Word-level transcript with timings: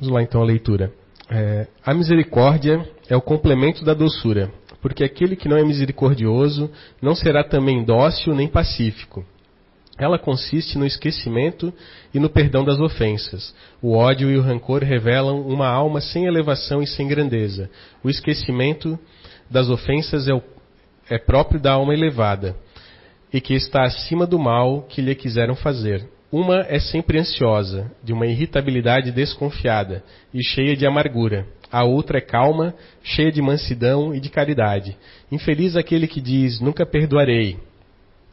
Vamos 0.00 0.14
lá 0.14 0.22
então 0.22 0.40
a 0.40 0.44
leitura. 0.44 0.92
É, 1.28 1.66
a 1.84 1.92
misericórdia 1.92 2.88
é 3.08 3.16
o 3.16 3.20
complemento 3.20 3.84
da 3.84 3.94
doçura, 3.94 4.50
porque 4.80 5.02
aquele 5.02 5.34
que 5.34 5.48
não 5.48 5.56
é 5.56 5.64
misericordioso 5.64 6.70
não 7.02 7.16
será 7.16 7.42
também 7.42 7.82
dócil 7.82 8.32
nem 8.32 8.46
pacífico. 8.46 9.24
Ela 9.98 10.16
consiste 10.16 10.78
no 10.78 10.86
esquecimento 10.86 11.74
e 12.14 12.20
no 12.20 12.30
perdão 12.30 12.64
das 12.64 12.78
ofensas. 12.78 13.52
O 13.82 13.96
ódio 13.96 14.30
e 14.30 14.36
o 14.36 14.40
rancor 14.40 14.84
revelam 14.84 15.40
uma 15.40 15.66
alma 15.66 16.00
sem 16.00 16.26
elevação 16.26 16.80
e 16.80 16.86
sem 16.86 17.08
grandeza. 17.08 17.68
O 18.04 18.08
esquecimento 18.08 18.96
das 19.50 19.68
ofensas 19.68 20.28
é, 20.28 20.32
o, 20.32 20.40
é 21.10 21.18
próprio 21.18 21.60
da 21.60 21.72
alma 21.72 21.92
elevada 21.92 22.54
e 23.32 23.40
que 23.40 23.54
está 23.54 23.82
acima 23.82 24.24
do 24.24 24.38
mal 24.38 24.82
que 24.82 25.02
lhe 25.02 25.16
quiseram 25.16 25.56
fazer. 25.56 26.08
Uma 26.30 26.60
é 26.68 26.78
sempre 26.78 27.18
ansiosa, 27.18 27.90
de 28.04 28.12
uma 28.12 28.26
irritabilidade 28.26 29.10
desconfiada 29.10 30.04
e 30.32 30.44
cheia 30.44 30.76
de 30.76 30.86
amargura. 30.86 31.46
A 31.72 31.84
outra 31.84 32.18
é 32.18 32.20
calma, 32.20 32.74
cheia 33.02 33.32
de 33.32 33.40
mansidão 33.40 34.14
e 34.14 34.20
de 34.20 34.28
caridade. 34.28 34.94
Infeliz 35.32 35.74
aquele 35.74 36.06
que 36.06 36.20
diz: 36.20 36.60
Nunca 36.60 36.84
perdoarei. 36.84 37.56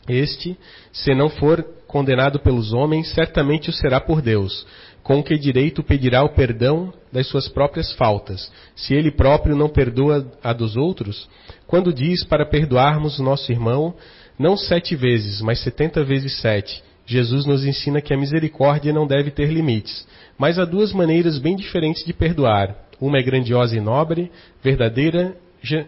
Este, 0.10 0.58
se 0.92 1.16
não 1.16 1.30
for 1.30 1.64
condenado 1.88 2.40
pelos 2.40 2.74
homens, 2.74 3.12
certamente 3.14 3.70
o 3.70 3.74
será 3.74 4.02
por 4.02 4.22
Deus. 4.22 4.68
Com 5.02 5.24
que 5.24 5.38
direito 5.38 5.82
pedirá 5.82 6.24
o 6.24 6.34
perdão 6.34 6.94
das 7.14 7.28
suas 7.28 7.48
próprias 7.48 7.94
faltas, 7.94 8.52
se 8.76 8.94
ele 8.94 9.12
próprio 9.12 9.56
não 9.56 9.70
perdoa 9.70 10.30
a 10.44 10.52
dos 10.52 10.76
outros? 10.76 11.30
Quando 11.66 11.94
diz 11.94 12.26
para 12.26 12.46
perdoarmos 12.46 13.20
o 13.20 13.24
nosso 13.24 13.52
irmão, 13.52 13.96
não 14.38 14.58
sete 14.58 14.96
vezes, 14.96 15.42
mas 15.42 15.60
setenta 15.60 16.04
vezes 16.04 16.42
sete, 16.42 16.84
Jesus 17.06 17.46
nos 17.46 17.66
ensina 17.66 18.02
que 18.02 18.14
a 18.14 18.18
misericórdia 18.18 18.92
não 18.92 19.06
deve 19.06 19.30
ter 19.30 19.52
limites, 19.52 20.08
mas 20.38 20.58
há 20.58 20.66
duas 20.66 20.92
maneiras 20.92 21.38
bem 21.38 21.56
diferentes 21.56 22.04
de 22.04 22.14
perdoar. 22.14 22.76
Uma 23.00 23.20
é 23.20 23.24
grandiosa 23.24 23.76
e 23.76 23.80
nobre, 23.80 24.32
verdadeira, 24.64 25.36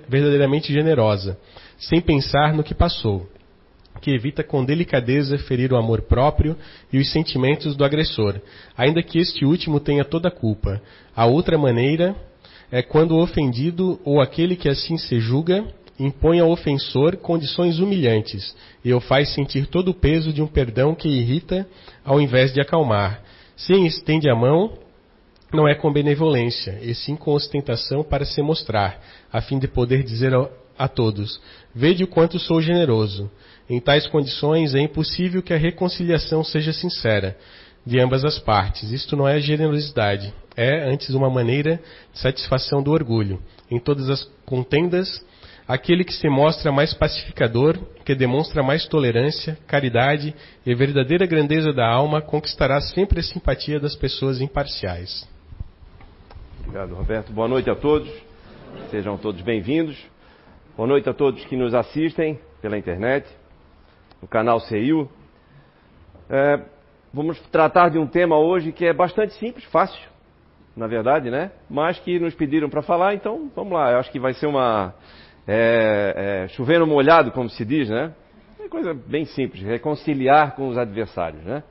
verdadeiramente 0.08 0.72
generosa, 0.72 1.38
sem 1.78 2.02
pensar 2.02 2.54
no 2.54 2.64
que 2.64 2.76
passou, 2.76 3.28
que 4.02 4.12
evita 4.12 4.44
com 4.44 4.64
delicadeza 4.64 5.38
ferir 5.38 5.74
o 5.74 5.78
amor 5.78 6.04
próprio 6.04 6.56
e 6.92 7.00
os 7.00 7.12
sentimentos 7.12 7.76
do 7.76 7.84
agressor, 7.84 8.40
ainda 8.78 9.02
que 9.02 9.20
este 9.20 9.46
último 9.46 9.80
tenha 9.80 10.06
toda 10.06 10.28
a 10.28 10.32
culpa. 10.32 10.82
A 11.16 11.26
outra 11.26 11.58
maneira 11.58 12.16
é 12.72 12.82
quando 12.82 13.12
o 13.12 13.22
ofendido 13.22 14.00
ou 14.04 14.22
aquele 14.22 14.56
que 14.56 14.70
assim 14.70 14.98
se 14.98 15.20
julga 15.20 15.66
impõe 16.00 16.40
ao 16.40 16.50
ofensor 16.50 17.18
condições 17.18 17.80
humilhantes 17.80 18.56
e 18.84 18.94
o 18.94 19.00
faz 19.00 19.34
sentir 19.34 19.68
todo 19.68 19.90
o 19.90 19.94
peso 19.94 20.32
de 20.32 20.42
um 20.42 20.48
perdão 20.48 20.94
que 20.94 21.08
irrita 21.08 21.68
ao 22.06 22.22
invés 22.22 22.54
de 22.54 22.62
acalmar. 22.62 23.22
Se 23.56 23.74
estende 23.74 24.30
a 24.30 24.36
mão, 24.36 24.78
não 25.52 25.68
é 25.68 25.74
com 25.74 25.92
benevolência, 25.92 26.78
e 26.82 26.94
sim 26.94 27.16
com 27.16 27.34
ostentação 27.34 28.04
para 28.04 28.26
se 28.26 28.42
mostrar, 28.42 29.02
a 29.32 29.42
fim 29.42 29.58
de 29.58 29.68
poder 29.68 30.04
dizer 30.04 30.32
a 30.78 30.88
todos: 30.88 31.42
Vede 31.74 32.04
o 32.04 32.08
quanto 32.08 32.38
sou 32.38 32.62
generoso. 32.62 33.30
Em 33.70 33.80
tais 33.80 34.08
condições 34.08 34.76
é 34.76 34.80
impossível 34.80 35.42
que 35.42 35.54
a 35.54 35.58
reconciliação 35.58 36.44
seja 36.44 36.72
sincera 36.72 37.38
de 37.86 38.00
ambas 38.00 38.26
as 38.26 38.38
partes. 38.38 38.92
Isto 38.92 39.16
não 39.16 39.28
é 39.28 39.40
generosidade, 39.40 40.34
é 40.56 40.90
antes 40.90 41.10
uma 41.12 41.30
maneira 41.30 41.80
de 42.14 42.20
satisfação 42.20 42.84
do 42.84 42.92
orgulho. 42.92 43.42
Em 43.72 43.80
todas 43.80 44.10
as 44.10 44.24
contendas 44.46 45.26
aquele 45.68 46.04
que 46.04 46.14
se 46.14 46.30
mostra 46.30 46.72
mais 46.72 46.94
pacificador, 46.94 47.78
que 48.06 48.16
demonstra 48.16 48.64
mais 48.64 48.88
tolerância, 48.88 49.58
caridade 49.68 50.34
e 50.66 50.74
verdadeira 50.74 51.26
grandeza 51.26 51.74
da 51.74 51.86
alma, 51.86 52.22
conquistará 52.22 52.80
sempre 52.80 53.20
a 53.20 53.24
simpatia 53.24 53.80
das 53.80 53.96
pessoas 53.96 54.40
imparciais. 54.40 55.28
Obrigado, 56.62 56.96
Roberto. 56.96 57.34
Boa 57.34 57.48
noite 57.48 57.70
a 57.70 57.76
todos. 57.76 58.10
Sejam 58.90 59.18
todos 59.18 59.42
bem-vindos. 59.42 59.98
Boa 60.76 60.88
noite 60.88 61.10
a 61.10 61.14
todos 61.14 61.44
que 61.46 61.58
nos 61.58 61.74
assistem 61.74 62.40
pela 62.62 62.78
internet, 62.78 63.28
no 64.22 64.28
canal 64.28 64.60
CEIU. 64.60 65.10
É, 66.30 66.62
vamos 67.14 67.40
tratar 67.52 67.90
de 67.90 67.98
um 67.98 68.06
tema 68.08 68.38
hoje 68.38 68.72
que 68.72 68.86
é 68.86 68.94
bastante 68.94 69.34
simples, 69.34 69.66
fácil, 69.66 70.08
na 70.76 70.88
verdade, 70.88 71.30
né? 71.30 71.52
Mas 71.70 72.00
que 72.00 72.20
nos 72.20 72.36
pediram 72.36 72.70
para 72.70 72.82
falar, 72.82 73.16
então 73.16 73.50
vamos 73.56 73.74
lá. 73.74 73.92
Eu 73.92 74.00
acho 74.00 74.12
que 74.12 74.20
vai 74.20 74.34
ser 74.34 74.46
uma 74.46 74.94
é, 75.48 76.44
é, 76.44 76.48
chover 76.50 76.80
no 76.80 76.86
molhado, 76.86 77.32
como 77.32 77.50
se 77.50 77.64
diz, 77.64 77.90
né? 77.90 78.14
É 78.60 78.68
coisa 78.68 78.94
bem 78.94 79.24
simples, 79.24 79.64
reconciliar 79.64 80.56
com 80.56 80.68
os 80.68 80.78
adversários, 80.78 81.44
né? 81.44 81.64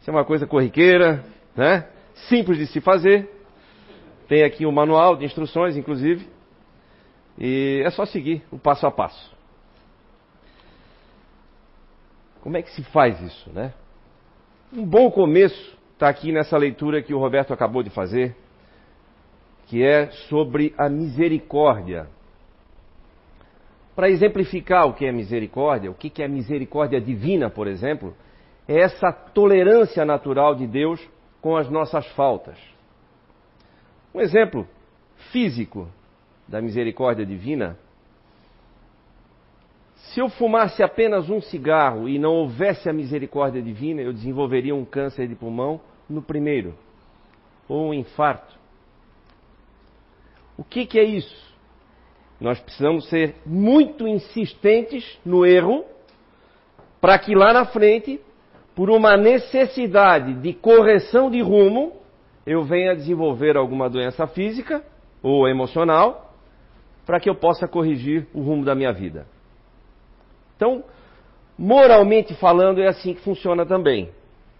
Isso 0.00 0.10
é 0.10 0.12
uma 0.12 0.24
coisa 0.24 0.46
corriqueira, 0.46 1.24
né? 1.56 1.88
Simples 2.28 2.58
de 2.58 2.66
se 2.66 2.80
fazer. 2.82 3.30
Tem 4.28 4.44
aqui 4.44 4.66
um 4.66 4.72
manual 4.72 5.16
de 5.16 5.24
instruções, 5.24 5.76
inclusive, 5.76 6.28
e 7.38 7.82
é 7.84 7.90
só 7.90 8.04
seguir 8.04 8.42
o 8.50 8.58
passo 8.58 8.86
a 8.86 8.90
passo. 8.90 9.34
Como 12.42 12.58
é 12.58 12.62
que 12.62 12.70
se 12.72 12.82
faz 12.84 13.20
isso, 13.22 13.50
né? 13.52 13.72
Um 14.70 14.84
bom 14.84 15.10
começo 15.10 15.74
está 15.94 16.08
aqui 16.08 16.30
nessa 16.30 16.58
leitura 16.58 17.02
que 17.02 17.14
o 17.14 17.18
Roberto 17.18 17.54
acabou 17.54 17.82
de 17.82 17.90
fazer, 17.90 18.36
que 19.66 19.82
é 19.82 20.10
sobre 20.28 20.74
a 20.76 20.88
misericórdia 20.90 22.06
para 23.94 24.10
exemplificar 24.10 24.86
o 24.86 24.94
que 24.94 25.06
é 25.06 25.12
misericórdia, 25.12 25.90
o 25.90 25.94
que 25.94 26.22
é 26.22 26.28
misericórdia 26.28 27.00
divina, 27.00 27.48
por 27.48 27.66
exemplo, 27.66 28.14
é 28.66 28.80
essa 28.80 29.12
tolerância 29.12 30.04
natural 30.04 30.54
de 30.54 30.66
Deus 30.66 31.00
com 31.40 31.56
as 31.56 31.70
nossas 31.70 32.06
faltas. 32.12 32.58
Um 34.14 34.20
exemplo 34.20 34.66
físico 35.30 35.88
da 36.48 36.60
misericórdia 36.60 37.24
divina. 37.24 37.76
Se 39.96 40.20
eu 40.20 40.28
fumasse 40.28 40.82
apenas 40.82 41.30
um 41.30 41.40
cigarro 41.40 42.08
e 42.08 42.18
não 42.18 42.32
houvesse 42.32 42.88
a 42.88 42.92
misericórdia 42.92 43.62
divina, 43.62 44.02
eu 44.02 44.12
desenvolveria 44.12 44.74
um 44.74 44.84
câncer 44.84 45.28
de 45.28 45.34
pulmão 45.34 45.80
no 46.08 46.22
primeiro, 46.22 46.74
ou 47.68 47.88
um 47.88 47.94
infarto. 47.94 48.54
O 50.56 50.62
que, 50.62 50.86
que 50.86 50.98
é 50.98 51.04
isso? 51.04 51.53
Nós 52.40 52.58
precisamos 52.60 53.08
ser 53.08 53.36
muito 53.46 54.06
insistentes 54.06 55.18
no 55.24 55.46
erro, 55.46 55.84
para 57.00 57.18
que 57.18 57.34
lá 57.34 57.52
na 57.52 57.66
frente, 57.66 58.20
por 58.74 58.90
uma 58.90 59.16
necessidade 59.16 60.34
de 60.34 60.52
correção 60.52 61.30
de 61.30 61.40
rumo, 61.40 61.92
eu 62.46 62.62
venha 62.64 62.94
desenvolver 62.94 63.56
alguma 63.56 63.88
doença 63.88 64.26
física 64.26 64.82
ou 65.22 65.48
emocional, 65.48 66.34
para 67.06 67.20
que 67.20 67.28
eu 67.28 67.34
possa 67.34 67.68
corrigir 67.68 68.26
o 68.34 68.40
rumo 68.40 68.64
da 68.64 68.74
minha 68.74 68.92
vida. 68.92 69.26
Então, 70.56 70.84
moralmente 71.58 72.34
falando, 72.34 72.80
é 72.80 72.88
assim 72.88 73.14
que 73.14 73.20
funciona 73.20 73.64
também. 73.64 74.10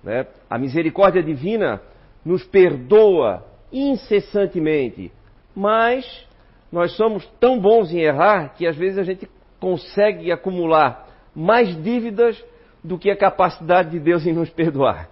Né? 0.02 0.26
A 0.48 0.58
misericórdia 0.58 1.22
divina 1.22 1.80
nos 2.24 2.44
perdoa 2.44 3.44
incessantemente, 3.72 5.10
mas 5.54 6.26
nós 6.74 6.96
somos 6.96 7.24
tão 7.38 7.60
bons 7.60 7.92
em 7.92 8.00
errar 8.00 8.48
que 8.56 8.66
às 8.66 8.76
vezes 8.76 8.98
a 8.98 9.04
gente 9.04 9.30
consegue 9.60 10.32
acumular 10.32 11.06
mais 11.32 11.80
dívidas 11.84 12.44
do 12.82 12.98
que 12.98 13.12
a 13.12 13.16
capacidade 13.16 13.90
de 13.90 14.00
Deus 14.00 14.26
em 14.26 14.32
nos 14.32 14.50
perdoar. 14.50 15.08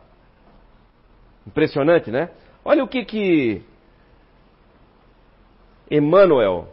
Impressionante, 1.46 2.10
né? 2.10 2.30
Olha 2.64 2.82
o 2.82 2.88
que 2.88 3.04
que 3.04 3.62
Emmanuel 5.88 6.66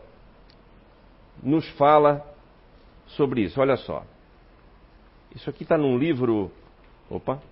nos 1.44 1.69
fala 1.77 2.25
sobre 3.06 3.44
isso. 3.44 3.61
Olha 3.61 3.77
só. 3.77 4.03
Isso 5.35 5.51
aqui 5.51 5.61
está 5.61 5.77
num 5.77 6.00
livro. 6.00 6.51
Opa, 7.11 7.35
Vou 7.35 7.44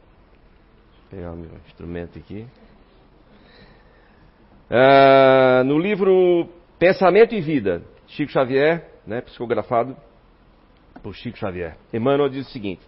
pegar 1.11 1.33
o 1.33 1.35
meu 1.35 1.51
instrumento 1.67 2.17
aqui. 2.17 2.47
Uh, 4.71 5.63
no 5.65 5.77
livro 5.77 6.56
Pensamento 6.79 7.33
e 7.33 7.41
Vida, 7.41 7.81
Chico 8.07 8.31
Xavier, 8.31 8.85
né, 9.05 9.21
psicografado 9.21 9.97
por 11.01 11.15
Chico 11.15 11.37
Xavier. 11.37 11.75
Emmanuel 11.91 12.29
diz 12.29 12.47
o 12.47 12.51
seguinte: 12.51 12.81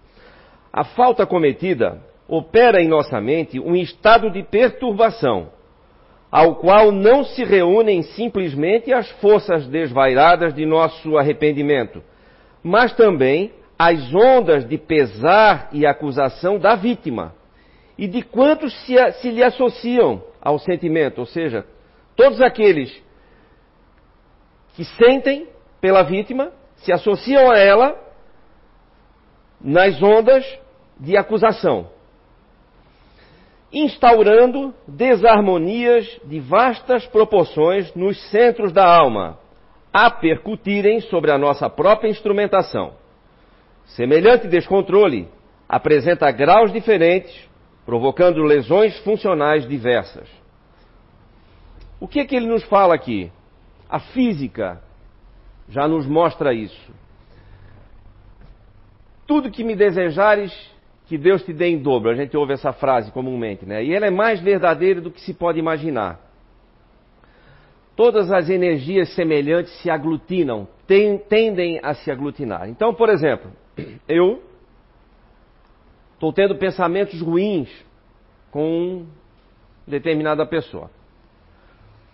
A 0.71 0.83
falta 0.83 1.25
cometida 1.25 1.99
opera 2.27 2.81
em 2.81 2.87
nossa 2.87 3.19
mente 3.19 3.59
um 3.59 3.75
estado 3.75 4.29
de 4.29 4.43
perturbação, 4.43 5.49
ao 6.31 6.55
qual 6.57 6.91
não 6.91 7.23
se 7.23 7.43
reúnem 7.43 8.03
simplesmente 8.03 8.93
as 8.93 9.09
forças 9.13 9.67
desvairadas 9.67 10.53
de 10.53 10.65
nosso 10.65 11.17
arrependimento, 11.17 12.03
mas 12.63 12.93
também 12.93 13.51
as 13.77 14.13
ondas 14.13 14.67
de 14.67 14.77
pesar 14.77 15.69
e 15.71 15.85
acusação 15.85 16.59
da 16.59 16.75
vítima 16.75 17.33
e 17.97 18.07
de 18.07 18.21
quantos 18.21 18.71
se, 18.85 18.95
se 19.13 19.31
lhe 19.31 19.43
associam 19.43 20.21
ao 20.39 20.59
sentimento, 20.59 21.19
ou 21.19 21.25
seja, 21.25 21.65
todos 22.15 22.39
aqueles 22.41 23.08
que 24.79 24.85
sentem 24.85 25.45
pela 25.81 26.03
vítima, 26.03 26.53
se 26.77 26.93
associam 26.93 27.51
a 27.51 27.57
ela 27.57 27.99
nas 29.59 30.01
ondas 30.01 30.45
de 30.97 31.17
acusação. 31.17 31.89
instaurando 33.73 34.73
desarmonias 34.87 36.07
de 36.23 36.39
vastas 36.39 37.05
proporções 37.07 37.93
nos 37.93 38.17
centros 38.31 38.71
da 38.71 38.85
alma, 38.85 39.37
a 39.91 40.09
percutirem 40.09 41.01
sobre 41.01 41.29
a 41.29 41.37
nossa 41.37 41.69
própria 41.69 42.09
instrumentação. 42.09 42.93
Semelhante 43.85 44.47
descontrole 44.47 45.27
apresenta 45.67 46.31
graus 46.31 46.71
diferentes, 46.71 47.49
provocando 47.85 48.41
lesões 48.43 48.97
funcionais 48.99 49.67
diversas. 49.67 50.29
O 51.99 52.07
que 52.07 52.21
é 52.21 52.25
que 52.25 52.37
ele 52.37 52.47
nos 52.47 52.63
fala 52.63 52.95
aqui? 52.95 53.29
A 53.89 53.99
física 53.99 54.81
já 55.67 55.87
nos 55.87 56.05
mostra 56.05 56.53
isso. 56.53 56.93
Tudo 59.25 59.51
que 59.51 59.63
me 59.63 59.75
desejares, 59.75 60.53
que 61.07 61.17
Deus 61.17 61.43
te 61.43 61.53
dê 61.53 61.67
em 61.67 61.81
dobro. 61.81 62.09
A 62.09 62.15
gente 62.15 62.37
ouve 62.37 62.53
essa 62.53 62.71
frase 62.71 63.11
comumente, 63.11 63.65
né? 63.65 63.83
E 63.83 63.93
ela 63.93 64.05
é 64.05 64.11
mais 64.11 64.39
verdadeira 64.39 65.01
do 65.01 65.11
que 65.11 65.21
se 65.21 65.33
pode 65.33 65.57
imaginar. 65.57 66.19
Todas 67.95 68.31
as 68.31 68.49
energias 68.49 69.13
semelhantes 69.13 69.73
se 69.81 69.89
aglutinam, 69.89 70.67
tendem 71.27 71.79
a 71.83 71.93
se 71.93 72.09
aglutinar. 72.09 72.69
Então, 72.69 72.93
por 72.93 73.09
exemplo, 73.09 73.51
eu 74.07 74.41
estou 76.13 76.31
tendo 76.31 76.55
pensamentos 76.55 77.19
ruins 77.21 77.69
com 78.51 79.05
determinada 79.87 80.45
pessoa. 80.45 80.89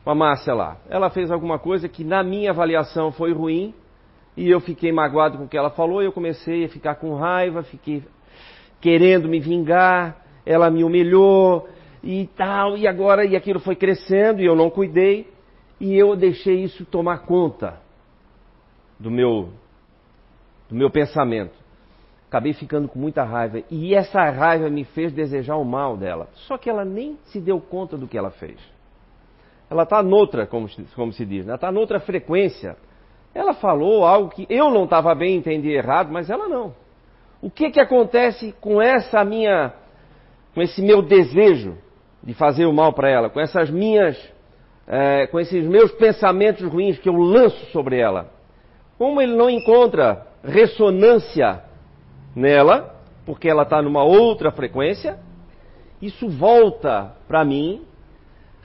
A 0.05 0.13
Márcia 0.13 0.53
lá, 0.53 0.77
ela 0.87 1.09
fez 1.09 1.31
alguma 1.31 1.57
coisa 1.57 1.89
que 1.89 2.03
na 2.03 2.23
minha 2.23 2.51
avaliação 2.51 3.11
foi 3.11 3.33
ruim 3.33 3.73
e 4.37 4.49
eu 4.49 4.59
fiquei 4.59 4.91
magoado 4.91 5.37
com 5.37 5.45
o 5.45 5.47
que 5.47 5.57
ela 5.57 5.71
falou 5.71 6.01
e 6.01 6.05
eu 6.05 6.11
comecei 6.11 6.65
a 6.65 6.69
ficar 6.69 6.95
com 6.95 7.15
raiva, 7.15 7.63
fiquei 7.63 8.03
querendo 8.79 9.27
me 9.27 9.39
vingar, 9.39 10.23
ela 10.45 10.69
me 10.69 10.83
humilhou 10.83 11.67
e 12.03 12.29
tal, 12.37 12.77
e 12.77 12.87
agora 12.87 13.25
e 13.25 13.35
aquilo 13.35 13.59
foi 13.59 13.75
crescendo 13.75 14.41
e 14.41 14.45
eu 14.45 14.55
não 14.55 14.69
cuidei 14.69 15.27
e 15.79 15.97
eu 15.97 16.15
deixei 16.15 16.63
isso 16.63 16.85
tomar 16.85 17.19
conta 17.25 17.81
do 18.99 19.09
meu 19.09 19.49
do 20.69 20.75
meu 20.75 20.91
pensamento. 20.91 21.53
Acabei 22.27 22.53
ficando 22.53 22.87
com 22.87 22.99
muita 22.99 23.23
raiva 23.23 23.63
e 23.71 23.95
essa 23.95 24.29
raiva 24.29 24.69
me 24.69 24.83
fez 24.83 25.11
desejar 25.11 25.55
o 25.55 25.65
mal 25.65 25.97
dela. 25.97 26.27
Só 26.33 26.59
que 26.59 26.69
ela 26.69 26.85
nem 26.85 27.17
se 27.25 27.39
deu 27.39 27.59
conta 27.59 27.97
do 27.97 28.07
que 28.07 28.17
ela 28.17 28.29
fez. 28.29 28.74
Ela 29.69 29.83
está 29.83 30.03
noutra, 30.03 30.45
como, 30.45 30.67
como 30.95 31.11
se 31.11 31.25
diz, 31.25 31.45
ela 31.45 31.55
está 31.55 31.71
noutra 31.71 31.99
frequência. 31.99 32.77
Ela 33.33 33.53
falou 33.53 34.05
algo 34.05 34.29
que 34.29 34.45
eu 34.49 34.69
não 34.71 34.85
estava 34.85 35.13
bem, 35.13 35.35
entendi 35.35 35.71
errado, 35.71 36.11
mas 36.11 36.29
ela 36.29 36.47
não. 36.47 36.73
O 37.41 37.49
que 37.49 37.69
que 37.69 37.79
acontece 37.79 38.53
com 38.61 38.81
essa 38.81 39.23
minha, 39.23 39.73
com 40.53 40.61
esse 40.61 40.81
meu 40.81 41.01
desejo 41.01 41.77
de 42.23 42.33
fazer 42.33 42.65
o 42.65 42.73
mal 42.73 42.93
para 42.93 43.09
ela, 43.09 43.29
com 43.29 43.39
essas 43.39 43.69
minhas, 43.69 44.17
é, 44.87 45.27
com 45.27 45.39
esses 45.39 45.65
meus 45.65 45.91
pensamentos 45.91 46.65
ruins 46.67 46.97
que 46.97 47.09
eu 47.09 47.15
lanço 47.15 47.65
sobre 47.71 47.99
ela? 47.99 48.31
Como 48.97 49.21
ele 49.21 49.35
não 49.35 49.49
encontra 49.49 50.25
ressonância 50.43 51.61
nela, 52.35 52.95
porque 53.25 53.49
ela 53.49 53.63
está 53.63 53.81
numa 53.81 54.03
outra 54.03 54.51
frequência, 54.51 55.19
isso 56.01 56.29
volta 56.29 57.15
para 57.27 57.43
mim, 57.43 57.81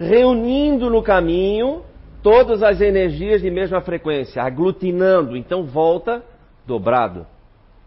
reunindo 0.01 0.89
no 0.89 1.03
caminho 1.03 1.83
todas 2.23 2.63
as 2.63 2.81
energias 2.81 3.43
de 3.43 3.51
mesma 3.51 3.83
frequência, 3.83 4.43
aglutinando, 4.43 5.37
então 5.37 5.65
volta 5.65 6.25
dobrado. 6.67 7.27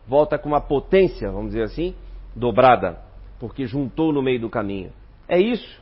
Volta 0.08 0.38
com 0.38 0.50
uma 0.50 0.62
potência, 0.62 1.32
vamos 1.32 1.52
dizer 1.52 1.64
assim, 1.64 1.96
dobrada, 2.36 3.00
porque 3.40 3.66
juntou 3.66 4.14
no 4.14 4.22
meio 4.22 4.40
do 4.40 4.50
caminho. 4.50 4.92
É 5.28 5.40
isso 5.40 5.82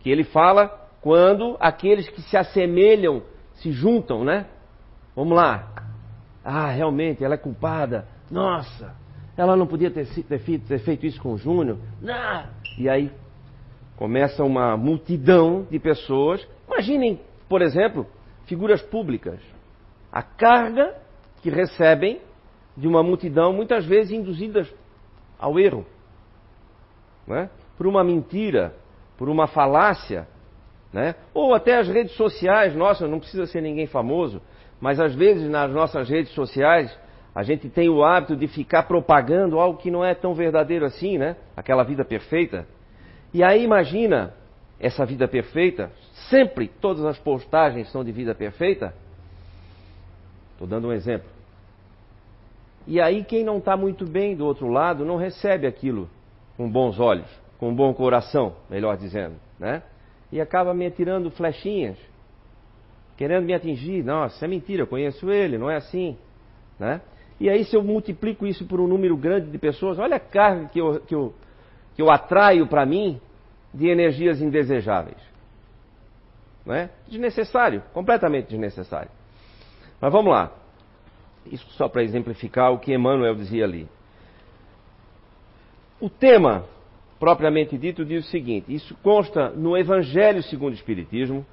que 0.00 0.10
ele 0.10 0.24
fala 0.24 0.68
quando 1.00 1.56
aqueles 1.58 2.08
que 2.10 2.20
se 2.20 2.36
assemelham 2.36 3.22
se 3.54 3.72
juntam, 3.72 4.24
né? 4.24 4.46
Vamos 5.16 5.36
lá. 5.36 5.72
Ah, 6.44 6.70
realmente, 6.70 7.24
ela 7.24 7.34
é 7.34 7.38
culpada. 7.38 8.06
Nossa, 8.30 8.94
ela 9.36 9.56
não 9.56 9.66
podia 9.66 9.90
ter, 9.90 10.06
ter, 10.24 10.58
ter 10.58 10.78
feito 10.80 11.06
isso 11.06 11.20
com 11.20 11.32
o 11.32 11.38
Júnior. 11.38 11.78
Ah! 12.06 12.46
E 12.78 12.88
aí 12.88 13.10
começa 14.00 14.42
uma 14.42 14.78
multidão 14.78 15.66
de 15.70 15.78
pessoas. 15.78 16.48
Imaginem, 16.66 17.20
por 17.46 17.60
exemplo, 17.60 18.06
figuras 18.46 18.80
públicas. 18.80 19.38
A 20.10 20.22
carga 20.22 20.96
que 21.42 21.50
recebem 21.50 22.18
de 22.74 22.88
uma 22.88 23.02
multidão, 23.02 23.52
muitas 23.52 23.84
vezes 23.84 24.10
induzidas 24.10 24.72
ao 25.38 25.60
erro. 25.60 25.84
Né? 27.26 27.50
Por 27.76 27.86
uma 27.86 28.02
mentira, 28.02 28.74
por 29.18 29.28
uma 29.28 29.46
falácia. 29.46 30.26
Né? 30.90 31.14
Ou 31.34 31.52
até 31.52 31.76
as 31.76 31.86
redes 31.86 32.16
sociais, 32.16 32.74
nossa, 32.74 33.06
não 33.06 33.18
precisa 33.18 33.44
ser 33.44 33.60
ninguém 33.60 33.86
famoso, 33.86 34.40
mas 34.80 34.98
às 34.98 35.14
vezes 35.14 35.46
nas 35.46 35.70
nossas 35.70 36.08
redes 36.08 36.32
sociais 36.32 36.98
a 37.34 37.42
gente 37.42 37.68
tem 37.68 37.90
o 37.90 38.02
hábito 38.02 38.34
de 38.34 38.48
ficar 38.48 38.84
propagando 38.84 39.58
algo 39.58 39.78
que 39.78 39.90
não 39.90 40.02
é 40.02 40.14
tão 40.14 40.32
verdadeiro 40.32 40.86
assim, 40.86 41.18
né? 41.18 41.36
Aquela 41.54 41.84
vida 41.84 42.02
perfeita. 42.02 42.66
E 43.32 43.42
aí 43.44 43.62
imagina 43.62 44.34
essa 44.78 45.04
vida 45.04 45.28
perfeita, 45.28 45.90
sempre 46.28 46.68
todas 46.68 47.04
as 47.04 47.18
postagens 47.18 47.90
são 47.92 48.02
de 48.02 48.10
vida 48.10 48.34
perfeita. 48.34 48.94
Estou 50.52 50.66
dando 50.66 50.88
um 50.88 50.92
exemplo. 50.92 51.28
E 52.86 53.00
aí 53.00 53.22
quem 53.22 53.44
não 53.44 53.58
está 53.58 53.76
muito 53.76 54.06
bem 54.06 54.34
do 54.34 54.44
outro 54.44 54.68
lado 54.68 55.04
não 55.04 55.16
recebe 55.16 55.66
aquilo 55.66 56.08
com 56.56 56.68
bons 56.68 56.98
olhos, 56.98 57.28
com 57.58 57.74
bom 57.74 57.92
coração, 57.94 58.56
melhor 58.68 58.96
dizendo, 58.96 59.36
né? 59.58 59.82
E 60.32 60.40
acaba 60.40 60.72
me 60.72 60.86
atirando 60.86 61.30
flechinhas, 61.30 61.98
querendo 63.16 63.44
me 63.44 63.54
atingir. 63.54 64.02
Nossa, 64.02 64.44
é 64.44 64.48
mentira, 64.48 64.82
eu 64.82 64.86
conheço 64.86 65.30
ele, 65.30 65.58
não 65.58 65.70
é 65.70 65.76
assim, 65.76 66.16
né? 66.78 67.00
E 67.38 67.48
aí 67.48 67.64
se 67.64 67.76
eu 67.76 67.82
multiplico 67.82 68.46
isso 68.46 68.66
por 68.66 68.80
um 68.80 68.86
número 68.86 69.16
grande 69.16 69.50
de 69.50 69.58
pessoas, 69.58 69.98
olha 69.98 70.16
a 70.16 70.20
carga 70.20 70.68
que 70.68 70.80
eu, 70.80 71.00
que 71.00 71.14
eu 71.14 71.34
que 71.94 72.02
eu 72.02 72.10
atraio 72.10 72.66
para 72.66 72.86
mim 72.86 73.20
de 73.72 73.88
energias 73.88 74.40
indesejáveis. 74.40 75.18
Não 76.64 76.74
é? 76.74 76.90
Desnecessário, 77.08 77.82
completamente 77.92 78.48
desnecessário. 78.48 79.10
Mas 80.00 80.12
vamos 80.12 80.32
lá. 80.32 80.52
Isso 81.46 81.66
só 81.72 81.88
para 81.88 82.02
exemplificar 82.02 82.72
o 82.72 82.78
que 82.78 82.94
Emmanuel 82.94 83.34
dizia 83.34 83.64
ali. 83.64 83.88
O 86.00 86.08
tema, 86.08 86.64
propriamente 87.18 87.76
dito, 87.76 88.04
diz 88.04 88.26
o 88.26 88.30
seguinte: 88.30 88.72
isso 88.74 88.96
consta 89.02 89.50
no 89.50 89.76
Evangelho 89.76 90.42
segundo 90.42 90.72
o 90.72 90.76
Espiritismo, 90.76 91.44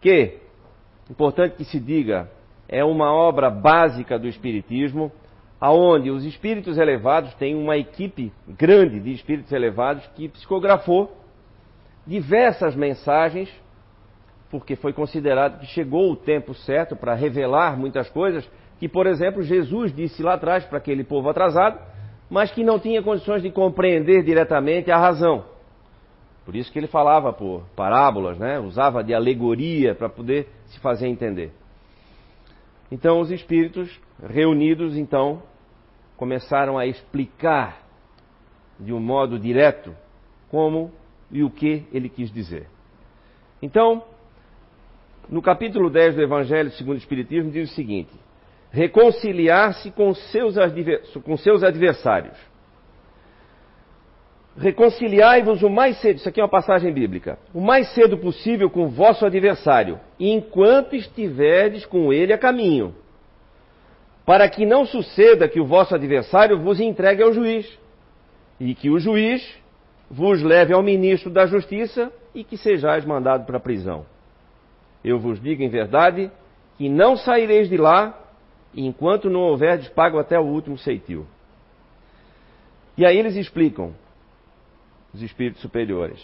que, 0.00 0.38
importante 1.10 1.56
que 1.56 1.64
se 1.64 1.80
diga, 1.80 2.30
é 2.68 2.84
uma 2.84 3.12
obra 3.12 3.50
básica 3.50 4.18
do 4.18 4.28
Espiritismo 4.28 5.10
aonde 5.60 6.10
os 6.10 6.24
espíritos 6.24 6.78
elevados 6.78 7.34
têm 7.34 7.54
uma 7.54 7.76
equipe 7.76 8.32
grande 8.48 9.00
de 9.00 9.12
espíritos 9.12 9.52
elevados 9.52 10.06
que 10.14 10.28
psicografou 10.28 11.16
diversas 12.06 12.74
mensagens, 12.74 13.50
porque 14.50 14.76
foi 14.76 14.92
considerado 14.92 15.60
que 15.60 15.66
chegou 15.66 16.10
o 16.10 16.16
tempo 16.16 16.54
certo 16.54 16.96
para 16.96 17.14
revelar 17.14 17.76
muitas 17.76 18.08
coisas 18.08 18.48
que, 18.78 18.88
por 18.88 19.06
exemplo, 19.06 19.42
Jesus 19.42 19.94
disse 19.94 20.22
lá 20.22 20.34
atrás 20.34 20.64
para 20.64 20.78
aquele 20.78 21.04
povo 21.04 21.28
atrasado, 21.28 21.78
mas 22.30 22.50
que 22.50 22.62
não 22.62 22.78
tinha 22.78 23.02
condições 23.02 23.42
de 23.42 23.50
compreender 23.50 24.22
diretamente 24.22 24.90
a 24.90 24.96
razão. 24.96 25.44
Por 26.44 26.54
isso 26.56 26.72
que 26.72 26.78
ele 26.78 26.86
falava 26.86 27.32
por 27.32 27.62
parábolas, 27.76 28.38
né? 28.38 28.58
usava 28.58 29.02
de 29.02 29.12
alegoria 29.12 29.94
para 29.94 30.08
poder 30.08 30.48
se 30.66 30.80
fazer 30.80 31.08
entender. 31.08 31.52
Então 32.90 33.20
os 33.20 33.30
espíritos 33.30 33.90
reunidos, 34.22 34.96
então, 34.96 35.42
começaram 36.16 36.78
a 36.78 36.86
explicar 36.86 37.82
de 38.78 38.92
um 38.92 39.00
modo 39.00 39.38
direto 39.38 39.94
como 40.50 40.92
e 41.30 41.42
o 41.42 41.50
que 41.50 41.84
ele 41.92 42.08
quis 42.08 42.32
dizer. 42.32 42.66
Então, 43.60 44.02
no 45.28 45.42
capítulo 45.42 45.90
10 45.90 46.16
do 46.16 46.22
Evangelho 46.22 46.70
segundo 46.70 46.94
o 46.94 46.98
Espiritismo, 46.98 47.50
diz 47.50 47.70
o 47.70 47.74
seguinte: 47.74 48.12
reconciliar-se 48.70 49.90
com 49.90 50.14
seus, 50.14 50.54
com 51.24 51.36
seus 51.36 51.62
adversários. 51.62 52.36
Reconciliai-vos 54.58 55.62
o 55.62 55.70
mais 55.70 56.00
cedo, 56.00 56.16
isso 56.16 56.28
aqui 56.28 56.40
é 56.40 56.42
uma 56.42 56.50
passagem 56.50 56.92
bíblica, 56.92 57.38
o 57.54 57.60
mais 57.60 57.94
cedo 57.94 58.18
possível 58.18 58.68
com 58.68 58.86
o 58.86 58.88
vosso 58.88 59.24
adversário, 59.24 60.00
enquanto 60.18 60.96
estiverdes 60.96 61.86
com 61.86 62.12
ele 62.12 62.32
a 62.32 62.38
caminho, 62.38 62.92
para 64.26 64.48
que 64.48 64.66
não 64.66 64.84
suceda 64.84 65.48
que 65.48 65.60
o 65.60 65.64
vosso 65.64 65.94
adversário 65.94 66.58
vos 66.58 66.80
entregue 66.80 67.22
ao 67.22 67.32
juiz, 67.32 67.78
e 68.58 68.74
que 68.74 68.90
o 68.90 68.98
juiz 68.98 69.48
vos 70.10 70.42
leve 70.42 70.74
ao 70.74 70.82
ministro 70.82 71.30
da 71.30 71.46
justiça 71.46 72.12
e 72.34 72.42
que 72.42 72.56
sejais 72.56 73.04
mandado 73.04 73.46
para 73.46 73.58
a 73.58 73.60
prisão. 73.60 74.04
Eu 75.04 75.20
vos 75.20 75.40
digo 75.40 75.62
em 75.62 75.68
verdade 75.68 76.32
que 76.76 76.88
não 76.88 77.16
saireis 77.16 77.68
de 77.68 77.76
lá 77.76 78.18
enquanto 78.74 79.30
não 79.30 79.42
houverdes 79.42 79.88
pago 79.90 80.18
até 80.18 80.36
o 80.36 80.44
último 80.44 80.76
ceitil. 80.76 81.24
E 82.96 83.06
aí 83.06 83.16
eles 83.16 83.36
explicam 83.36 83.94
os 85.12 85.22
espíritos 85.22 85.60
superiores. 85.62 86.18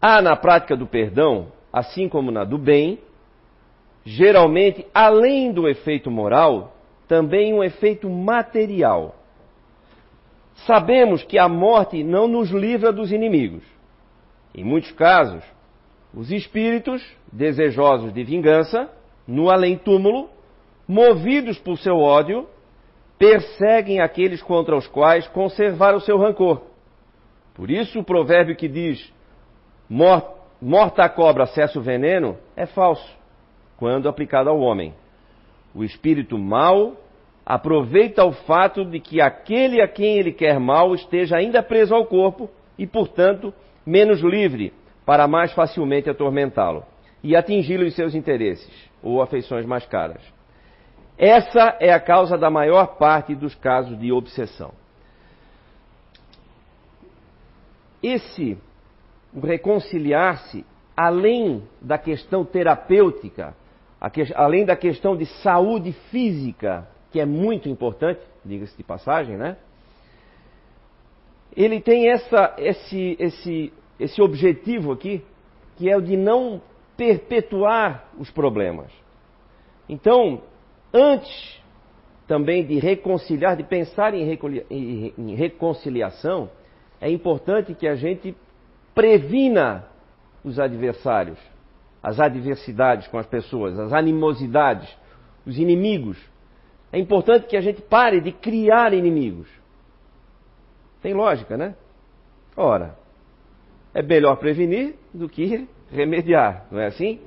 Há 0.00 0.20
na 0.20 0.36
prática 0.36 0.76
do 0.76 0.86
perdão, 0.86 1.48
assim 1.72 2.08
como 2.08 2.30
na 2.30 2.44
do 2.44 2.58
bem, 2.58 2.98
geralmente, 4.04 4.86
além 4.94 5.52
do 5.52 5.68
efeito 5.68 6.10
moral, 6.10 6.76
também 7.08 7.52
um 7.54 7.62
efeito 7.62 8.08
material. 8.08 9.14
Sabemos 10.66 11.22
que 11.24 11.38
a 11.38 11.48
morte 11.48 12.02
não 12.04 12.28
nos 12.28 12.50
livra 12.50 12.92
dos 12.92 13.10
inimigos. 13.10 13.64
Em 14.54 14.62
muitos 14.62 14.92
casos, 14.92 15.42
os 16.12 16.30
espíritos, 16.30 17.04
desejosos 17.32 18.12
de 18.12 18.22
vingança, 18.22 18.88
no 19.26 19.50
além-túmulo, 19.50 20.30
movidos 20.86 21.58
por 21.58 21.76
seu 21.78 21.96
ódio, 21.96 22.46
perseguem 23.18 24.00
aqueles 24.00 24.42
contra 24.42 24.76
os 24.76 24.86
quais 24.86 25.26
conservaram 25.28 25.98
seu 25.98 26.18
rancor. 26.18 26.62
Por 27.54 27.70
isso, 27.70 28.00
o 28.00 28.04
provérbio 28.04 28.56
que 28.56 28.68
diz: 28.68 29.12
morta 30.60 31.04
a 31.04 31.08
cobra, 31.08 31.46
cessa 31.46 31.78
o 31.78 31.82
veneno, 31.82 32.36
é 32.56 32.66
falso, 32.66 33.16
quando 33.76 34.08
aplicado 34.08 34.50
ao 34.50 34.58
homem. 34.58 34.94
O 35.74 35.84
espírito 35.84 36.38
mau 36.38 36.96
aproveita 37.44 38.24
o 38.24 38.32
fato 38.32 38.84
de 38.84 38.98
que 39.00 39.20
aquele 39.20 39.80
a 39.80 39.88
quem 39.88 40.18
ele 40.18 40.32
quer 40.32 40.58
mal 40.58 40.94
esteja 40.94 41.36
ainda 41.36 41.62
preso 41.62 41.94
ao 41.94 42.06
corpo 42.06 42.48
e, 42.78 42.86
portanto, 42.86 43.52
menos 43.84 44.20
livre 44.20 44.72
para 45.04 45.28
mais 45.28 45.52
facilmente 45.52 46.08
atormentá-lo 46.08 46.84
e 47.22 47.36
atingi-lo 47.36 47.84
em 47.84 47.90
seus 47.90 48.14
interesses 48.14 48.90
ou 49.02 49.20
afeições 49.20 49.66
mais 49.66 49.84
caras. 49.86 50.22
Essa 51.18 51.76
é 51.80 51.92
a 51.92 52.00
causa 52.00 52.38
da 52.38 52.50
maior 52.50 52.96
parte 52.96 53.34
dos 53.34 53.54
casos 53.54 53.98
de 53.98 54.10
obsessão. 54.10 54.72
Esse 58.04 58.58
reconciliar-se, 59.42 60.62
além 60.94 61.62
da 61.80 61.96
questão 61.96 62.44
terapêutica, 62.44 63.56
além 64.34 64.66
da 64.66 64.76
questão 64.76 65.16
de 65.16 65.24
saúde 65.24 65.92
física, 66.10 66.86
que 67.10 67.18
é 67.18 67.24
muito 67.24 67.66
importante, 67.66 68.20
diga-se 68.44 68.76
de 68.76 68.82
passagem, 68.82 69.38
né? 69.38 69.56
Ele 71.56 71.80
tem 71.80 72.10
essa, 72.10 72.54
esse, 72.58 73.16
esse, 73.18 73.72
esse 73.98 74.20
objetivo 74.20 74.92
aqui, 74.92 75.24
que 75.76 75.88
é 75.88 75.96
o 75.96 76.02
de 76.02 76.14
não 76.14 76.60
perpetuar 76.98 78.10
os 78.18 78.30
problemas. 78.30 78.92
Então, 79.88 80.42
antes 80.92 81.58
também 82.26 82.66
de 82.66 82.78
reconciliar, 82.78 83.56
de 83.56 83.62
pensar 83.64 84.12
em 84.12 85.34
reconciliação, 85.34 86.50
é 87.04 87.10
importante 87.10 87.74
que 87.74 87.86
a 87.86 87.94
gente 87.94 88.34
previna 88.94 89.84
os 90.42 90.58
adversários, 90.58 91.38
as 92.02 92.18
adversidades 92.18 93.06
com 93.08 93.18
as 93.18 93.26
pessoas, 93.26 93.78
as 93.78 93.92
animosidades, 93.92 94.88
os 95.44 95.58
inimigos. 95.58 96.16
É 96.90 96.98
importante 96.98 97.46
que 97.46 97.58
a 97.58 97.60
gente 97.60 97.82
pare 97.82 98.22
de 98.22 98.32
criar 98.32 98.94
inimigos. 98.94 99.46
Tem 101.02 101.12
lógica, 101.12 101.58
né? 101.58 101.74
Ora, 102.56 102.96
é 103.92 104.00
melhor 104.00 104.36
prevenir 104.36 104.94
do 105.12 105.28
que 105.28 105.68
remediar, 105.90 106.64
não 106.70 106.80
é 106.80 106.86
assim? 106.86 107.20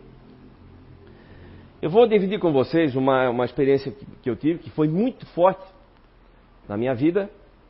Eu 1.79 1.91
vou 1.91 2.07
dividir 2.07 2.39
com 2.39 2.51
vocês 2.51 2.95
uma, 2.95 3.29
uma 3.29 3.45
experiência 3.45 3.93
que, 4.23 4.27
eu 4.27 4.35
tive 4.35 4.57
que 4.57 4.71
foi 4.71 4.87
muito 4.87 5.23
forte 5.27 5.63
na 6.67 6.75
minha 6.75 6.95
vida, 6.95 7.29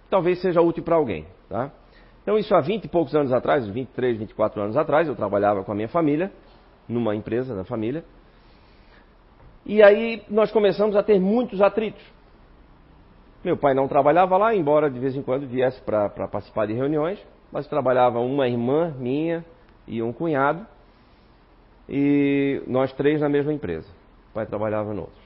talvez 0.10 0.40
seja 0.40 0.62
útil 0.62 0.86
para 0.86 0.96
alguém, 0.96 1.28
tá? 1.50 1.70
Então, 2.28 2.38
isso 2.38 2.54
há 2.54 2.60
20 2.60 2.84
e 2.84 2.88
poucos 2.90 3.16
anos 3.16 3.32
atrás, 3.32 3.66
23, 3.66 4.18
24 4.18 4.62
anos 4.62 4.76
atrás, 4.76 5.08
eu 5.08 5.16
trabalhava 5.16 5.64
com 5.64 5.72
a 5.72 5.76
minha 5.76 5.88
família, 5.88 6.30
numa 6.86 7.16
empresa 7.16 7.56
da 7.56 7.64
família. 7.64 8.04
E 9.66 9.82
aí 9.82 10.22
nós 10.30 10.52
começamos 10.52 10.98
a 10.98 11.02
ter 11.02 11.22
muitos 11.22 11.62
atritos. 11.62 12.04
Meu 13.46 13.56
pai 13.56 13.74
não 13.74 13.88
trabalhava 13.88 14.36
lá, 14.36 14.54
embora 14.54 14.92
de 14.92 15.00
vez 15.00 15.16
em 15.16 15.22
quando 15.22 15.48
viesse 15.48 15.82
para 15.84 16.10
participar 16.10 16.68
de 16.68 16.74
reuniões, 16.74 17.18
mas 17.50 17.66
trabalhava 17.66 18.20
uma 18.20 18.46
irmã 18.46 18.94
minha 19.00 19.46
e 19.88 20.04
um 20.04 20.12
cunhado, 20.12 20.68
e 21.88 22.62
nós 22.68 22.92
três 22.92 23.22
na 23.22 23.30
mesma 23.30 23.54
empresa. 23.54 23.88
O 24.32 24.34
pai 24.34 24.46
trabalhava 24.46 24.94
em 24.94 25.00
outros. 25.00 25.24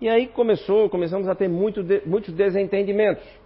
E 0.00 0.08
aí 0.08 0.26
começou, 0.26 0.90
começamos 0.90 1.28
a 1.28 1.36
ter 1.36 1.48
muito 1.48 1.84
muitos 2.04 2.34
desentendimentos. 2.34 3.45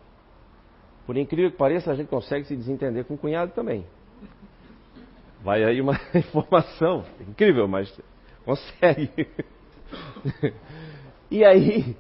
Por 1.11 1.17
incrível 1.17 1.51
que 1.51 1.57
pareça, 1.57 1.91
a 1.91 1.97
gente 1.97 2.07
consegue 2.07 2.45
se 2.45 2.55
desentender 2.55 3.05
com 3.05 3.15
o 3.15 3.19
cunhado 3.19 3.51
também. 3.51 3.85
Vai 5.43 5.65
aí 5.65 5.81
uma 5.81 5.99
informação 6.15 7.05
incrível, 7.29 7.67
mas 7.67 7.93
consegue. 8.45 9.27
e 11.29 11.45
aí, 11.45 11.97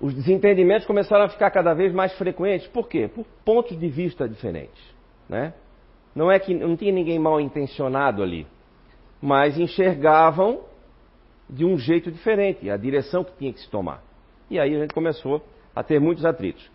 os 0.00 0.14
desentendimentos 0.14 0.86
começaram 0.86 1.26
a 1.26 1.28
ficar 1.28 1.50
cada 1.50 1.74
vez 1.74 1.92
mais 1.92 2.16
frequentes. 2.16 2.66
Por 2.68 2.88
quê? 2.88 3.10
Por 3.14 3.26
pontos 3.44 3.78
de 3.78 3.88
vista 3.90 4.26
diferentes. 4.26 4.82
Né? 5.28 5.52
Não 6.14 6.32
é 6.32 6.38
que 6.38 6.54
não 6.54 6.78
tinha 6.78 6.92
ninguém 6.92 7.18
mal 7.18 7.38
intencionado 7.42 8.22
ali, 8.22 8.46
mas 9.20 9.58
enxergavam 9.58 10.62
de 11.46 11.66
um 11.66 11.76
jeito 11.76 12.10
diferente 12.10 12.70
a 12.70 12.76
direção 12.78 13.22
que 13.22 13.36
tinha 13.36 13.52
que 13.52 13.60
se 13.60 13.68
tomar. 13.68 14.02
E 14.48 14.58
aí 14.58 14.74
a 14.74 14.80
gente 14.80 14.94
começou 14.94 15.44
a 15.74 15.82
ter 15.82 16.00
muitos 16.00 16.24
atritos. 16.24 16.74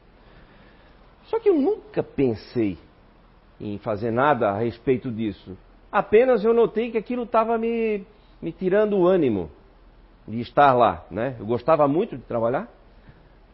Só 1.26 1.40
que 1.40 1.50
eu 1.50 1.56
nunca 1.56 2.04
pensei 2.04 2.78
em 3.60 3.78
fazer 3.78 4.12
nada 4.12 4.50
a 4.50 4.60
respeito 4.60 5.12
disso. 5.12 5.58
Apenas 5.92 6.44
eu 6.44 6.54
notei 6.54 6.92
que 6.92 6.98
aquilo 6.98 7.24
estava 7.24 7.58
me, 7.58 8.06
me 8.42 8.52
tirando 8.52 8.98
o 8.98 9.08
ânimo 9.08 9.50
de 10.28 10.40
estar 10.40 10.74
lá. 10.74 11.06
Né? 11.12 11.36
Eu 11.40 11.46
gostava 11.46 11.88
muito 11.88 12.18
de 12.18 12.24
trabalhar, 12.24 12.68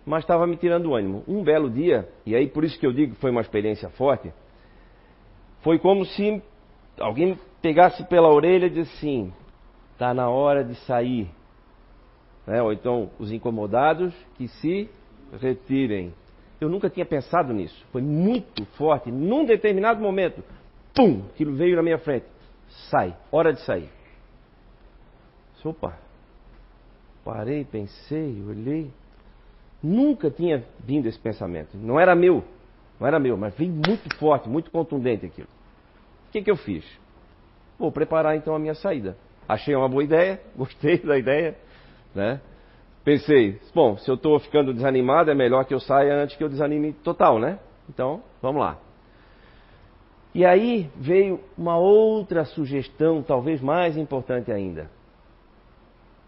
mas 0.06 0.24
estava 0.24 0.48
me 0.48 0.56
tirando 0.56 0.88
o 0.88 0.96
ânimo. 0.96 1.24
Um 1.28 1.44
belo 1.44 1.70
dia, 1.70 2.08
e 2.26 2.36
aí 2.36 2.48
por 2.48 2.64
isso 2.64 2.80
que 2.80 2.86
eu 2.86 2.94
digo 2.94 3.16
que 3.16 3.22
foi 3.22 3.32
uma 3.32 3.42
experiência 3.42 3.90
forte, 3.90 4.32
foi 5.62 5.80
como 5.80 6.06
se 6.06 6.42
alguém 7.00 7.38
pegasse 7.62 8.04
pela 8.06 8.30
orelha 8.30 8.68
e 8.68 8.70
disse 8.70 8.96
assim: 8.96 9.34
está 9.94 10.14
na 10.14 10.30
hora 10.30 10.64
de 10.64 10.76
sair. 10.86 11.30
Né? 12.46 12.62
Ou 12.62 12.72
então, 12.72 13.10
os 13.20 13.32
incomodados 13.32 14.14
que 14.36 14.48
se 14.48 14.90
retirem. 15.42 16.14
Eu 16.60 16.70
nunca 16.70 16.90
tinha 16.90 17.06
pensado 17.06 17.54
nisso. 17.54 17.86
Foi 17.92 18.02
muito 18.02 18.66
forte. 18.78 19.12
Num 19.12 19.46
determinado 19.46 20.02
momento, 20.02 20.44
pum, 20.94 21.24
aquilo 21.34 21.56
veio 21.56 21.76
na 21.76 21.84
minha 21.84 22.00
frente. 22.00 22.26
Sai, 22.90 23.16
hora 23.32 23.54
de 23.54 23.62
sair. 23.62 23.90
Opa. 25.64 25.98
Parei, 27.26 27.66
pensei, 27.66 28.42
olhei. 28.48 28.90
Nunca 29.84 30.32
tinha 30.32 30.64
vindo 30.80 31.08
esse 31.08 31.20
pensamento. 31.20 31.76
Não 31.76 32.00
era 32.00 32.16
meu. 32.16 32.44
Não 33.00 33.06
era 33.06 33.20
meu, 33.20 33.36
mas 33.38 33.54
veio 33.56 33.72
muito 33.72 34.16
forte, 34.18 34.48
muito 34.48 34.72
contundente 34.72 35.26
aquilo. 35.26 35.50
O 36.28 36.32
que, 36.32 36.42
que 36.42 36.50
eu 36.50 36.56
fiz? 36.56 36.86
Vou 37.78 37.92
preparar 37.92 38.36
então 38.36 38.56
a 38.56 38.60
minha 38.60 38.74
saída. 38.74 39.18
Achei 39.48 39.76
uma 39.76 39.90
boa 39.90 40.04
ideia, 40.04 40.42
gostei 40.56 40.98
da 41.00 41.18
ideia, 41.18 41.58
né? 42.16 42.42
Pensei, 43.08 43.58
bom, 43.74 43.96
se 43.96 44.12
eu 44.12 44.16
estou 44.16 44.38
ficando 44.38 44.74
desanimado, 44.74 45.32
é 45.32 45.34
melhor 45.34 45.64
que 45.64 45.74
eu 45.74 45.80
saia 45.80 46.14
antes 46.14 46.36
que 46.36 46.44
eu 46.44 46.50
desanime 46.50 46.92
total, 46.92 47.40
né? 47.40 47.58
Então, 47.90 48.22
vamos 48.42 48.60
lá. 48.60 48.78
E 50.36 50.46
aí 50.46 50.92
veio 50.94 51.40
uma 51.58 51.78
outra 51.78 52.44
sugestão, 52.44 53.24
talvez 53.24 53.62
mais 53.62 53.96
importante 53.96 54.52
ainda. 54.52 54.92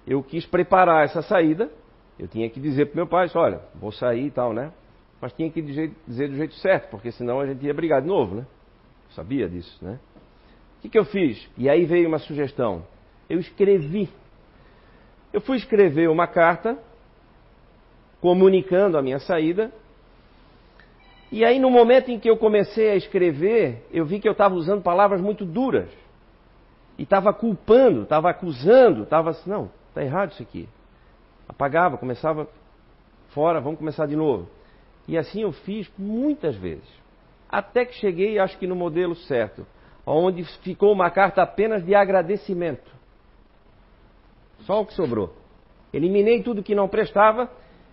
Eu 0.07 0.23
quis 0.23 0.45
preparar 0.45 1.03
essa 1.03 1.21
saída, 1.21 1.69
eu 2.17 2.29
tinha 2.29 2.49
que 2.49 2.61
dizer 2.61 2.85
para 2.85 2.95
meu 2.95 3.07
pai, 3.07 3.29
olha, 3.35 3.59
vou 3.75 3.91
sair 3.91 4.27
e 4.27 4.31
tal, 4.31 4.53
né? 4.53 4.71
Mas 5.19 5.33
tinha 5.33 5.51
que 5.51 5.61
dizer, 5.61 5.91
do 6.07 6.37
jeito 6.37 6.53
certo, 6.59 6.91
porque 6.91 7.11
senão 7.11 7.41
a 7.41 7.45
gente 7.45 7.65
ia 7.65 7.73
brigar 7.73 8.01
de 8.01 8.07
novo, 8.07 8.35
né? 8.35 8.45
Eu 9.09 9.15
sabia 9.15 9.49
disso, 9.49 9.83
né? 9.83 9.99
O 10.77 10.81
que, 10.83 10.87
que 10.87 10.97
eu 10.97 11.03
fiz? 11.03 11.45
E 11.57 11.69
aí 11.69 11.83
veio 11.83 12.07
uma 12.07 12.19
sugestão. 12.19 12.85
Eu 13.29 13.37
escrevi 13.37 14.07
eu 15.31 15.41
fui 15.41 15.57
escrever 15.57 16.09
uma 16.09 16.27
carta 16.27 16.77
comunicando 18.21 18.97
a 18.97 19.01
minha 19.01 19.19
saída. 19.19 19.71
E 21.31 21.45
aí, 21.45 21.59
no 21.59 21.69
momento 21.69 22.09
em 22.09 22.19
que 22.19 22.29
eu 22.29 22.37
comecei 22.37 22.89
a 22.89 22.95
escrever, 22.95 23.85
eu 23.91 24.05
vi 24.05 24.19
que 24.19 24.27
eu 24.27 24.31
estava 24.31 24.55
usando 24.55 24.81
palavras 24.81 25.21
muito 25.21 25.45
duras. 25.45 25.89
E 26.97 27.03
estava 27.03 27.33
culpando, 27.33 28.03
estava 28.03 28.29
acusando, 28.29 29.03
estava 29.03 29.29
assim, 29.29 29.49
não, 29.49 29.71
está 29.87 30.03
errado 30.03 30.31
isso 30.31 30.41
aqui. 30.41 30.67
Apagava, 31.47 31.97
começava 31.97 32.47
fora, 33.29 33.61
vamos 33.61 33.79
começar 33.79 34.05
de 34.05 34.15
novo. 34.15 34.49
E 35.07 35.17
assim 35.17 35.43
eu 35.43 35.51
fiz 35.51 35.89
muitas 35.97 36.55
vezes. 36.55 36.87
Até 37.47 37.85
que 37.85 37.95
cheguei, 37.95 38.37
acho 38.37 38.57
que 38.57 38.67
no 38.67 38.75
modelo 38.75 39.15
certo, 39.15 39.65
onde 40.05 40.43
ficou 40.61 40.91
uma 40.91 41.09
carta 41.09 41.41
apenas 41.41 41.85
de 41.85 41.95
agradecimento. 41.95 42.98
Só 44.61 44.81
o 44.81 44.85
que 44.85 44.93
sobrou. 44.93 45.33
Eliminei 45.93 46.43
tudo 46.43 46.63
que 46.63 46.75
não 46.75 46.87
prestava, 46.87 47.49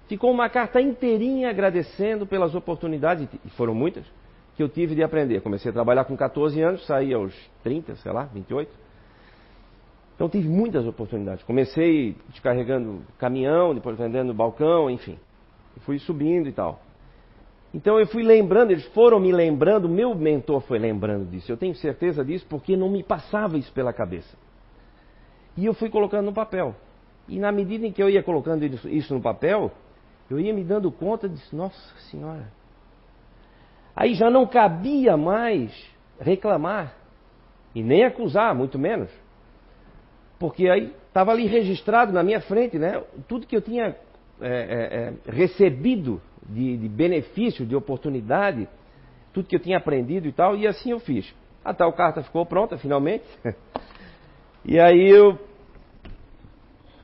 ficou 0.06 0.30
uma 0.30 0.48
carta 0.48 0.80
inteirinha 0.80 1.50
agradecendo 1.50 2.26
pelas 2.26 2.54
oportunidades, 2.54 3.28
e 3.44 3.50
foram 3.50 3.74
muitas, 3.74 4.04
que 4.56 4.62
eu 4.62 4.68
tive 4.68 4.94
de 4.94 5.02
aprender. 5.02 5.40
Comecei 5.40 5.70
a 5.70 5.74
trabalhar 5.74 6.04
com 6.04 6.16
14 6.16 6.60
anos, 6.60 6.86
saí 6.86 7.12
aos 7.12 7.34
30, 7.62 7.96
sei 7.96 8.12
lá, 8.12 8.24
28. 8.24 8.70
Então 10.14 10.28
tive 10.28 10.48
muitas 10.48 10.86
oportunidades. 10.86 11.44
Comecei 11.44 12.16
descarregando 12.30 13.02
caminhão, 13.18 13.74
depois 13.74 13.98
vendendo 13.98 14.32
balcão, 14.32 14.90
enfim. 14.90 15.18
Fui 15.80 15.98
subindo 15.98 16.48
e 16.48 16.52
tal. 16.52 16.80
Então 17.74 18.00
eu 18.00 18.06
fui 18.06 18.22
lembrando, 18.22 18.70
eles 18.70 18.86
foram 18.86 19.20
me 19.20 19.30
lembrando, 19.30 19.86
meu 19.86 20.14
mentor 20.14 20.62
foi 20.62 20.78
lembrando 20.78 21.28
disso. 21.28 21.52
Eu 21.52 21.58
tenho 21.58 21.74
certeza 21.74 22.24
disso 22.24 22.46
porque 22.48 22.74
não 22.74 22.88
me 22.88 23.02
passava 23.02 23.58
isso 23.58 23.70
pela 23.72 23.92
cabeça. 23.92 24.34
E 25.56 25.64
eu 25.64 25.74
fui 25.74 25.88
colocando 25.88 26.26
no 26.26 26.32
papel. 26.32 26.74
E 27.28 27.38
na 27.38 27.50
medida 27.50 27.86
em 27.86 27.92
que 27.92 28.02
eu 28.02 28.08
ia 28.08 28.22
colocando 28.22 28.64
isso 28.64 29.14
no 29.14 29.20
papel, 29.20 29.72
eu 30.30 30.38
ia 30.38 30.52
me 30.52 30.62
dando 30.62 30.90
conta 30.92 31.28
de, 31.28 31.40
nossa 31.52 31.76
senhora. 32.10 32.48
Aí 33.94 34.14
já 34.14 34.30
não 34.30 34.46
cabia 34.46 35.16
mais 35.16 35.72
reclamar 36.20 36.94
e 37.74 37.82
nem 37.82 38.04
acusar, 38.04 38.54
muito 38.54 38.78
menos. 38.78 39.10
Porque 40.38 40.68
aí 40.68 40.94
estava 41.08 41.32
ali 41.32 41.46
registrado 41.46 42.12
na 42.12 42.22
minha 42.22 42.40
frente, 42.40 42.78
né? 42.78 43.02
Tudo 43.26 43.46
que 43.46 43.56
eu 43.56 43.62
tinha 43.62 43.96
é, 44.40 44.48
é, 44.48 44.48
é, 44.48 45.30
recebido 45.30 46.20
de, 46.46 46.76
de, 46.76 46.88
benefício, 46.88 47.64
de 47.64 47.74
oportunidade, 47.74 48.68
tudo 49.32 49.48
que 49.48 49.56
eu 49.56 49.60
tinha 49.60 49.78
aprendido 49.78 50.28
e 50.28 50.32
tal, 50.32 50.54
e 50.54 50.66
assim 50.66 50.90
eu 50.90 51.00
fiz. 51.00 51.34
A 51.64 51.72
tal 51.72 51.92
carta 51.94 52.22
ficou 52.22 52.44
pronta, 52.44 52.76
finalmente. 52.76 53.24
e 54.66 54.78
aí 54.80 55.08
eu. 55.08 55.38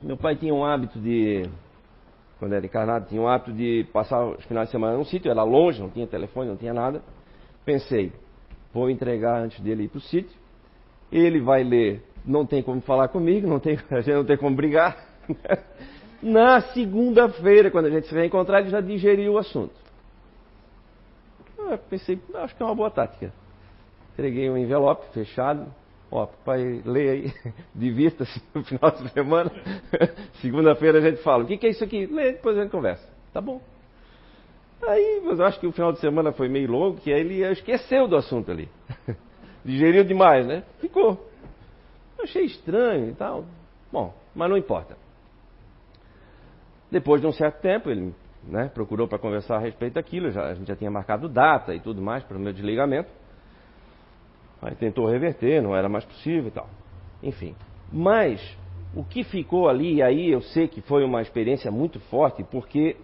Meu 0.01 0.17
pai 0.17 0.35
tinha 0.35 0.53
um 0.53 0.65
hábito 0.65 0.99
de. 0.99 1.49
Quando 2.37 2.53
era 2.53 2.65
encarnado, 2.65 3.07
tinha 3.07 3.21
um 3.21 3.27
hábito 3.27 3.53
de 3.53 3.87
passar 3.93 4.25
os 4.25 4.43
finais 4.45 4.67
de 4.67 4.71
semana 4.71 4.97
num 4.97 5.05
sítio, 5.05 5.31
era 5.31 5.43
longe, 5.43 5.81
não 5.81 5.89
tinha 5.89 6.05
telefone, 6.05 6.49
não 6.49 6.57
tinha 6.57 6.73
nada. 6.73 7.01
Pensei, 7.63 8.11
vou 8.73 8.89
entregar 8.89 9.41
antes 9.41 9.59
dele 9.61 9.83
ir 9.83 9.87
para 9.87 9.99
o 9.99 10.01
sítio. 10.01 10.37
Ele 11.09 11.39
vai 11.39 11.63
ler 11.63 12.03
não 12.25 12.45
tem 12.45 12.63
como 12.63 12.81
falar 12.81 13.09
comigo, 13.09 13.47
não 13.47 13.59
tem, 13.59 13.77
a 13.91 14.01
gente 14.01 14.15
não 14.15 14.25
tem 14.25 14.37
como 14.37 14.55
brigar. 14.55 15.05
Na 16.21 16.61
segunda-feira, 16.61 17.69
quando 17.69 17.87
a 17.87 17.89
gente 17.89 18.07
se 18.07 18.15
reencontrar, 18.15 18.61
ele 18.61 18.69
já 18.69 18.79
digeriu 18.79 19.33
o 19.33 19.37
assunto. 19.37 19.73
Eu 21.57 21.77
pensei, 21.77 22.19
acho 22.35 22.55
que 22.55 22.63
é 22.63 22.65
uma 22.65 22.75
boa 22.75 22.89
tática. 22.89 23.33
Entreguei 24.13 24.49
um 24.49 24.57
envelope 24.57 25.05
fechado. 25.13 25.67
Ó, 26.15 26.27
papai, 26.27 26.83
lê 26.85 27.09
aí, 27.09 27.33
divirta-se 27.73 28.39
no 28.53 28.63
final 28.63 28.91
de 28.91 29.09
semana. 29.09 29.51
Segunda-feira 30.41 30.99
a 30.99 31.01
gente 31.01 31.23
fala, 31.23 31.43
o 31.43 31.47
que, 31.47 31.57
que 31.57 31.65
é 31.65 31.69
isso 31.71 31.83
aqui? 31.83 32.05
Lê, 32.05 32.33
depois 32.33 32.55
a 32.55 32.61
gente 32.61 32.71
conversa. 32.71 33.03
Tá 33.33 33.41
bom. 33.41 33.59
Aí, 34.87 35.23
mas 35.25 35.39
eu 35.39 35.45
acho 35.45 35.59
que 35.59 35.65
o 35.65 35.71
final 35.71 35.91
de 35.91 35.99
semana 35.99 36.31
foi 36.31 36.47
meio 36.47 36.69
longo, 36.69 36.97
que 36.97 37.11
aí 37.11 37.21
ele 37.21 37.41
esqueceu 37.51 38.07
do 38.07 38.15
assunto 38.15 38.51
ali. 38.51 38.69
Digeriu 39.65 40.03
demais, 40.03 40.45
né? 40.45 40.61
Ficou 40.79 41.33
achei 42.21 42.45
estranho 42.45 43.09
e 43.09 43.15
tal. 43.15 43.45
Bom, 43.91 44.13
mas 44.35 44.49
não 44.51 44.57
importa. 44.57 44.95
Depois 46.91 47.21
de 47.21 47.27
um 47.27 47.31
certo 47.31 47.59
tempo, 47.59 47.89
ele 47.89 48.13
né, 48.43 48.69
procurou 48.71 49.07
para 49.07 49.17
conversar 49.17 49.55
a 49.55 49.59
respeito 49.59 49.95
daquilo. 49.95 50.29
Já, 50.29 50.45
a 50.45 50.53
gente 50.53 50.67
já 50.67 50.75
tinha 50.75 50.91
marcado 50.91 51.27
data 51.27 51.73
e 51.73 51.79
tudo 51.79 52.03
mais 52.03 52.23
para 52.23 52.37
o 52.37 52.39
meu 52.39 52.53
desligamento. 52.53 53.09
Aí 54.63 54.75
tentou 54.75 55.05
reverter, 55.05 55.61
não 55.61 55.75
era 55.75 55.89
mais 55.89 56.05
possível 56.05 56.47
e 56.47 56.51
tal. 56.51 56.69
Enfim. 57.21 57.53
Mas 57.91 58.41
o 58.95 59.03
que 59.03 59.23
ficou 59.23 59.67
ali, 59.67 59.95
e 59.95 60.01
aí 60.01 60.31
eu 60.31 60.41
sei 60.41 60.67
que 60.67 60.81
foi 60.81 61.03
uma 61.03 61.21
experiência 61.21 61.69
muito 61.69 61.99
forte, 61.99 62.43
porque 62.43 62.95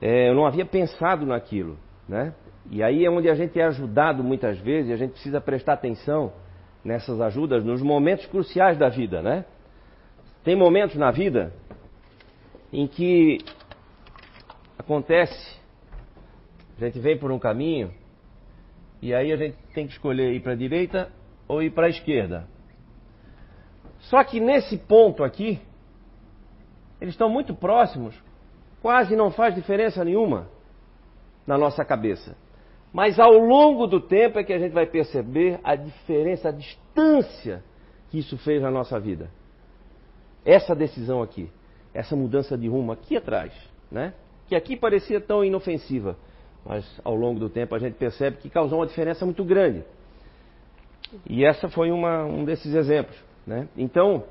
é, 0.00 0.30
eu 0.30 0.34
não 0.34 0.46
havia 0.46 0.64
pensado 0.64 1.26
naquilo. 1.26 1.76
Né? 2.08 2.34
E 2.70 2.82
aí 2.82 3.04
é 3.04 3.10
onde 3.10 3.28
a 3.28 3.34
gente 3.34 3.58
é 3.60 3.64
ajudado 3.64 4.24
muitas 4.24 4.58
vezes, 4.58 4.90
e 4.90 4.94
a 4.94 4.96
gente 4.96 5.12
precisa 5.12 5.40
prestar 5.40 5.74
atenção 5.74 6.32
nessas 6.82 7.20
ajudas 7.20 7.62
nos 7.62 7.82
momentos 7.82 8.26
cruciais 8.26 8.76
da 8.76 8.88
vida, 8.88 9.22
né? 9.22 9.44
Tem 10.42 10.56
momentos 10.56 10.96
na 10.96 11.12
vida 11.12 11.52
em 12.72 12.88
que 12.88 13.38
acontece, 14.76 15.60
a 16.76 16.84
gente 16.84 16.98
vem 16.98 17.16
por 17.16 17.30
um 17.30 17.38
caminho 17.38 17.92
e 19.02 19.12
aí 19.12 19.32
a 19.32 19.36
gente 19.36 19.56
tem 19.74 19.84
que 19.84 19.92
escolher 19.92 20.32
ir 20.32 20.40
para 20.40 20.52
a 20.52 20.56
direita 20.56 21.10
ou 21.48 21.60
ir 21.60 21.70
para 21.70 21.88
a 21.88 21.90
esquerda. 21.90 22.46
Só 23.98 24.22
que 24.22 24.38
nesse 24.38 24.78
ponto 24.78 25.24
aqui, 25.24 25.60
eles 27.00 27.14
estão 27.14 27.28
muito 27.28 27.52
próximos, 27.52 28.14
quase 28.80 29.16
não 29.16 29.32
faz 29.32 29.56
diferença 29.56 30.04
nenhuma 30.04 30.48
na 31.44 31.58
nossa 31.58 31.84
cabeça. 31.84 32.36
Mas 32.92 33.18
ao 33.18 33.32
longo 33.32 33.88
do 33.88 34.00
tempo 34.00 34.38
é 34.38 34.44
que 34.44 34.52
a 34.52 34.58
gente 34.58 34.72
vai 34.72 34.86
perceber 34.86 35.58
a 35.64 35.74
diferença, 35.74 36.50
a 36.50 36.52
distância 36.52 37.64
que 38.08 38.18
isso 38.18 38.38
fez 38.38 38.62
na 38.62 38.70
nossa 38.70 39.00
vida. 39.00 39.30
Essa 40.44 40.76
decisão 40.76 41.22
aqui, 41.22 41.50
essa 41.92 42.14
mudança 42.14 42.56
de 42.56 42.68
rumo 42.68 42.92
aqui 42.92 43.16
atrás, 43.16 43.52
né? 43.90 44.14
Que 44.46 44.54
aqui 44.54 44.76
parecia 44.76 45.20
tão 45.20 45.44
inofensiva, 45.44 46.16
mas 46.64 47.00
ao 47.04 47.14
longo 47.14 47.40
do 47.40 47.48
tempo 47.48 47.74
a 47.74 47.78
gente 47.78 47.94
percebe 47.94 48.36
que 48.38 48.48
causou 48.48 48.78
uma 48.78 48.86
diferença 48.86 49.24
muito 49.24 49.44
grande. 49.44 49.84
E 51.26 51.44
essa 51.44 51.68
foi 51.68 51.90
uma, 51.90 52.24
um 52.24 52.44
desses 52.44 52.74
exemplos, 52.74 53.16
né? 53.46 53.68
Então, 53.76 54.24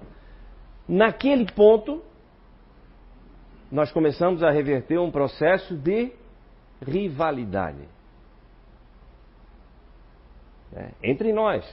naquele 0.87 1.45
ponto, 1.51 2.01
nós 3.71 3.91
começamos 3.91 4.41
a 4.43 4.49
reverter 4.49 4.99
um 4.99 5.11
processo 5.11 5.75
de 5.75 6.11
rivalidade 6.85 7.87
né, 10.71 10.91
entre 11.03 11.31
nós, 11.31 11.65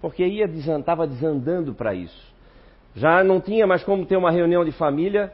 porque 0.00 0.24
ia 0.24 0.46
estava 0.46 1.06
desandando 1.06 1.74
para 1.74 1.94
isso. 1.94 2.32
Já 2.94 3.22
não 3.24 3.40
tinha 3.40 3.66
mais 3.66 3.82
como 3.84 4.06
ter 4.06 4.16
uma 4.16 4.30
reunião 4.30 4.64
de 4.64 4.72
família 4.72 5.32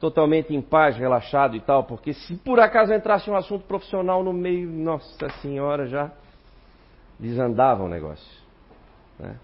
totalmente 0.00 0.54
em 0.54 0.60
paz, 0.60 0.96
relaxado 0.96 1.56
e 1.56 1.60
tal, 1.60 1.84
porque 1.84 2.12
se 2.12 2.36
por 2.36 2.60
acaso 2.60 2.92
entrasse 2.92 3.30
um 3.30 3.36
assunto 3.36 3.64
profissional 3.66 4.22
no 4.22 4.32
meio, 4.32 4.68
nossa 4.68 5.28
senhora, 5.40 5.86
já 5.86 6.12
desandava 7.18 7.82
o 7.82 7.88
negócio. 7.88 8.42
Né? 9.18 9.36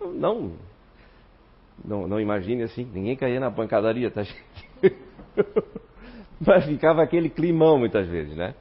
Não, 0.00 0.52
não, 1.84 2.08
não 2.08 2.20
imagine 2.20 2.64
assim, 2.64 2.84
ninguém 2.84 3.16
caía 3.16 3.38
na 3.38 3.50
pancadaria, 3.50 4.10
tá 4.10 4.22
gente? 4.24 4.96
Mas 6.44 6.64
ficava 6.64 7.02
aquele 7.02 7.28
climão 7.28 7.78
muitas 7.78 8.08
vezes, 8.08 8.34
né? 8.36 8.54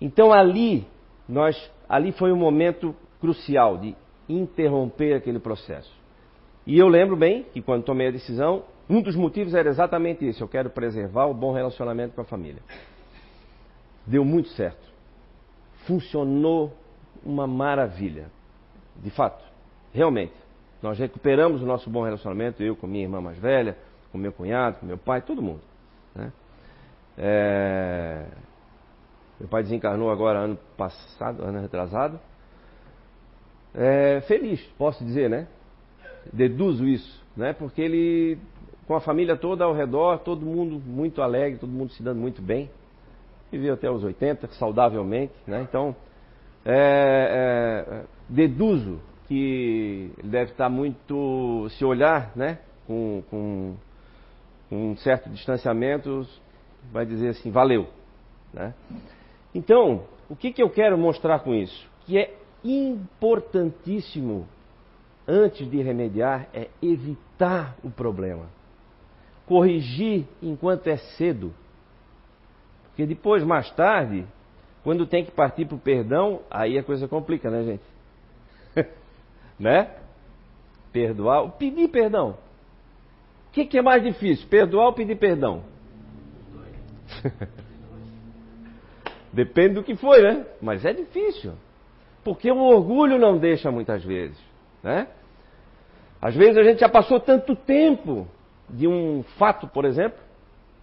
Então 0.00 0.32
ali 0.32 0.86
nós 1.28 1.56
ali 1.88 2.12
foi 2.12 2.32
um 2.32 2.36
momento 2.36 2.94
crucial 3.20 3.78
de 3.78 3.94
interromper 4.28 5.14
aquele 5.14 5.38
processo. 5.38 5.92
E 6.66 6.78
eu 6.78 6.88
lembro 6.88 7.16
bem 7.16 7.44
que 7.44 7.62
quando 7.62 7.84
tomei 7.84 8.08
a 8.08 8.10
decisão, 8.10 8.64
um 8.88 9.00
dos 9.00 9.16
motivos 9.16 9.54
era 9.54 9.68
exatamente 9.68 10.26
isso: 10.28 10.42
eu 10.42 10.48
quero 10.48 10.70
preservar 10.70 11.26
o 11.26 11.34
bom 11.34 11.52
relacionamento 11.52 12.14
com 12.14 12.20
a 12.20 12.24
família. 12.24 12.62
Deu 14.06 14.24
muito 14.24 14.48
certo. 14.50 14.84
Funcionou 15.86 16.76
uma 17.24 17.46
maravilha. 17.46 18.26
De 18.96 19.10
fato, 19.10 19.42
realmente. 19.92 20.34
Nós 20.82 20.98
recuperamos 20.98 21.62
o 21.62 21.66
nosso 21.66 21.88
bom 21.88 22.02
relacionamento, 22.02 22.62
eu 22.62 22.76
com 22.76 22.86
minha 22.86 23.04
irmã 23.04 23.18
mais 23.18 23.38
velha, 23.38 23.76
com 24.12 24.18
meu 24.18 24.32
cunhado, 24.32 24.80
com 24.80 24.86
meu 24.86 24.98
pai, 24.98 25.22
todo 25.22 25.40
mundo. 25.40 25.62
Né? 26.14 26.30
É... 27.16 28.26
Meu 29.40 29.48
pai 29.48 29.62
desencarnou 29.62 30.10
agora 30.10 30.40
ano 30.40 30.58
passado, 30.76 31.42
ano 31.42 31.60
retrasado. 31.60 32.20
É, 33.74 34.20
feliz, 34.28 34.60
posso 34.78 35.04
dizer, 35.04 35.28
né? 35.28 35.48
Deduzo 36.32 36.86
isso, 36.86 37.24
né? 37.36 37.52
Porque 37.52 37.82
ele, 37.82 38.38
com 38.86 38.94
a 38.94 39.00
família 39.00 39.36
toda 39.36 39.64
ao 39.64 39.72
redor, 39.72 40.18
todo 40.18 40.44
mundo 40.44 40.80
muito 40.84 41.22
alegre, 41.22 41.58
todo 41.58 41.70
mundo 41.70 41.92
se 41.92 42.02
dando 42.02 42.20
muito 42.20 42.42
bem. 42.42 42.70
Viveu 43.50 43.74
até 43.74 43.90
os 43.90 44.02
80, 44.02 44.48
saudavelmente, 44.48 45.32
né? 45.46 45.62
Então, 45.62 45.94
é, 46.64 47.86
é, 47.86 48.04
deduzo 48.28 49.00
que 49.28 50.10
ele 50.18 50.28
deve 50.28 50.50
estar 50.52 50.68
muito, 50.68 51.68
se 51.70 51.84
olhar, 51.84 52.32
né? 52.36 52.58
Com, 52.86 53.22
com, 53.30 53.74
um 54.70 54.96
certo 54.96 55.30
distanciamento, 55.30 56.26
vai 56.92 57.06
dizer 57.06 57.28
assim, 57.28 57.50
valeu, 57.50 57.86
né? 58.52 58.74
Então, 59.54 60.02
o 60.28 60.34
que, 60.34 60.52
que 60.52 60.62
eu 60.62 60.68
quero 60.68 60.98
mostrar 60.98 61.40
com 61.40 61.54
isso? 61.54 61.88
Que 62.06 62.18
é 62.18 62.34
importantíssimo, 62.64 64.46
antes 65.28 65.70
de 65.70 65.80
remediar, 65.80 66.48
é 66.52 66.68
evitar 66.82 67.76
o 67.84 67.90
problema. 67.90 68.46
Corrigir 69.46 70.24
enquanto 70.42 70.86
é 70.86 70.96
cedo. 70.96 71.52
Porque 72.86 73.06
depois, 73.06 73.42
mais 73.42 73.70
tarde, 73.72 74.26
quando 74.82 75.06
tem 75.06 75.24
que 75.24 75.32
partir 75.32 75.64
para 75.66 75.76
o 75.76 75.80
perdão, 75.80 76.42
aí 76.50 76.78
a 76.78 76.82
coisa 76.82 77.08
complica, 77.08 77.50
né, 77.50 77.64
gente? 77.64 77.82
né? 79.58 79.90
Perdoar, 80.92 81.50
pedir 81.52 81.88
perdão. 81.88 82.36
O 83.48 83.52
que, 83.52 83.66
que 83.66 83.78
é 83.78 83.82
mais 83.82 84.02
difícil, 84.02 84.46
perdoar 84.48 84.86
ou 84.86 84.92
pedir 84.92 85.16
perdão? 85.16 85.64
Depende 89.32 89.74
do 89.74 89.82
que 89.82 89.96
foi, 89.96 90.22
né? 90.22 90.46
Mas 90.62 90.84
é 90.84 90.92
difícil. 90.92 91.54
Porque 92.22 92.50
o 92.50 92.58
orgulho 92.58 93.18
não 93.18 93.36
deixa 93.38 93.70
muitas 93.70 94.04
vezes, 94.04 94.38
né? 94.82 95.08
Às 96.22 96.34
vezes 96.34 96.56
a 96.56 96.62
gente 96.62 96.80
já 96.80 96.88
passou 96.88 97.20
tanto 97.20 97.54
tempo 97.56 98.26
de 98.68 98.88
um 98.88 99.22
fato, 99.38 99.66
por 99.68 99.84
exemplo, 99.84 100.18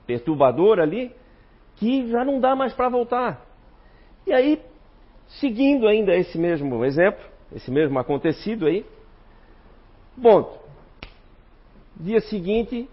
perturbador 0.06 0.80
ali, 0.80 1.12
que 1.76 2.10
já 2.10 2.24
não 2.24 2.40
dá 2.40 2.56
mais 2.56 2.74
para 2.74 2.90
voltar. 2.90 3.46
E 4.26 4.34
aí, 4.34 4.62
seguindo 5.28 5.88
ainda 5.88 6.16
esse 6.16 6.38
mesmo 6.38 6.84
exemplo, 6.86 7.24
esse 7.54 7.72
mesmo 7.72 7.98
acontecido 7.98 8.68
aí, 8.68 8.86
bom, 10.16 10.62
dia 11.96 12.22
seguinte 12.22 12.88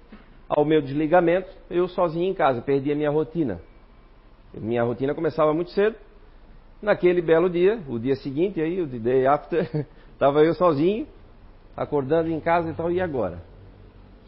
ao 0.48 0.64
meu 0.64 0.80
desligamento, 0.80 1.50
eu 1.70 1.86
sozinho 1.88 2.30
em 2.30 2.34
casa, 2.34 2.62
perdi 2.62 2.90
a 2.90 2.96
minha 2.96 3.10
rotina. 3.10 3.60
Minha 4.54 4.82
rotina 4.82 5.14
começava 5.14 5.52
muito 5.52 5.70
cedo. 5.70 5.96
Naquele 6.80 7.20
belo 7.20 7.50
dia, 7.50 7.80
o 7.88 7.98
dia 7.98 8.16
seguinte 8.16 8.60
aí, 8.60 8.80
o 8.80 8.86
day 8.86 9.26
after, 9.26 9.86
estava 10.12 10.42
eu 10.42 10.54
sozinho, 10.54 11.06
acordando 11.76 12.30
em 12.30 12.40
casa 12.40 12.70
e 12.70 12.74
tal, 12.74 12.90
e 12.90 13.00
agora? 13.00 13.42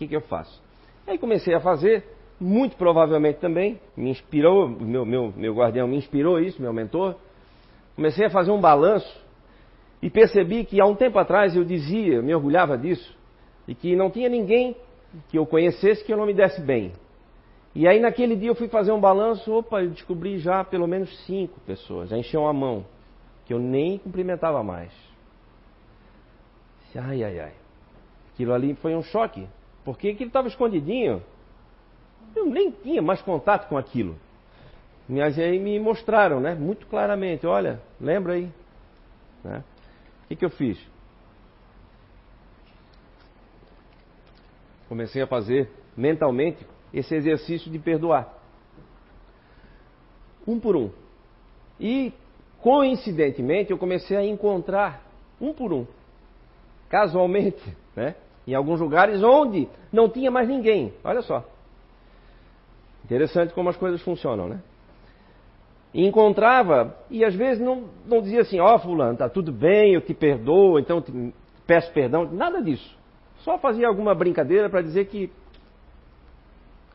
Que, 0.01 0.09
que 0.09 0.17
eu 0.17 0.23
faço? 0.23 0.63
Aí 1.07 1.19
comecei 1.19 1.55
a 1.55 1.61
fazer, 1.61 2.03
muito 2.41 2.75
provavelmente 2.75 3.39
também, 3.39 3.79
me 3.95 4.09
inspirou, 4.09 4.67
meu, 4.67 5.05
meu, 5.05 5.31
meu 5.37 5.55
guardião 5.55 5.87
me 5.87 5.99
inspirou 5.99 6.41
isso, 6.41 6.61
meu 6.63 6.73
mentor. 6.73 7.17
Comecei 7.95 8.25
a 8.25 8.31
fazer 8.31 8.51
um 8.51 8.59
balanço 8.59 9.15
e 10.01 10.09
percebi 10.09 10.65
que 10.65 10.81
há 10.81 10.87
um 10.87 10.95
tempo 10.95 11.19
atrás 11.19 11.55
eu 11.55 11.65
dizia, 11.65 12.23
me 12.23 12.35
orgulhava 12.35 12.79
disso, 12.79 13.15
e 13.69 13.75
que 13.75 13.95
não 13.95 14.11
tinha 14.11 14.31
ninguém 14.31 14.75
que 15.29 15.37
eu 15.37 15.45
conhecesse 15.45 16.03
que 16.03 16.11
eu 16.11 16.17
não 16.17 16.25
me 16.25 16.33
desse 16.33 16.63
bem. 16.63 16.93
E 17.75 17.87
aí 17.87 18.01
naquele 18.01 18.37
dia 18.37 18.49
eu 18.49 18.55
fui 18.55 18.69
fazer 18.69 18.93
um 18.93 19.01
balanço, 19.01 19.53
opa, 19.53 19.83
eu 19.83 19.91
descobri 19.91 20.39
já 20.39 20.65
pelo 20.65 20.87
menos 20.87 21.15
cinco 21.27 21.61
pessoas, 21.61 22.09
já 22.09 22.17
enchiam 22.17 22.49
a 22.49 22.55
mão, 22.55 22.87
que 23.45 23.53
eu 23.53 23.59
nem 23.59 23.99
cumprimentava 23.99 24.63
mais. 24.63 24.95
Ai, 26.97 27.23
ai, 27.23 27.39
ai. 27.39 27.53
Aquilo 28.33 28.55
ali 28.55 28.75
foi 28.77 28.97
um 28.97 29.03
choque, 29.03 29.47
porque 29.92 30.11
aquilo 30.11 30.29
estava 30.29 30.46
escondidinho. 30.46 31.20
Eu 32.35 32.46
nem 32.46 32.70
tinha 32.70 33.03
mais 33.03 33.20
contato 33.22 33.68
com 33.68 33.76
aquilo. 33.76 34.16
Mas 35.09 35.37
aí 35.37 35.59
me 35.59 35.81
mostraram, 35.81 36.38
né, 36.38 36.55
muito 36.55 36.87
claramente, 36.87 37.44
olha, 37.44 37.83
lembra 38.00 38.35
aí. 38.35 38.48
Né? 39.42 39.64
O 40.24 40.29
que, 40.29 40.37
que 40.37 40.44
eu 40.44 40.50
fiz? 40.50 40.79
Comecei 44.88 45.22
a 45.22 45.26
fazer 45.26 45.68
mentalmente 45.96 46.64
esse 46.94 47.12
exercício 47.12 47.68
de 47.68 47.79
perdoar. 47.81 48.33
Um 50.46 50.61
por 50.61 50.76
um. 50.76 50.90
E, 51.81 52.12
coincidentemente, 52.61 53.72
eu 53.72 53.79
comecei 53.79 54.16
a 54.16 54.24
encontrar 54.24 55.05
um 55.40 55.53
por 55.53 55.72
um. 55.72 55.85
Casualmente, 56.88 57.76
né? 57.96 58.14
Em 58.51 58.55
alguns 58.55 58.81
lugares 58.81 59.23
onde 59.23 59.69
não 59.93 60.09
tinha 60.09 60.31
mais 60.31 60.49
ninguém. 60.49 60.93
Olha 61.05 61.23
só. 61.23 61.45
Interessante 63.05 63.55
como 63.55 63.69
as 63.69 63.77
coisas 63.77 64.03
funcionam, 64.03 64.49
né? 64.49 64.61
E 65.95 66.05
encontrava, 66.05 66.97
e 67.09 67.25
às 67.25 67.35
vezes 67.35 67.63
não, 67.63 67.89
não 68.07 68.21
dizia 68.21 68.41
assim, 68.41 68.61
ó 68.61 68.75
oh, 68.75 68.79
fulano, 68.79 69.17
tá 69.17 69.29
tudo 69.29 69.53
bem, 69.53 69.95
eu 69.95 70.01
te 70.01 70.15
perdoo, 70.15 70.79
então 70.79 71.01
te 71.01 71.13
peço 71.67 71.93
perdão, 71.93 72.25
nada 72.25 72.63
disso. 72.63 72.97
Só 73.39 73.59
fazia 73.59 73.89
alguma 73.89 74.15
brincadeira 74.15 74.69
para 74.69 74.83
dizer 74.83 75.07
que 75.07 75.33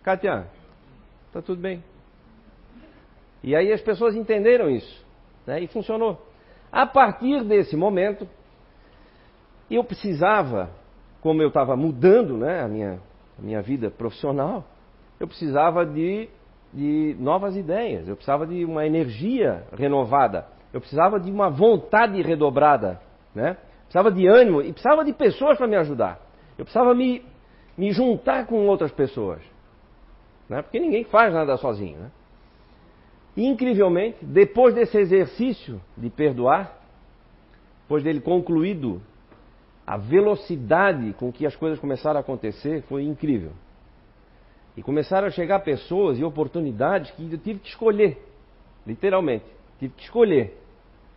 Kátia, 0.04 0.48
está 1.28 1.42
tudo 1.42 1.62
bem. 1.62 1.84
E 3.42 3.56
aí 3.56 3.72
as 3.72 3.82
pessoas 3.82 4.14
entenderam 4.14 4.70
isso. 4.70 5.06
Né? 5.48 5.62
E 5.62 5.68
funcionou. 5.68 6.22
A 6.70 6.86
partir 6.86 7.44
desse 7.46 7.76
momento, 7.76 8.28
eu 9.72 9.84
precisava, 9.84 10.70
como 11.26 11.42
eu 11.42 11.48
estava 11.48 11.76
mudando 11.76 12.38
né, 12.38 12.62
a, 12.62 12.68
minha, 12.68 13.00
a 13.40 13.42
minha 13.42 13.60
vida 13.60 13.90
profissional, 13.90 14.64
eu 15.20 15.28
precisava 15.28 15.84
de, 15.84 16.30
de 16.72 17.18
novas 17.20 17.56
ideias, 17.56 18.08
eu 18.08 18.16
precisava 18.16 18.46
de 18.46 18.64
uma 18.64 18.86
energia 18.86 19.64
renovada, 19.76 20.46
eu 20.72 20.80
precisava 20.80 21.20
de 21.20 21.32
uma 21.32 21.50
vontade 21.50 22.22
redobrada, 22.22 23.02
né? 23.34 23.58
precisava 23.86 24.12
de 24.12 24.28
ânimo 24.28 24.62
e 24.62 24.72
precisava 24.72 25.04
de 25.04 25.14
pessoas 25.14 25.58
para 25.58 25.66
me 25.66 25.76
ajudar. 25.78 26.20
Eu 26.60 26.64
precisava 26.64 26.94
me, 26.94 27.26
me 27.76 27.92
juntar 27.92 28.46
com 28.46 28.68
outras 28.68 28.92
pessoas. 28.92 29.42
Né? 30.48 30.62
Porque 30.62 30.80
ninguém 30.80 31.06
faz 31.06 31.34
nada 31.34 31.58
sozinho. 31.58 32.02
Né? 32.02 32.12
E, 33.36 33.48
incrivelmente, 33.48 34.24
depois 34.24 34.76
desse 34.76 34.96
exercício 34.96 35.82
de 35.98 36.08
perdoar, 36.12 36.78
depois 37.82 38.04
dele 38.04 38.22
concluído, 38.22 39.02
a 39.86 39.98
velocidade 39.98 41.14
com 41.14 41.32
que 41.32 41.46
as 41.46 41.56
coisas 41.56 41.80
começaram 41.80 42.18
a 42.18 42.22
acontecer 42.22 42.82
foi 42.84 43.04
incrível. 43.04 43.52
E 44.76 44.82
começaram 44.82 45.28
a 45.28 45.32
chegar 45.32 45.60
pessoas 45.60 46.18
e 46.18 46.24
oportunidades 46.24 47.12
que 47.12 47.32
eu 47.32 47.38
tive 47.38 47.60
que 47.60 47.70
escolher, 47.70 48.18
literalmente. 48.86 49.46
Tive 49.80 49.94
que 49.94 50.04
escolher. 50.04 50.58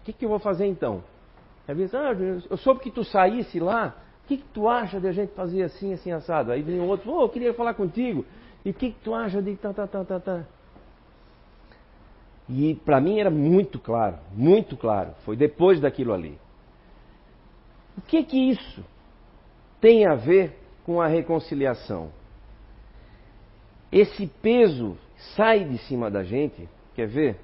O 0.01 0.05
que, 0.05 0.13
que 0.13 0.25
eu 0.25 0.29
vou 0.29 0.39
fazer 0.39 0.67
então? 0.67 1.03
Às 1.67 1.77
vezes, 1.77 1.95
ah, 1.95 2.13
eu 2.51 2.57
soube 2.57 2.81
que 2.81 2.91
tu 2.91 3.05
saísse 3.05 3.59
lá, 3.59 3.97
o 4.25 4.29
que, 4.29 4.39
que 4.39 4.49
tu 4.55 4.69
acha 4.69 5.01
de 5.01 5.09
a 5.09 5.13
gente 5.13 5.35
fazer 5.35 5.63
assim, 5.63 5.93
assim, 5.93 6.13
assado? 6.13 6.53
Aí 6.53 6.63
vem 6.63 6.81
outro, 6.81 7.13
oh, 7.13 7.23
eu 7.23 7.29
queria 7.29 7.53
falar 7.53 7.75
contigo. 7.75 8.25
E 8.65 8.71
o 8.71 8.75
que, 8.75 8.91
que 8.91 9.01
tu 9.01 9.15
acha? 9.15 9.43
de 9.43 9.57
tá, 9.57 9.73
tá, 9.73 9.87
tá, 9.87 10.05
tá, 10.05 10.21
tá. 10.21 10.45
E 12.49 12.75
para 12.75 13.01
mim 13.01 13.19
era 13.19 13.31
muito 13.31 13.79
claro, 13.79 14.17
muito 14.33 14.77
claro. 14.77 15.11
Foi 15.25 15.37
depois 15.37 15.81
daquilo 15.81 16.15
ali. 16.15 16.39
O 17.99 18.01
que 18.01 18.23
que 18.23 18.51
isso 18.51 18.85
tem 19.81 20.07
a 20.07 20.15
ver 20.15 20.57
com 20.87 21.01
a 21.01 21.09
reconciliação? 21.09 22.11
Esse 23.91 24.29
peso 24.41 24.97
sai 25.35 25.65
de 25.65 25.79
cima 25.79 26.09
da 26.09 26.23
gente, 26.23 26.69
quer 26.95 27.09
ver? 27.09 27.37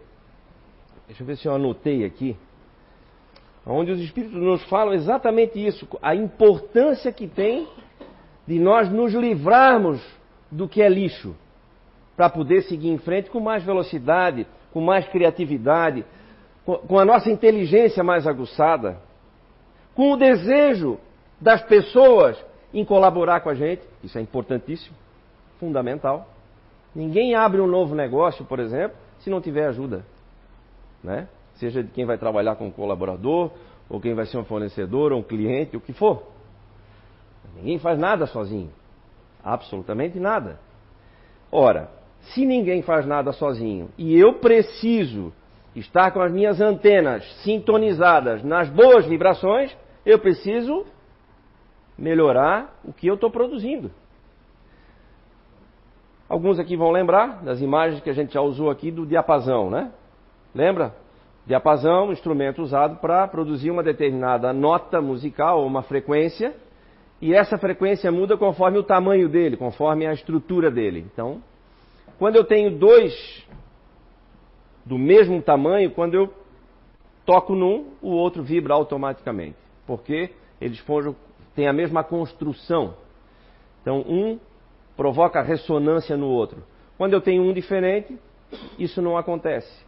Deixa 1.08 1.24
eu 1.24 1.26
ver 1.26 1.36
se 1.36 1.48
eu 1.48 1.54
anotei 1.54 2.04
aqui. 2.04 2.36
Onde 3.66 3.90
os 3.90 4.00
Espíritos 4.00 4.40
nos 4.40 4.62
falam 4.68 4.94
exatamente 4.94 5.58
isso, 5.58 5.88
a 6.00 6.14
importância 6.14 7.10
que 7.12 7.26
tem 7.26 7.66
de 8.46 8.60
nós 8.60 8.88
nos 8.88 9.12
livrarmos 9.12 10.00
do 10.52 10.68
que 10.68 10.80
é 10.80 10.88
lixo, 10.88 11.34
para 12.16 12.30
poder 12.30 12.62
seguir 12.62 12.90
em 12.90 12.98
frente 12.98 13.28
com 13.28 13.40
mais 13.40 13.64
velocidade, 13.64 14.46
com 14.72 14.80
mais 14.80 15.08
criatividade, 15.08 16.04
com 16.64 16.96
a 16.96 17.04
nossa 17.04 17.28
inteligência 17.28 18.04
mais 18.04 18.24
aguçada, 18.24 19.02
com 19.94 20.12
o 20.12 20.16
desejo 20.16 20.98
das 21.40 21.62
pessoas 21.62 22.42
em 22.72 22.84
colaborar 22.84 23.40
com 23.40 23.50
a 23.50 23.54
gente, 23.54 23.82
isso 24.02 24.18
é 24.18 24.20
importantíssimo, 24.20 24.96
fundamental. 25.58 26.28
Ninguém 26.94 27.34
abre 27.34 27.60
um 27.60 27.66
novo 27.66 27.94
negócio, 27.94 28.44
por 28.44 28.58
exemplo, 28.58 28.96
se 29.20 29.30
não 29.30 29.40
tiver 29.40 29.66
ajuda, 29.66 30.04
né? 31.02 31.28
Seja 31.54 31.82
de 31.82 31.90
quem 31.90 32.04
vai 32.04 32.18
trabalhar 32.18 32.56
com 32.56 32.66
um 32.66 32.70
colaborador, 32.70 33.50
ou 33.88 34.00
quem 34.00 34.14
vai 34.14 34.26
ser 34.26 34.38
um 34.38 34.44
fornecedor, 34.44 35.12
ou 35.12 35.20
um 35.20 35.22
cliente, 35.22 35.76
o 35.76 35.80
que 35.80 35.92
for. 35.92 36.24
Ninguém 37.56 37.78
faz 37.78 37.98
nada 37.98 38.26
sozinho. 38.26 38.70
Absolutamente 39.42 40.18
nada. 40.18 40.58
Ora, 41.52 41.90
se 42.20 42.44
ninguém 42.44 42.82
faz 42.82 43.06
nada 43.06 43.32
sozinho 43.32 43.90
e 43.96 44.18
eu 44.18 44.34
preciso 44.34 45.32
estar 45.76 46.10
com 46.10 46.20
as 46.20 46.32
minhas 46.32 46.60
antenas 46.60 47.24
sintonizadas 47.42 48.42
nas 48.42 48.68
boas 48.68 49.06
vibrações, 49.06 49.76
eu 50.04 50.18
preciso 50.18 50.84
melhorar 51.96 52.78
o 52.84 52.92
que 52.92 53.06
eu 53.06 53.14
estou 53.14 53.30
produzindo. 53.30 53.90
Alguns 56.28 56.58
aqui 56.58 56.76
vão 56.76 56.90
lembrar 56.90 57.42
das 57.42 57.60
imagens 57.60 58.02
que 58.02 58.10
a 58.10 58.14
gente 58.14 58.34
já 58.34 58.40
usou 58.40 58.70
aqui 58.70 58.90
do 58.90 59.06
diapasão, 59.06 59.70
né? 59.70 59.92
Lembra? 60.54 60.94
Diapasão, 61.46 62.10
instrumento 62.10 62.62
usado 62.62 62.96
para 62.96 63.28
produzir 63.28 63.70
uma 63.70 63.82
determinada 63.82 64.52
nota 64.52 65.00
musical 65.00 65.60
ou 65.60 65.66
uma 65.66 65.82
frequência 65.82 66.54
e 67.20 67.34
essa 67.34 67.58
frequência 67.58 68.10
muda 68.10 68.36
conforme 68.36 68.78
o 68.78 68.82
tamanho 68.82 69.28
dele, 69.28 69.56
conforme 69.56 70.06
a 70.06 70.12
estrutura 70.12 70.70
dele. 70.70 71.06
Então, 71.12 71.42
quando 72.18 72.36
eu 72.36 72.44
tenho 72.44 72.70
dois 72.78 73.46
do 74.84 74.98
mesmo 74.98 75.40
tamanho, 75.40 75.90
quando 75.90 76.14
eu 76.14 76.32
toco 77.24 77.54
num, 77.54 77.92
o 78.02 78.10
outro 78.10 78.42
vibra 78.42 78.74
automaticamente, 78.74 79.56
porque 79.86 80.30
eles 80.60 80.78
foram, 80.80 81.14
têm 81.54 81.68
a 81.68 81.72
mesma 81.72 82.02
construção. 82.02 82.94
Então, 83.82 84.00
um 84.00 84.38
provoca 84.96 85.42
ressonância 85.42 86.16
no 86.16 86.28
outro. 86.28 86.62
Quando 86.96 87.12
eu 87.12 87.20
tenho 87.20 87.42
um 87.42 87.52
diferente, 87.52 88.16
isso 88.78 89.02
não 89.02 89.16
acontece. 89.16 89.84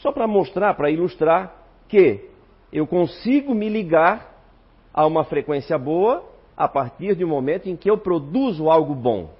Só 0.00 0.12
para 0.12 0.26
mostrar, 0.26 0.74
para 0.74 0.90
ilustrar 0.90 1.54
que 1.88 2.28
eu 2.72 2.86
consigo 2.86 3.54
me 3.54 3.68
ligar 3.68 4.34
a 4.92 5.06
uma 5.06 5.24
frequência 5.24 5.78
boa 5.78 6.24
a 6.56 6.68
partir 6.68 7.16
de 7.16 7.24
um 7.24 7.28
momento 7.28 7.68
em 7.68 7.76
que 7.76 7.90
eu 7.90 7.98
produzo 7.98 8.70
algo 8.70 8.94
bom. 8.94 9.30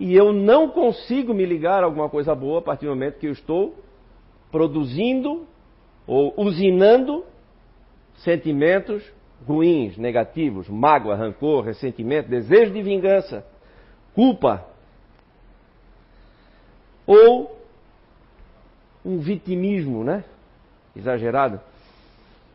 E 0.00 0.14
eu 0.16 0.32
não 0.32 0.68
consigo 0.68 1.32
me 1.32 1.46
ligar 1.46 1.82
a 1.82 1.86
alguma 1.86 2.08
coisa 2.08 2.34
boa 2.34 2.58
a 2.58 2.62
partir 2.62 2.86
do 2.86 2.90
momento 2.90 3.18
que 3.18 3.26
eu 3.26 3.32
estou 3.32 3.76
produzindo 4.50 5.46
ou 6.06 6.34
usinando 6.36 7.24
sentimentos 8.16 9.02
ruins, 9.46 9.96
negativos, 9.96 10.68
mágoa, 10.68 11.16
rancor, 11.16 11.64
ressentimento, 11.64 12.28
desejo 12.28 12.72
de 12.72 12.82
vingança, 12.82 13.46
culpa. 14.14 14.66
Ou 17.06 17.58
um 19.04 19.18
vitimismo, 19.18 20.02
né? 20.02 20.24
Exagerado. 20.96 21.60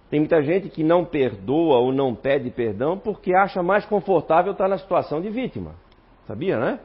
Tem 0.10 0.20
muita 0.20 0.42
gente 0.42 0.70
que 0.70 0.84
não 0.84 1.06
perdoa 1.06 1.78
ou 1.78 1.94
não 1.94 2.16
pede 2.16 2.50
perdão 2.50 2.98
porque 2.98 3.34
acha 3.34 3.62
mais 3.62 3.86
confortável 3.86 4.54
estar 4.54 4.68
na 4.68 4.80
situação 4.80 5.22
de 5.22 5.30
vítima. 5.30 5.76
Sabia, 6.26 6.60
né? 6.60 6.80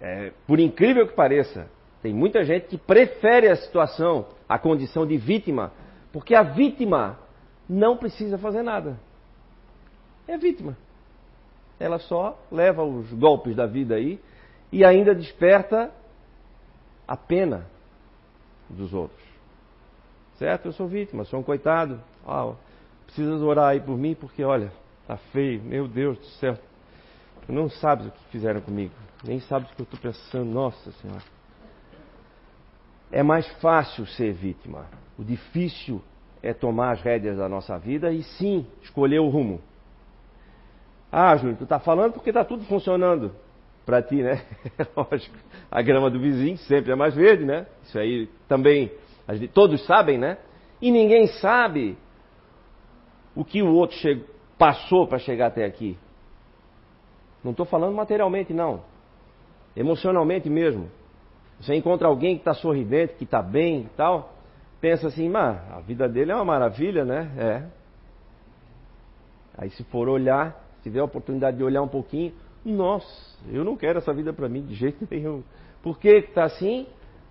É, 0.00 0.32
por 0.46 0.58
incrível 0.58 1.06
que 1.06 1.14
pareça, 1.14 1.68
tem 2.02 2.14
muita 2.14 2.44
gente 2.44 2.66
que 2.68 2.78
prefere 2.78 3.48
a 3.48 3.56
situação, 3.56 4.26
a 4.48 4.58
condição 4.58 5.06
de 5.06 5.16
vítima, 5.16 5.72
porque 6.12 6.34
a 6.34 6.42
vítima 6.42 7.18
não 7.68 7.96
precisa 7.96 8.38
fazer 8.38 8.62
nada. 8.62 8.98
É 10.26 10.36
vítima. 10.36 10.76
Ela 11.78 11.98
só 11.98 12.38
leva 12.50 12.82
os 12.84 13.12
golpes 13.12 13.54
da 13.56 13.66
vida 13.66 13.94
aí 13.94 14.20
e 14.70 14.84
ainda 14.84 15.14
desperta 15.14 15.90
a 17.06 17.16
pena 17.16 17.66
dos 18.68 18.92
outros. 18.92 19.26
Certo? 20.36 20.66
Eu 20.66 20.72
sou 20.72 20.86
vítima, 20.86 21.24
sou 21.24 21.40
um 21.40 21.42
coitado. 21.42 22.00
Ah, 22.26 22.52
precisas 23.06 23.40
orar 23.42 23.70
aí 23.70 23.80
por 23.80 23.96
mim 23.96 24.14
porque, 24.14 24.44
olha, 24.44 24.72
tá 25.06 25.16
feio. 25.16 25.62
Meu 25.62 25.88
Deus 25.88 26.18
do 26.18 26.26
céu. 26.26 26.56
Tu 27.46 27.52
não 27.52 27.68
sabes 27.68 28.06
o 28.06 28.10
que 28.10 28.24
fizeram 28.30 28.60
comigo. 28.60 28.94
Nem 29.24 29.40
sabes 29.40 29.70
o 29.70 29.74
que 29.74 29.82
eu 29.82 29.84
estou 29.84 29.98
pensando. 29.98 30.44
Nossa 30.44 30.92
Senhora. 30.92 31.37
É 33.10 33.22
mais 33.22 33.46
fácil 33.60 34.06
ser 34.06 34.32
vítima. 34.32 34.86
O 35.18 35.24
difícil 35.24 36.02
é 36.42 36.52
tomar 36.52 36.92
as 36.92 37.02
rédeas 37.02 37.38
da 37.38 37.48
nossa 37.48 37.78
vida 37.78 38.12
e 38.12 38.22
sim 38.22 38.66
escolher 38.82 39.18
o 39.18 39.28
rumo. 39.28 39.60
Ah, 41.10 41.34
Júlio, 41.36 41.56
tu 41.56 41.64
está 41.64 41.78
falando 41.78 42.12
porque 42.12 42.30
está 42.30 42.44
tudo 42.44 42.64
funcionando 42.64 43.32
para 43.86 44.02
ti, 44.02 44.22
né? 44.22 44.42
Lógico. 44.94 45.36
A 45.70 45.80
grama 45.80 46.10
do 46.10 46.20
vizinho 46.20 46.58
sempre 46.58 46.92
é 46.92 46.94
mais 46.94 47.14
verde, 47.14 47.44
né? 47.44 47.66
Isso 47.82 47.98
aí 47.98 48.28
também 48.46 48.92
todos 49.54 49.84
sabem, 49.86 50.18
né? 50.18 50.38
E 50.80 50.90
ninguém 50.90 51.26
sabe 51.26 51.96
o 53.34 53.44
que 53.44 53.62
o 53.62 53.72
outro 53.72 53.96
passou 54.58 55.06
para 55.06 55.18
chegar 55.18 55.46
até 55.46 55.64
aqui. 55.64 55.96
Não 57.42 57.52
estou 57.52 57.64
falando 57.64 57.94
materialmente, 57.94 58.52
não. 58.52 58.82
Emocionalmente 59.76 60.50
mesmo. 60.50 60.90
Você 61.60 61.74
encontra 61.74 62.08
alguém 62.08 62.36
que 62.36 62.42
está 62.42 62.54
sorridente, 62.54 63.14
que 63.14 63.24
está 63.24 63.42
bem 63.42 63.82
e 63.82 63.88
tal, 63.96 64.32
pensa 64.80 65.08
assim, 65.08 65.28
mas 65.28 65.58
a 65.72 65.80
vida 65.80 66.08
dele 66.08 66.30
é 66.30 66.34
uma 66.34 66.44
maravilha, 66.44 67.04
né? 67.04 67.30
É. 67.36 67.62
Aí 69.56 69.70
se 69.70 69.82
for 69.84 70.08
olhar, 70.08 70.64
se 70.76 70.84
tiver 70.84 71.00
a 71.00 71.04
oportunidade 71.04 71.56
de 71.56 71.64
olhar 71.64 71.82
um 71.82 71.88
pouquinho, 71.88 72.32
nossa, 72.64 73.06
eu 73.50 73.64
não 73.64 73.76
quero 73.76 73.98
essa 73.98 74.12
vida 74.12 74.32
para 74.32 74.48
mim 74.48 74.62
de 74.62 74.74
jeito 74.74 75.06
nenhum. 75.10 75.42
Por 75.82 75.98
que 75.98 76.08
está 76.08 76.44
assim? 76.44 76.86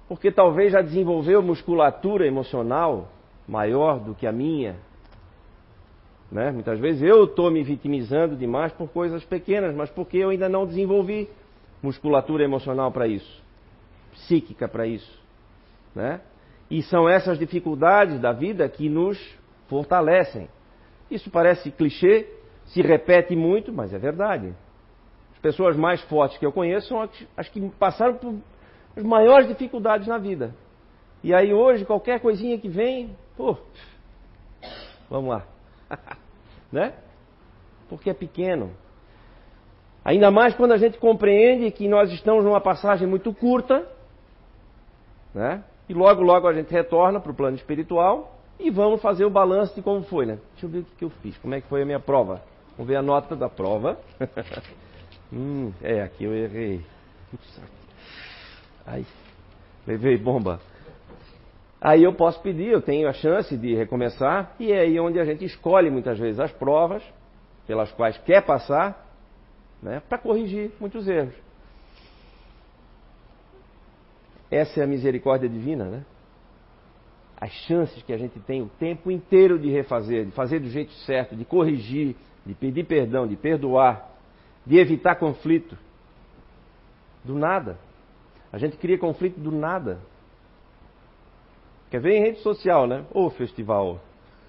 Porque 0.07 0.31
talvez 0.31 0.73
já 0.73 0.81
desenvolveu 0.81 1.41
musculatura 1.41 2.25
emocional 2.25 3.09
maior 3.47 3.99
do 3.99 4.13
que 4.13 4.27
a 4.27 4.31
minha. 4.31 4.75
Né? 6.31 6.51
Muitas 6.51 6.79
vezes 6.79 7.01
eu 7.01 7.23
estou 7.23 7.49
me 7.49 7.63
vitimizando 7.63 8.35
demais 8.35 8.71
por 8.73 8.89
coisas 8.89 9.23
pequenas, 9.23 9.73
mas 9.73 9.89
porque 9.89 10.17
eu 10.17 10.29
ainda 10.29 10.49
não 10.49 10.65
desenvolvi 10.65 11.29
musculatura 11.81 12.43
emocional 12.43 12.91
para 12.91 13.07
isso, 13.07 13.43
psíquica 14.17 14.67
para 14.67 14.85
isso. 14.85 15.21
Né? 15.95 16.21
E 16.69 16.81
são 16.83 17.07
essas 17.07 17.39
dificuldades 17.39 18.19
da 18.19 18.31
vida 18.31 18.67
que 18.67 18.89
nos 18.89 19.17
fortalecem. 19.67 20.49
Isso 21.09 21.29
parece 21.29 21.71
clichê, 21.71 22.27
se 22.65 22.81
repete 22.81 23.35
muito, 23.35 23.71
mas 23.71 23.93
é 23.93 23.97
verdade. 23.97 24.53
As 25.33 25.39
pessoas 25.39 25.77
mais 25.77 26.01
fortes 26.03 26.37
que 26.37 26.45
eu 26.45 26.51
conheço 26.51 26.89
são 26.89 27.09
as 27.35 27.47
que 27.47 27.69
passaram 27.79 28.15
por 28.15 28.35
as 28.95 29.03
maiores 29.03 29.47
dificuldades 29.47 30.07
na 30.07 30.17
vida. 30.17 30.53
E 31.23 31.33
aí 31.33 31.53
hoje, 31.53 31.85
qualquer 31.85 32.19
coisinha 32.19 32.57
que 32.57 32.67
vem, 32.67 33.15
pô, 33.35 33.57
vamos 35.09 35.29
lá. 35.29 35.45
né? 36.71 36.93
Porque 37.87 38.09
é 38.09 38.13
pequeno. 38.13 38.71
Ainda 40.03 40.31
mais 40.31 40.55
quando 40.55 40.71
a 40.71 40.77
gente 40.77 40.97
compreende 40.97 41.69
que 41.71 41.87
nós 41.87 42.11
estamos 42.11 42.43
numa 42.43 42.61
passagem 42.61 43.07
muito 43.07 43.33
curta, 43.33 43.87
né? 45.33 45.63
E 45.89 45.93
logo, 45.93 46.21
logo 46.21 46.47
a 46.47 46.53
gente 46.53 46.71
retorna 46.71 47.19
para 47.19 47.31
o 47.31 47.35
plano 47.35 47.55
espiritual 47.55 48.35
e 48.59 48.69
vamos 48.69 49.01
fazer 49.01 49.25
o 49.25 49.29
balanço 49.29 49.75
de 49.75 49.81
como 49.81 50.03
foi, 50.03 50.25
né? 50.25 50.39
Deixa 50.51 50.65
eu 50.65 50.69
ver 50.69 50.79
o 50.79 50.85
que 50.97 51.05
eu 51.05 51.09
fiz, 51.09 51.37
como 51.37 51.53
é 51.55 51.61
que 51.61 51.67
foi 51.67 51.83
a 51.83 51.85
minha 51.85 51.99
prova. 51.99 52.41
Vamos 52.71 52.87
ver 52.87 52.97
a 52.97 53.01
nota 53.01 53.35
da 53.35 53.49
prova. 53.49 53.97
hum, 55.31 55.71
é, 55.81 56.01
aqui 56.01 56.23
eu 56.23 56.35
errei. 56.35 56.81
Ai, 58.85 59.05
levei 59.85 60.17
bomba. 60.17 60.59
Aí 61.79 62.03
eu 62.03 62.13
posso 62.13 62.41
pedir, 62.41 62.69
eu 62.71 62.81
tenho 62.81 63.07
a 63.07 63.13
chance 63.13 63.55
de 63.55 63.75
recomeçar, 63.75 64.55
e 64.59 64.71
é 64.71 64.79
aí 64.79 64.99
onde 64.99 65.19
a 65.19 65.25
gente 65.25 65.45
escolhe 65.45 65.91
muitas 65.91 66.17
vezes 66.17 66.39
as 66.39 66.51
provas 66.51 67.03
pelas 67.67 67.91
quais 67.91 68.17
quer 68.19 68.43
passar, 68.43 69.05
né, 69.81 70.01
para 70.07 70.17
corrigir 70.17 70.71
muitos 70.79 71.07
erros. 71.07 71.35
Essa 74.49 74.79
é 74.79 74.83
a 74.83 74.87
misericórdia 74.87 75.49
divina, 75.49 75.85
né? 75.85 76.05
As 77.39 77.51
chances 77.51 78.01
que 78.01 78.13
a 78.13 78.17
gente 78.17 78.39
tem 78.39 78.61
o 78.61 78.69
tempo 78.79 79.11
inteiro 79.11 79.59
de 79.59 79.69
refazer, 79.69 80.25
de 80.25 80.31
fazer 80.31 80.59
do 80.59 80.69
jeito 80.69 80.91
certo, 81.05 81.35
de 81.35 81.45
corrigir, 81.45 82.15
de 82.45 82.53
pedir 82.53 82.85
perdão, 82.85 83.27
de 83.27 83.35
perdoar, 83.35 84.09
de 84.65 84.77
evitar 84.77 85.15
conflito. 85.15 85.77
Do 87.23 87.35
nada. 87.35 87.77
A 88.51 88.57
gente 88.57 88.77
cria 88.77 88.97
conflito 88.97 89.39
do 89.39 89.51
nada. 89.51 89.99
Quer 91.91 92.01
ver 92.01 92.15
em 92.15 92.21
rede 92.21 92.39
social, 92.39 92.87
né? 92.87 93.05
Ô 93.13 93.29
festival. 93.29 93.99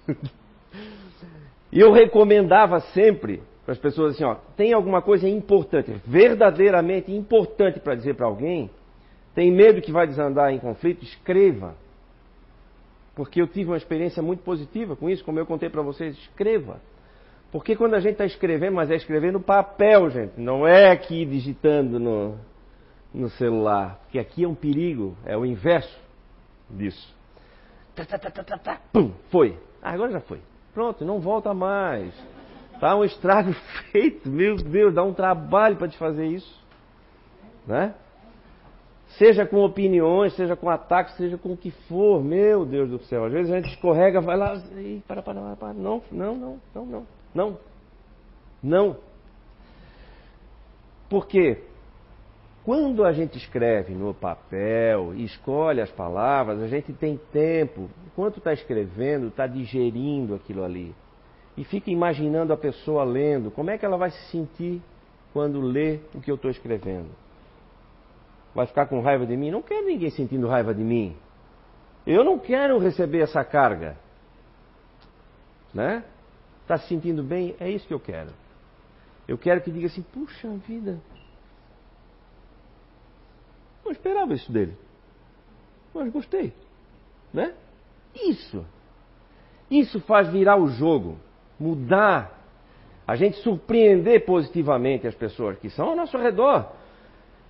e 1.71 1.79
eu 1.79 1.91
recomendava 1.91 2.79
sempre 2.79 3.43
para 3.63 3.73
as 3.73 3.79
pessoas 3.79 4.15
assim, 4.15 4.23
ó, 4.23 4.35
tem 4.57 4.73
alguma 4.73 4.99
coisa 5.01 5.29
importante, 5.29 5.91
verdadeiramente 6.05 7.11
importante 7.11 7.79
para 7.79 7.93
dizer 7.93 8.15
para 8.15 8.25
alguém, 8.25 8.67
tem 9.33 9.51
medo 9.51 9.81
que 9.81 9.91
vai 9.91 10.07
desandar 10.07 10.51
em 10.51 10.59
conflito, 10.59 11.03
escreva. 11.03 11.75
Porque 13.15 13.41
eu 13.41 13.47
tive 13.47 13.69
uma 13.69 13.77
experiência 13.77 14.23
muito 14.23 14.43
positiva 14.43 14.95
com 14.95 15.09
isso, 15.09 15.23
como 15.23 15.39
eu 15.39 15.45
contei 15.45 15.69
para 15.69 15.81
vocês, 15.81 16.17
escreva. 16.17 16.79
Porque 17.51 17.75
quando 17.75 17.95
a 17.95 17.99
gente 17.99 18.13
está 18.13 18.25
escrevendo, 18.25 18.75
mas 18.75 18.91
é 18.91 18.95
escrever 18.95 19.33
no 19.33 19.41
papel, 19.41 20.09
gente, 20.09 20.39
não 20.39 20.67
é 20.67 20.91
aqui 20.91 21.25
digitando 21.25 21.99
no, 21.99 22.37
no 23.13 23.29
celular, 23.29 23.99
porque 24.03 24.19
aqui 24.19 24.43
é 24.43 24.47
um 24.47 24.55
perigo, 24.55 25.17
é 25.25 25.35
o 25.35 25.45
inverso 25.45 25.99
disso. 26.69 27.13
Tá, 27.95 28.05
tá, 28.05 28.17
tá, 28.17 28.31
tá, 28.31 28.43
tá, 28.43 28.57
tá, 28.57 28.81
pum, 28.93 29.11
foi. 29.29 29.57
Ah, 29.81 29.91
agora 29.91 30.11
já 30.11 30.21
foi. 30.21 30.39
Pronto, 30.73 31.03
não 31.03 31.19
volta 31.19 31.53
mais. 31.53 32.13
Tá 32.79 32.95
um 32.95 33.03
estrago 33.03 33.51
feito, 33.91 34.29
meu 34.29 34.55
Deus, 34.55 34.93
dá 34.93 35.03
um 35.03 35.13
trabalho 35.13 35.75
para 35.75 35.87
te 35.87 35.97
fazer 35.97 36.27
isso. 36.27 36.59
Né? 37.67 37.93
Seja 39.17 39.45
com 39.45 39.57
opiniões, 39.63 40.35
seja 40.35 40.55
com 40.55 40.69
ataques, 40.69 41.15
seja 41.15 41.37
com 41.37 41.53
o 41.53 41.57
que 41.57 41.71
for, 41.87 42.23
meu 42.23 42.65
Deus 42.65 42.89
do 42.89 42.99
céu. 42.99 43.25
Às 43.25 43.33
vezes 43.33 43.51
a 43.51 43.55
gente 43.55 43.73
escorrega, 43.73 44.21
vai 44.21 44.37
lá, 44.37 44.55
e 44.77 45.01
para, 45.07 45.21
para, 45.21 45.41
para, 45.41 45.55
para. 45.55 45.73
Não, 45.73 46.01
não, 46.11 46.35
não, 46.35 46.59
não, 46.75 46.85
não, 46.85 47.05
não. 47.33 47.57
Não. 48.61 48.97
Por 51.09 51.25
quê? 51.27 51.63
Quando 52.63 53.03
a 53.03 53.11
gente 53.11 53.35
escreve 53.37 53.93
no 53.93 54.13
papel 54.13 55.15
e 55.15 55.23
escolhe 55.23 55.81
as 55.81 55.91
palavras, 55.91 56.61
a 56.61 56.67
gente 56.67 56.93
tem 56.93 57.19
tempo, 57.31 57.89
enquanto 58.05 58.37
está 58.37 58.53
escrevendo, 58.53 59.29
está 59.29 59.47
digerindo 59.47 60.35
aquilo 60.35 60.63
ali. 60.63 60.93
E 61.57 61.63
fica 61.63 61.89
imaginando 61.89 62.53
a 62.53 62.57
pessoa 62.57 63.03
lendo, 63.03 63.49
como 63.49 63.71
é 63.71 63.77
que 63.77 63.85
ela 63.85 63.97
vai 63.97 64.11
se 64.11 64.31
sentir 64.31 64.81
quando 65.33 65.59
lê 65.59 65.99
o 66.13 66.21
que 66.21 66.29
eu 66.29 66.35
estou 66.35 66.51
escrevendo. 66.51 67.09
Vai 68.53 68.65
ficar 68.65 68.87
com 68.87 69.01
raiva 69.01 69.25
de 69.25 69.37
mim? 69.37 69.51
Não 69.51 69.61
quero 69.61 69.85
ninguém 69.85 70.09
sentindo 70.09 70.47
raiva 70.47 70.73
de 70.73 70.83
mim. 70.83 71.15
Eu 72.05 72.23
não 72.23 72.39
quero 72.39 72.77
receber 72.79 73.19
essa 73.19 73.43
carga. 73.43 73.97
Né? 75.73 76.03
Está 76.61 76.77
se 76.77 76.87
sentindo 76.87 77.23
bem? 77.23 77.55
É 77.59 77.69
isso 77.69 77.87
que 77.87 77.93
eu 77.93 77.99
quero. 77.99 78.31
Eu 79.27 79.37
quero 79.37 79.61
que 79.61 79.71
diga 79.71 79.87
assim: 79.87 80.01
puxa 80.01 80.47
vida, 80.67 80.99
não 83.83 83.91
esperava 83.91 84.33
isso 84.33 84.51
dele. 84.51 84.75
Mas 85.93 86.11
gostei. 86.11 86.53
Né? 87.33 87.53
Isso. 88.15 88.65
Isso 89.69 89.99
faz 90.01 90.29
virar 90.29 90.57
o 90.57 90.67
jogo, 90.67 91.17
mudar, 91.59 92.39
a 93.07 93.15
gente 93.15 93.37
surpreender 93.37 94.25
positivamente 94.25 95.07
as 95.07 95.15
pessoas 95.15 95.57
que 95.57 95.69
são 95.69 95.89
ao 95.89 95.95
nosso 95.95 96.17
redor. 96.17 96.71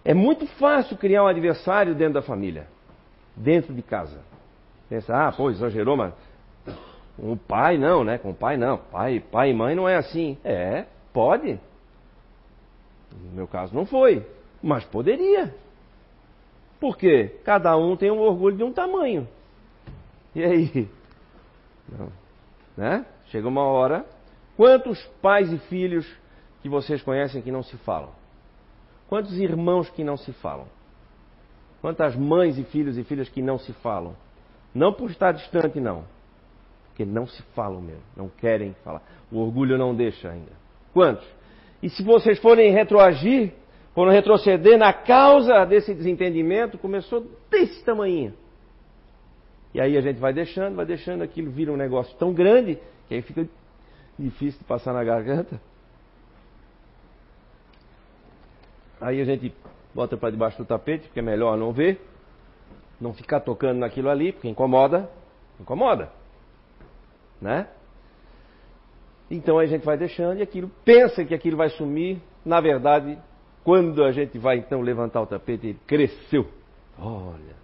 É 0.04 0.14
muito 0.14 0.48
fácil 0.58 0.98
criar 0.98 1.24
um 1.24 1.28
adversário 1.28 1.94
dentro 1.94 2.16
da 2.16 2.22
família, 2.22 2.68
dentro 3.36 3.74
de 3.74 3.82
casa. 3.82 4.20
Pensa, 4.88 5.16
ah, 5.16 5.32
pô, 5.32 5.50
exagerou, 5.52 5.96
mas 5.96 6.14
o 7.18 7.36
pai 7.36 7.78
não, 7.78 8.04
né? 8.04 8.18
Com 8.18 8.32
o 8.32 8.36
pai 8.36 8.58
não. 8.58 8.78
Pai, 8.78 9.20
pai 9.20 9.52
e 9.52 9.54
mãe 9.54 9.76
não 9.76 9.88
é 9.88 9.98
assim. 9.98 10.38
É, 10.44 10.86
pode. 11.14 11.60
No 13.12 13.32
meu 13.32 13.48
caso 13.48 13.76
não 13.76 13.86
foi, 13.86 14.26
mas 14.62 14.84
poderia. 14.86 15.54
Por 16.80 16.98
quê? 16.98 17.40
Cada 17.44 17.76
um 17.78 17.98
tem 17.98 18.10
um 18.10 18.20
orgulho 18.20 18.56
de 18.56 18.64
um 18.64 18.72
tamanho. 18.72 19.28
E 20.34 20.44
aí? 20.44 20.90
Não. 21.90 22.12
Né? 22.78 23.06
Chega 23.28 23.48
uma 23.48 23.64
hora. 23.64 24.06
Quantos 24.56 25.04
pais 25.22 25.52
e 25.52 25.58
filhos 25.58 26.08
que 26.62 26.70
vocês 26.70 27.02
conhecem 27.02 27.42
que 27.42 27.52
não 27.52 27.64
se 27.64 27.76
falam? 27.78 28.19
Quantos 29.10 29.40
irmãos 29.40 29.90
que 29.90 30.04
não 30.04 30.16
se 30.16 30.32
falam? 30.34 30.68
Quantas 31.82 32.16
mães 32.16 32.60
e 32.60 32.64
filhos 32.64 32.96
e 32.96 33.04
filhas 33.04 33.28
que 33.28 33.42
não 33.42 33.58
se 33.58 33.74
falam? 33.74 34.16
Não 34.74 34.94
por 34.94 35.10
estar 35.10 35.32
distante, 35.32 35.80
não. 35.80 36.04
Porque 36.90 37.04
não 37.04 37.26
se 37.26 37.42
falam 37.56 37.82
mesmo. 37.82 38.04
Não 38.16 38.30
querem 38.30 38.76
falar. 38.84 39.02
O 39.32 39.40
orgulho 39.40 39.80
não 39.80 39.96
deixa 39.96 40.30
ainda. 40.30 40.52
Quantos? 40.94 41.28
E 41.82 41.90
se 41.90 42.04
vocês 42.04 42.38
forem 42.38 42.72
retroagir, 42.72 43.52
forem 43.96 44.14
retroceder 44.14 44.78
na 44.78 44.94
causa 44.94 45.66
desse 45.66 45.92
desentendimento, 45.92 46.78
começou 46.78 47.26
desse 47.50 47.84
tamanho. 47.84 48.34
E 49.74 49.82
aí 49.82 49.98
a 49.98 50.02
gente 50.02 50.20
vai 50.20 50.34
deixando, 50.34 50.76
vai 50.76 50.86
deixando, 50.86 51.24
aquilo 51.24 51.50
vira 51.50 51.72
um 51.72 51.78
negócio 51.78 52.16
tão 52.18 52.32
grande 52.32 52.78
que 53.08 53.16
aí 53.16 53.24
fica 53.24 53.48
difícil 54.20 54.60
de 54.60 54.66
passar 54.66 54.94
na 54.94 55.04
garganta. 55.04 55.60
Aí 59.02 59.22
a 59.22 59.26
gente 59.26 59.54
bota 59.94 60.18
para 60.18 60.30
debaixo 60.30 60.58
do 60.58 60.66
tapete, 60.66 61.08
porque 61.08 61.20
é 61.20 61.24
melhor 61.24 61.58
não 61.58 61.72
ver, 61.72 62.02
não 63.00 63.14
ficar 63.14 63.40
tocando 63.40 63.80
naquilo 63.80 64.10
ali, 64.10 64.32
porque 64.32 64.48
incomoda, 64.48 65.10
incomoda, 65.60 66.12
né? 67.42 67.68
Então 69.32 69.60
a 69.60 69.66
gente 69.66 69.86
vai 69.86 69.98
deixando 69.98 70.40
e 70.40 70.42
aquilo 70.42 70.70
pensa 70.84 71.24
que 71.24 71.34
aquilo 71.34 71.56
vai 71.56 71.70
sumir, 71.70 72.20
na 72.44 72.60
verdade, 72.60 73.18
quando 73.64 74.04
a 74.04 74.12
gente 74.12 74.38
vai 74.38 74.58
então 74.58 74.82
levantar 74.82 75.22
o 75.22 75.28
tapete, 75.28 75.68
ele 75.68 75.80
cresceu. 75.86 76.48
Olha, 76.98 77.56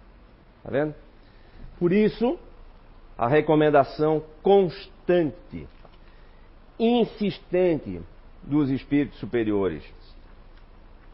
tá 0.62 0.70
vendo? 0.70 0.94
Por 1.78 1.92
isso, 1.92 2.38
a 3.18 3.26
recomendação 3.26 4.22
constante, 4.42 5.66
insistente 6.78 8.00
dos 8.42 8.70
espíritos 8.70 9.18
superiores: 9.18 9.82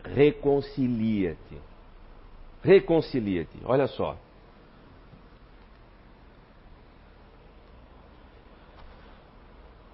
reconcilia-te. 0.05 1.59
Reconcilia-te. 2.63 3.59
Olha 3.65 3.87
só. 3.87 4.17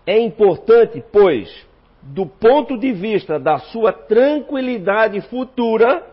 É 0.07 0.19
importante, 0.19 1.05
pois, 1.13 1.67
do 2.03 2.25
ponto 2.25 2.79
de 2.79 2.93
vista 2.93 3.39
da 3.39 3.59
sua 3.59 3.93
tranquilidade 3.93 5.21
futura, 5.23 6.07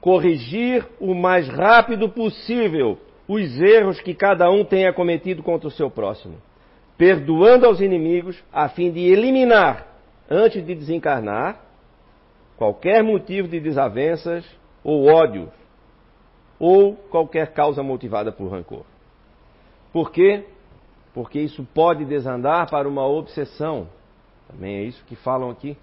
corrigir 0.00 0.84
o 1.00 1.14
mais 1.14 1.48
rápido 1.48 2.08
possível 2.08 2.98
os 3.28 3.60
erros 3.60 4.00
que 4.00 4.12
cada 4.12 4.50
um 4.50 4.64
tenha 4.64 4.92
cometido 4.92 5.42
contra 5.42 5.68
o 5.68 5.70
seu 5.70 5.90
próximo, 5.90 6.36
perdoando 6.98 7.64
aos 7.66 7.80
inimigos, 7.80 8.42
a 8.52 8.68
fim 8.68 8.90
de 8.90 9.00
eliminar, 9.00 9.86
antes 10.28 10.64
de 10.64 10.74
desencarnar, 10.74 11.60
qualquer 12.56 13.02
motivo 13.02 13.48
de 13.48 13.60
desavenças 13.60 14.44
ou 14.82 15.06
ódio, 15.06 15.50
ou 16.58 16.94
qualquer 16.94 17.52
causa 17.52 17.82
motivada 17.82 18.30
por 18.30 18.50
rancor. 18.50 18.84
Por 19.92 20.10
quê? 20.10 20.44
Porque 21.12 21.40
isso 21.40 21.66
pode 21.74 22.04
desandar 22.04 22.68
para 22.68 22.88
uma 22.88 23.06
obsessão. 23.06 23.88
Também 24.48 24.76
é 24.76 24.82
isso 24.82 25.04
que 25.04 25.16
falam 25.16 25.50
aqui. 25.50 25.76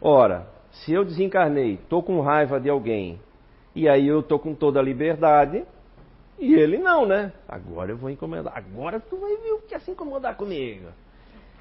Ora, 0.00 0.48
se 0.70 0.92
eu 0.92 1.04
desencarnei, 1.04 1.74
estou 1.74 2.02
com 2.02 2.20
raiva 2.20 2.58
de 2.58 2.68
alguém, 2.68 3.20
e 3.74 3.88
aí 3.88 4.06
eu 4.06 4.20
estou 4.20 4.38
com 4.38 4.54
toda 4.54 4.80
a 4.80 4.82
liberdade, 4.82 5.64
e 6.38 6.54
ele 6.54 6.78
não, 6.78 7.06
né? 7.06 7.32
Agora 7.48 7.92
eu 7.92 7.96
vou 7.96 8.10
incomodar. 8.10 8.52
Agora 8.56 8.98
tu 8.98 9.16
vai 9.16 9.36
ver 9.36 9.52
o 9.52 9.62
que 9.62 9.74
é 9.74 9.78
se 9.78 9.90
incomodar 9.90 10.36
comigo. 10.36 10.88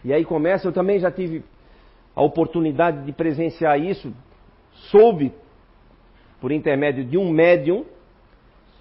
E 0.04 0.12
aí 0.12 0.26
começa, 0.26 0.68
eu 0.68 0.72
também 0.72 1.00
já 1.00 1.12
tive 1.12 1.44
a 2.16 2.22
oportunidade 2.22 3.06
de 3.06 3.12
presenciar 3.12 3.80
isso, 3.80 4.14
soube 4.90 5.34
por 6.40 6.52
intermédio 6.52 7.06
de 7.06 7.18
um 7.18 7.30
médium 7.30 7.86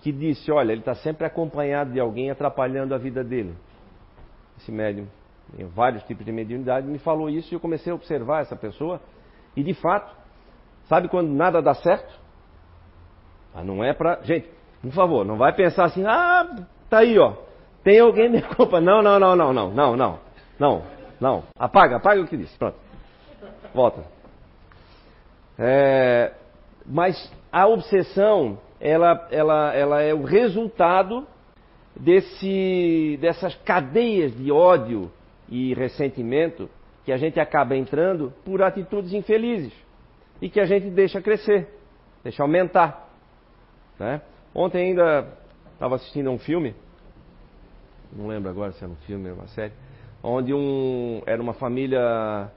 que 0.02 0.10
disse, 0.10 0.50
olha, 0.50 0.72
ele 0.72 0.80
está 0.80 0.94
sempre 0.94 1.26
acompanhado 1.26 1.92
de 1.92 2.00
alguém 2.00 2.30
atrapalhando 2.30 2.94
a 2.94 2.98
vida 2.98 3.22
dele. 3.22 3.54
Esse 4.58 4.72
médium, 4.72 5.06
tem 5.56 5.66
vários 5.66 6.02
tipos 6.04 6.24
de 6.24 6.32
mediunidade, 6.32 6.86
me 6.86 6.98
falou 6.98 7.28
isso 7.28 7.52
e 7.52 7.54
eu 7.54 7.60
comecei 7.60 7.92
a 7.92 7.94
observar 7.94 8.42
essa 8.42 8.56
pessoa. 8.56 9.00
E 9.54 9.62
de 9.62 9.74
fato, 9.74 10.14
sabe 10.88 11.08
quando 11.08 11.28
nada 11.28 11.60
dá 11.60 11.74
certo? 11.74 12.18
Ah, 13.54 13.64
não 13.64 13.82
é 13.82 13.92
para. 13.92 14.20
Gente, 14.22 14.48
por 14.80 14.92
favor, 14.92 15.24
não 15.24 15.36
vai 15.36 15.52
pensar 15.54 15.84
assim, 15.84 16.04
ah, 16.06 16.64
tá 16.88 16.98
aí, 16.98 17.18
ó. 17.18 17.34
Tem 17.82 17.98
alguém 17.98 18.30
me 18.30 18.42
culpa. 18.42 18.80
Não, 18.80 19.02
não, 19.02 19.18
não, 19.18 19.34
não, 19.34 19.52
não, 19.52 19.70
não, 19.70 19.96
não. 19.96 20.18
Não, 20.58 20.82
não. 21.20 21.44
Apaga, 21.58 21.96
apaga 21.96 22.20
o 22.20 22.26
que 22.26 22.36
disse. 22.36 22.56
Pronto. 22.58 22.76
Volta. 23.74 24.04
É, 25.58 26.32
mas 26.86 27.30
a 27.52 27.66
obsessão, 27.66 28.58
ela, 28.80 29.28
ela, 29.30 29.74
ela 29.74 30.02
é 30.02 30.14
o 30.14 30.22
resultado 30.22 31.26
desse, 31.94 33.18
dessas 33.20 33.54
cadeias 33.56 34.34
de 34.36 34.50
ódio 34.50 35.10
e 35.48 35.74
ressentimento 35.74 36.68
que 37.04 37.12
a 37.12 37.16
gente 37.16 37.38
acaba 37.38 37.76
entrando 37.76 38.32
por 38.44 38.62
atitudes 38.62 39.12
infelizes 39.12 39.72
e 40.40 40.48
que 40.48 40.60
a 40.60 40.64
gente 40.64 40.88
deixa 40.90 41.20
crescer, 41.20 41.68
deixa 42.22 42.42
aumentar. 42.42 43.08
Né? 43.98 44.22
Ontem 44.54 44.90
ainda 44.90 45.28
estava 45.74 45.96
assistindo 45.96 46.28
a 46.28 46.32
um 46.32 46.38
filme, 46.38 46.74
não 48.12 48.26
lembro 48.26 48.50
agora 48.50 48.72
se 48.72 48.82
era 48.82 48.92
um 48.92 48.96
filme 48.96 49.28
ou 49.30 49.36
uma 49.36 49.48
série, 49.48 49.72
onde 50.22 50.52
um, 50.52 51.22
era 51.26 51.40
uma 51.40 51.54
família 51.54 52.50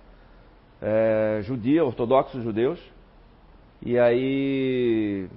é, 0.83 1.39
judia, 1.43 1.83
ortodoxos 1.83 2.43
judeus, 2.43 2.79
e 3.81 3.97
aí 3.97 5.27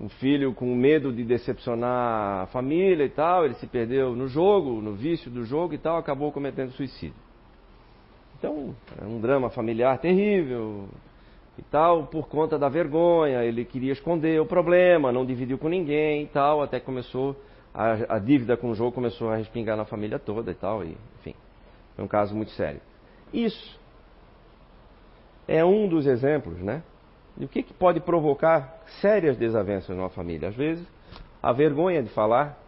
um 0.00 0.08
filho 0.08 0.54
com 0.54 0.72
medo 0.76 1.12
de 1.12 1.24
decepcionar 1.24 2.42
a 2.42 2.46
família 2.46 3.04
e 3.04 3.08
tal, 3.08 3.44
ele 3.44 3.54
se 3.54 3.66
perdeu 3.66 4.14
no 4.14 4.28
jogo, 4.28 4.80
no 4.80 4.94
vício 4.94 5.28
do 5.28 5.44
jogo 5.44 5.74
e 5.74 5.78
tal, 5.78 5.96
acabou 5.98 6.30
cometendo 6.30 6.70
suicídio. 6.70 7.16
Então, 8.38 8.72
é 9.02 9.04
um 9.04 9.20
drama 9.20 9.50
familiar 9.50 9.98
terrível, 9.98 10.88
e 11.58 11.62
tal, 11.62 12.06
por 12.06 12.28
conta 12.28 12.56
da 12.56 12.68
vergonha, 12.68 13.42
ele 13.42 13.64
queria 13.64 13.92
esconder 13.92 14.40
o 14.40 14.46
problema, 14.46 15.10
não 15.10 15.26
dividiu 15.26 15.58
com 15.58 15.68
ninguém 15.68 16.22
e 16.22 16.26
tal, 16.28 16.62
até 16.62 16.78
começou, 16.78 17.34
a, 17.74 18.14
a 18.14 18.18
dívida 18.20 18.56
com 18.56 18.70
o 18.70 18.74
jogo 18.76 18.92
começou 18.92 19.28
a 19.30 19.36
respingar 19.36 19.76
na 19.76 19.84
família 19.84 20.20
toda 20.20 20.52
e 20.52 20.54
tal, 20.54 20.84
e, 20.84 20.96
enfim, 21.18 21.34
foi 21.96 22.04
um 22.04 22.08
caso 22.08 22.36
muito 22.36 22.52
sério. 22.52 22.80
Isso 23.32 23.76
é 25.48 25.64
um 25.64 25.88
dos 25.88 26.06
exemplos, 26.06 26.58
né? 26.60 26.82
E 27.38 27.44
o 27.44 27.48
que, 27.48 27.62
que 27.62 27.72
pode 27.72 28.00
provocar 28.00 28.82
sérias 29.00 29.36
desavenças 29.36 29.96
numa 29.96 30.10
família? 30.10 30.48
Às 30.48 30.54
vezes, 30.54 30.86
a 31.42 31.52
vergonha 31.52 32.02
de 32.02 32.10
falar, 32.10 32.58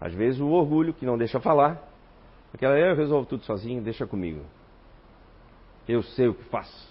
às 0.00 0.14
vezes 0.14 0.40
o 0.40 0.48
orgulho 0.48 0.94
que 0.94 1.04
não 1.04 1.18
deixa 1.18 1.40
falar, 1.40 1.82
aquela 2.54 2.78
eu 2.78 2.94
resolvo 2.94 3.26
tudo 3.26 3.44
sozinho, 3.44 3.82
deixa 3.82 4.06
comigo. 4.06 4.42
Eu 5.88 6.02
sei 6.02 6.28
o 6.28 6.34
que 6.34 6.44
faço. 6.44 6.88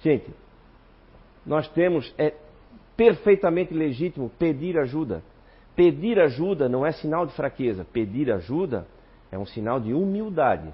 Gente, 0.00 0.28
nós 1.44 1.66
temos, 1.68 2.12
é 2.18 2.34
perfeitamente 2.96 3.72
legítimo 3.72 4.30
pedir 4.38 4.78
ajuda. 4.78 5.22
Pedir 5.74 6.18
ajuda 6.18 6.68
não 6.68 6.84
é 6.84 6.92
sinal 6.92 7.24
de 7.26 7.32
fraqueza, 7.34 7.84
pedir 7.84 8.30
ajuda 8.32 8.86
é 9.30 9.38
um 9.38 9.46
sinal 9.46 9.80
de 9.80 9.92
humildade. 9.92 10.72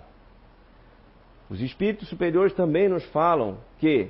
Os 1.53 1.61
espíritos 1.61 2.09
superiores 2.09 2.55
também 2.55 2.88
nos 2.88 3.05
falam 3.11 3.59
que, 3.78 4.09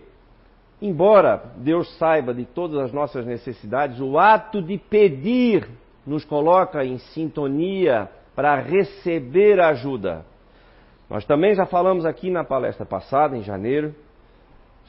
embora 0.80 1.42
Deus 1.56 1.92
saiba 1.98 2.32
de 2.32 2.44
todas 2.44 2.78
as 2.78 2.92
nossas 2.92 3.26
necessidades, 3.26 3.98
o 3.98 4.16
ato 4.16 4.62
de 4.62 4.78
pedir 4.78 5.68
nos 6.06 6.24
coloca 6.24 6.84
em 6.84 6.98
sintonia 6.98 8.08
para 8.36 8.54
receber 8.60 9.58
ajuda. 9.58 10.24
Nós 11.10 11.24
também 11.24 11.52
já 11.52 11.66
falamos 11.66 12.06
aqui 12.06 12.30
na 12.30 12.44
palestra 12.44 12.86
passada, 12.86 13.36
em 13.36 13.42
janeiro, 13.42 13.92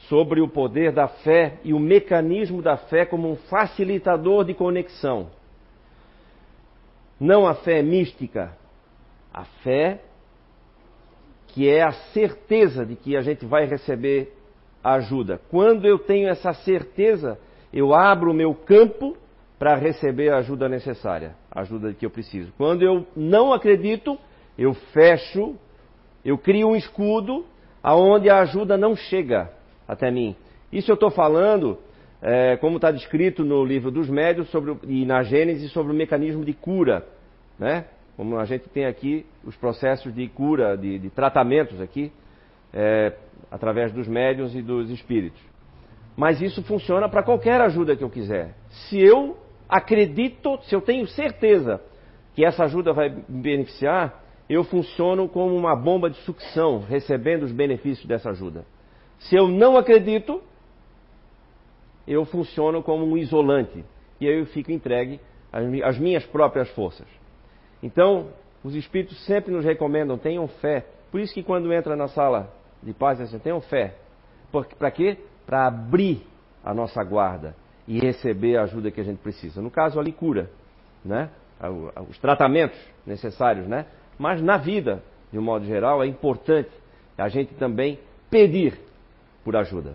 sobre 0.08 0.40
o 0.40 0.46
poder 0.46 0.92
da 0.92 1.08
fé 1.08 1.58
e 1.64 1.74
o 1.74 1.80
mecanismo 1.80 2.62
da 2.62 2.76
fé 2.76 3.04
como 3.04 3.28
um 3.28 3.34
facilitador 3.34 4.44
de 4.44 4.54
conexão. 4.54 5.26
Não 7.18 7.48
a 7.48 7.54
fé 7.56 7.82
mística, 7.82 8.56
a 9.32 9.44
fé 9.44 10.02
que 11.54 11.70
é 11.70 11.82
a 11.82 11.92
certeza 12.12 12.84
de 12.84 12.96
que 12.96 13.16
a 13.16 13.20
gente 13.20 13.46
vai 13.46 13.64
receber 13.64 14.32
ajuda. 14.82 15.40
Quando 15.50 15.86
eu 15.86 16.00
tenho 16.00 16.28
essa 16.28 16.52
certeza, 16.52 17.38
eu 17.72 17.94
abro 17.94 18.32
o 18.32 18.34
meu 18.34 18.52
campo 18.54 19.16
para 19.56 19.76
receber 19.76 20.32
a 20.32 20.38
ajuda 20.38 20.68
necessária, 20.68 21.36
a 21.48 21.60
ajuda 21.60 21.94
que 21.94 22.04
eu 22.04 22.10
preciso. 22.10 22.52
Quando 22.58 22.82
eu 22.82 23.06
não 23.14 23.52
acredito, 23.52 24.18
eu 24.58 24.74
fecho, 24.92 25.54
eu 26.24 26.36
crio 26.36 26.68
um 26.68 26.76
escudo 26.76 27.46
aonde 27.80 28.28
a 28.28 28.40
ajuda 28.40 28.76
não 28.76 28.96
chega 28.96 29.48
até 29.86 30.10
mim. 30.10 30.34
Isso 30.72 30.90
eu 30.90 30.94
estou 30.94 31.10
falando, 31.10 31.78
é, 32.20 32.56
como 32.56 32.76
está 32.76 32.90
descrito 32.90 33.44
no 33.44 33.64
livro 33.64 33.92
dos 33.92 34.10
médios 34.10 34.50
sobre, 34.50 34.76
e 34.88 35.06
na 35.06 35.22
Gênesis, 35.22 35.70
sobre 35.70 35.92
o 35.92 35.96
mecanismo 35.96 36.44
de 36.44 36.52
cura. 36.52 37.06
Né? 37.56 37.84
Como 38.16 38.38
a 38.38 38.44
gente 38.44 38.68
tem 38.68 38.86
aqui 38.86 39.26
os 39.44 39.56
processos 39.56 40.14
de 40.14 40.28
cura, 40.28 40.76
de, 40.76 40.98
de 40.98 41.10
tratamentos 41.10 41.80
aqui, 41.80 42.12
é, 42.72 43.12
através 43.50 43.92
dos 43.92 44.06
médios 44.06 44.54
e 44.54 44.62
dos 44.62 44.90
espíritos. 44.90 45.40
Mas 46.16 46.40
isso 46.40 46.62
funciona 46.62 47.08
para 47.08 47.22
qualquer 47.22 47.60
ajuda 47.60 47.96
que 47.96 48.04
eu 48.04 48.10
quiser. 48.10 48.54
Se 48.68 49.00
eu 49.00 49.36
acredito, 49.68 50.58
se 50.64 50.74
eu 50.74 50.80
tenho 50.80 51.06
certeza 51.08 51.80
que 52.34 52.44
essa 52.44 52.64
ajuda 52.64 52.92
vai 52.92 53.10
me 53.10 53.42
beneficiar, 53.42 54.22
eu 54.48 54.62
funciono 54.64 55.28
como 55.28 55.56
uma 55.56 55.74
bomba 55.74 56.10
de 56.10 56.16
sucção, 56.18 56.80
recebendo 56.80 57.44
os 57.44 57.52
benefícios 57.52 58.06
dessa 58.06 58.30
ajuda. 58.30 58.64
Se 59.18 59.34
eu 59.34 59.48
não 59.48 59.76
acredito, 59.76 60.42
eu 62.06 62.24
funciono 62.24 62.82
como 62.82 63.04
um 63.06 63.16
isolante. 63.16 63.84
E 64.20 64.26
eu 64.26 64.46
fico 64.46 64.70
entregue 64.70 65.20
às 65.82 65.98
minhas 65.98 66.24
próprias 66.26 66.68
forças. 66.70 67.06
Então, 67.84 68.28
os 68.64 68.74
espíritos 68.74 69.22
sempre 69.26 69.52
nos 69.52 69.62
recomendam, 69.62 70.16
tenham 70.16 70.48
fé. 70.48 70.86
Por 71.10 71.20
isso 71.20 71.34
que 71.34 71.42
quando 71.42 71.70
entra 71.70 71.94
na 71.94 72.08
sala 72.08 72.50
de 72.82 72.94
paz, 72.94 73.20
assim, 73.20 73.38
tenham 73.38 73.60
fé. 73.60 73.94
Para 74.78 74.90
quê? 74.90 75.18
Para 75.44 75.66
abrir 75.66 76.26
a 76.64 76.72
nossa 76.72 77.04
guarda 77.04 77.54
e 77.86 77.98
receber 78.00 78.56
a 78.56 78.62
ajuda 78.62 78.90
que 78.90 79.02
a 79.02 79.04
gente 79.04 79.18
precisa. 79.18 79.60
No 79.60 79.70
caso 79.70 80.00
ali, 80.00 80.12
cura, 80.12 80.50
né? 81.04 81.28
Os 82.08 82.18
tratamentos 82.18 82.78
necessários, 83.06 83.66
né? 83.66 83.84
Mas 84.18 84.40
na 84.40 84.56
vida, 84.56 85.02
de 85.30 85.38
um 85.38 85.42
modo 85.42 85.66
geral, 85.66 86.02
é 86.02 86.06
importante 86.06 86.70
a 87.18 87.28
gente 87.28 87.52
também 87.56 87.98
pedir 88.30 88.80
por 89.44 89.56
ajuda. 89.56 89.94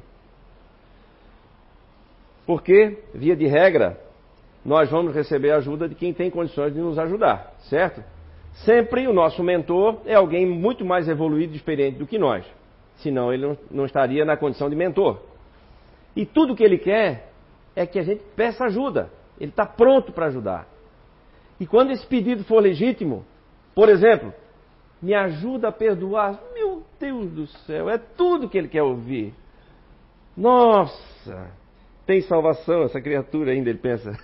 Porque, 2.45 2.99
via 3.15 3.35
de 3.35 3.47
regra, 3.47 3.99
nós 4.69 4.87
vamos 4.87 5.15
receber 5.15 5.49
a 5.49 5.57
ajuda 5.57 5.89
de 5.89 5.95
quem 5.95 6.13
tem 6.13 6.29
condições 6.29 6.75
de 6.75 6.79
nos 6.79 6.99
ajudar, 6.99 7.55
certo? 7.61 8.03
Sempre 8.53 9.07
o 9.07 9.13
nosso 9.13 9.43
mentor 9.43 9.99
é 10.05 10.13
alguém 10.13 10.45
muito 10.45 10.85
mais 10.85 11.09
evoluído 11.09 11.53
e 11.53 11.55
experiente 11.55 11.97
do 11.97 12.05
que 12.05 12.19
nós. 12.19 12.45
Senão 12.97 13.33
ele 13.33 13.57
não, 13.71 13.85
estaria 13.85 14.23
na 14.23 14.37
condição 14.37 14.69
de 14.69 14.75
mentor. 14.75 15.21
E 16.15 16.23
tudo 16.23 16.55
que 16.55 16.63
ele 16.63 16.77
quer 16.77 17.31
é 17.75 17.87
que 17.87 17.97
a 17.97 18.03
gente 18.03 18.21
peça 18.35 18.65
ajuda. 18.65 19.09
Ele 19.39 19.49
está 19.49 19.65
pronto 19.65 20.11
para 20.11 20.27
ajudar. 20.27 20.67
E 21.59 21.65
quando 21.65 21.89
esse 21.89 22.05
pedido 22.05 22.43
for 22.43 22.61
legítimo, 22.61 23.25
por 23.73 23.89
exemplo, 23.89 24.31
me 25.01 25.15
ajuda 25.15 25.69
a 25.69 25.71
perdoar. 25.71 26.39
Meu 26.53 26.83
Deus 26.99 27.31
do 27.31 27.47
céu, 27.65 27.89
é 27.89 27.97
tudo 27.97 28.47
que 28.47 28.57
ele 28.59 28.67
quer 28.67 28.83
ouvir. 28.83 29.33
Nossa, 30.37 31.49
tem 32.09 32.21
salvação 32.21 32.81
essa 32.81 32.99
criatura 32.99 33.51
ainda, 33.51 33.69
ele 33.69 33.77
pensa. 33.77 34.17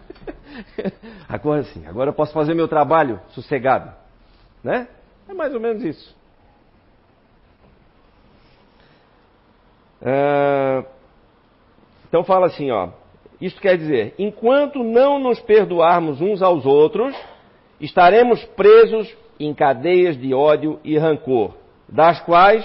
agora 1.28 1.62
sim, 1.64 1.84
agora 1.86 2.08
eu 2.08 2.14
posso 2.14 2.32
fazer 2.32 2.54
meu 2.54 2.66
trabalho 2.66 3.20
sossegado. 3.34 3.94
Né? 4.64 4.88
É 5.28 5.34
mais 5.34 5.52
ou 5.52 5.60
menos 5.60 5.84
isso. 5.84 6.16
Uh, 10.00 10.88
então 12.08 12.24
fala 12.24 12.46
assim, 12.46 12.70
ó. 12.70 12.88
Isto 13.38 13.60
quer 13.60 13.76
dizer, 13.76 14.14
enquanto 14.18 14.82
não 14.82 15.18
nos 15.18 15.38
perdoarmos 15.38 16.22
uns 16.22 16.40
aos 16.40 16.64
outros, 16.64 17.14
estaremos 17.78 18.42
presos 18.56 19.14
em 19.38 19.52
cadeias 19.52 20.16
de 20.16 20.32
ódio 20.32 20.80
e 20.82 20.96
rancor, 20.96 21.52
das 21.86 22.22
quais 22.22 22.64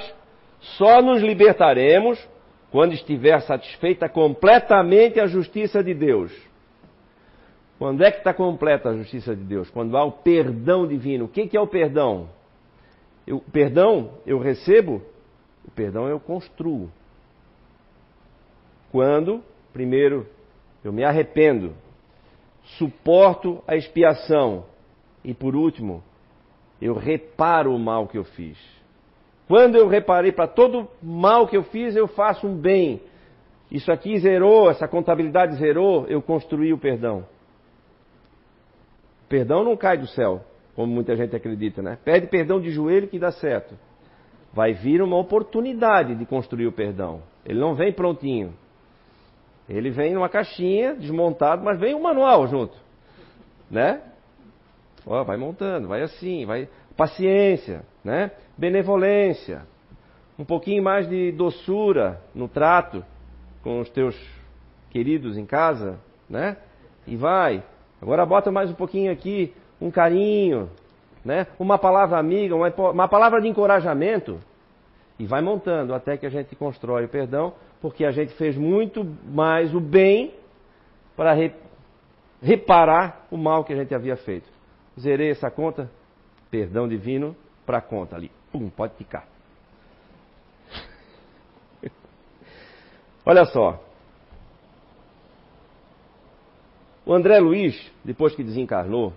só 0.77 1.01
nos 1.01 1.21
libertaremos 1.21 2.17
quando 2.75 2.91
estiver 2.91 3.39
satisfeita 3.43 4.09
completamente 4.09 5.17
a 5.17 5.27
justiça 5.27 5.81
de 5.81 5.93
Deus. 5.93 6.29
Quando 7.79 8.03
é 8.03 8.11
que 8.11 8.17
está 8.17 8.33
completa 8.33 8.89
a 8.89 8.97
justiça 8.97 9.33
de 9.33 9.45
Deus? 9.45 9.69
Quando 9.69 9.95
há 9.95 10.03
o 10.03 10.11
perdão 10.11 10.85
divino. 10.85 11.23
O 11.23 11.27
que 11.29 11.55
é 11.55 11.61
o 11.61 11.67
perdão? 11.67 12.27
O 13.31 13.39
perdão 13.39 14.15
eu 14.25 14.39
recebo, 14.39 15.01
o 15.65 15.71
perdão 15.71 16.09
eu 16.09 16.19
construo. 16.19 16.91
Quando, 18.91 19.41
primeiro, 19.71 20.27
eu 20.83 20.91
me 20.91 21.05
arrependo, 21.05 21.73
suporto 22.77 23.63
a 23.65 23.77
expiação 23.77 24.65
e, 25.23 25.33
por 25.33 25.55
último, 25.55 26.03
eu 26.81 26.93
reparo 26.93 27.73
o 27.73 27.79
mal 27.79 28.05
que 28.05 28.17
eu 28.17 28.25
fiz. 28.25 28.74
Quando 29.47 29.75
eu 29.75 29.87
reparei 29.87 30.31
para 30.31 30.47
todo 30.47 30.87
mal 31.01 31.47
que 31.47 31.55
eu 31.55 31.63
fiz, 31.63 31.95
eu 31.95 32.07
faço 32.07 32.47
um 32.47 32.55
bem. 32.55 33.01
Isso 33.71 33.91
aqui 33.91 34.17
zerou, 34.19 34.69
essa 34.69 34.87
contabilidade 34.87 35.55
zerou, 35.55 36.05
eu 36.07 36.21
construí 36.21 36.73
o 36.73 36.77
perdão. 36.77 37.25
Perdão 39.27 39.63
não 39.63 39.75
cai 39.75 39.97
do 39.97 40.07
céu, 40.07 40.41
como 40.75 40.91
muita 40.91 41.15
gente 41.15 41.35
acredita, 41.35 41.81
né? 41.81 41.97
Pede 42.03 42.27
perdão 42.27 42.59
de 42.59 42.71
joelho 42.71 43.07
que 43.07 43.19
dá 43.19 43.31
certo. 43.31 43.75
Vai 44.53 44.73
vir 44.73 45.01
uma 45.01 45.17
oportunidade 45.17 46.15
de 46.15 46.25
construir 46.25 46.67
o 46.67 46.71
perdão. 46.71 47.21
Ele 47.45 47.59
não 47.59 47.75
vem 47.75 47.91
prontinho. 47.91 48.53
Ele 49.67 49.89
vem 49.89 50.13
numa 50.13 50.29
caixinha, 50.29 50.95
desmontado, 50.95 51.63
mas 51.63 51.79
vem 51.79 51.95
um 51.95 52.01
manual 52.01 52.47
junto. 52.47 52.77
Né? 53.69 54.01
Ó, 55.05 55.23
vai 55.23 55.37
montando, 55.37 55.87
vai 55.87 56.01
assim, 56.01 56.45
vai. 56.45 56.69
Paciência, 56.95 57.83
né? 58.03 58.31
Benevolência, 58.57 59.63
um 60.37 60.45
pouquinho 60.45 60.83
mais 60.83 61.07
de 61.07 61.31
doçura 61.31 62.21
no 62.33 62.47
trato 62.47 63.03
com 63.63 63.79
os 63.79 63.89
teus 63.89 64.15
queridos 64.89 65.37
em 65.37 65.45
casa, 65.45 65.99
né? 66.29 66.57
E 67.07 67.15
vai. 67.15 67.63
Agora 68.01 68.25
bota 68.25 68.51
mais 68.51 68.69
um 68.69 68.73
pouquinho 68.73 69.11
aqui, 69.11 69.53
um 69.79 69.89
carinho, 69.89 70.69
né? 71.23 71.47
Uma 71.57 71.77
palavra 71.77 72.17
amiga, 72.17 72.55
uma, 72.55 72.69
uma 72.91 73.07
palavra 73.07 73.41
de 73.41 73.47
encorajamento. 73.47 74.39
E 75.17 75.25
vai 75.25 75.41
montando 75.41 75.93
até 75.93 76.17
que 76.17 76.25
a 76.25 76.29
gente 76.29 76.55
constrói 76.55 77.05
o 77.05 77.09
perdão, 77.09 77.53
porque 77.81 78.03
a 78.05 78.11
gente 78.11 78.33
fez 78.33 78.57
muito 78.57 79.05
mais 79.25 79.73
o 79.73 79.79
bem 79.79 80.33
para 81.15 81.33
re, 81.33 81.53
reparar 82.41 83.25
o 83.31 83.37
mal 83.37 83.63
que 83.63 83.73
a 83.73 83.75
gente 83.77 83.95
havia 83.95 84.17
feito. 84.17 84.49
Zerei 84.99 85.31
essa 85.31 85.49
conta, 85.49 85.89
perdão 86.51 86.87
divino 86.87 87.35
para 87.65 87.77
a 87.77 87.81
conta 87.81 88.15
ali. 88.15 88.31
Pum, 88.55 88.69
pode 88.69 88.95
ficar. 88.95 89.27
Olha 93.25 93.43
só. 93.45 93.83
O 97.05 97.13
André 97.13 97.37
Luiz, 97.39 97.91
depois 98.03 98.33
que 98.33 98.43
desencarnou 98.43 99.11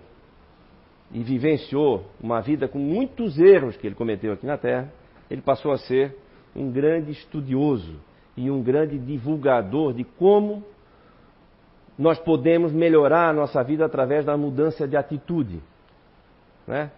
e 1.11 1.23
vivenciou 1.23 2.05
uma 2.21 2.41
vida 2.41 2.67
com 2.67 2.77
muitos 2.77 3.39
erros 3.39 3.77
que 3.77 3.87
ele 3.87 3.95
cometeu 3.95 4.33
aqui 4.33 4.45
na 4.45 4.57
Terra, 4.57 4.91
ele 5.31 5.41
passou 5.41 5.71
a 5.71 5.77
ser 5.77 6.17
um 6.53 6.69
grande 6.69 7.11
estudioso 7.11 7.97
e 8.35 8.51
um 8.51 8.61
grande 8.61 8.99
divulgador 8.99 9.93
de 9.93 10.03
como 10.03 10.65
nós 11.97 12.19
podemos 12.19 12.73
melhorar 12.73 13.29
a 13.29 13.33
nossa 13.33 13.63
vida 13.63 13.85
através 13.85 14.25
da 14.25 14.35
mudança 14.35 14.85
de 14.85 14.97
atitude. 14.97 15.63
Né? 16.67 16.91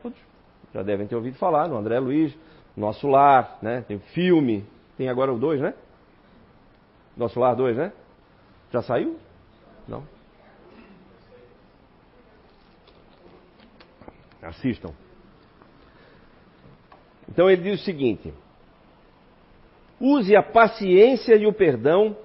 Já 0.73 0.83
devem 0.83 1.07
ter 1.07 1.15
ouvido 1.15 1.37
falar 1.37 1.67
no 1.67 1.77
André 1.77 1.99
Luiz, 1.99 2.37
Nosso 2.75 3.07
Lar, 3.07 3.57
né? 3.61 3.83
Tem 3.87 3.99
filme, 3.99 4.65
tem 4.97 5.09
agora 5.09 5.33
o 5.33 5.39
2, 5.39 5.61
né? 5.61 5.73
Nosso 7.15 7.39
Lar 7.39 7.55
2, 7.55 7.77
né? 7.77 7.93
Já 8.71 8.81
saiu? 8.81 9.17
Não? 9.87 10.03
Assistam. 14.41 14.91
Então 17.29 17.49
ele 17.49 17.61
diz 17.61 17.81
o 17.81 17.83
seguinte: 17.83 18.33
use 19.99 20.35
a 20.35 20.43
paciência 20.43 21.35
e 21.35 21.45
o 21.45 21.53
perdão 21.53 22.17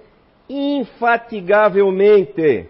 infatigavelmente 0.49 2.69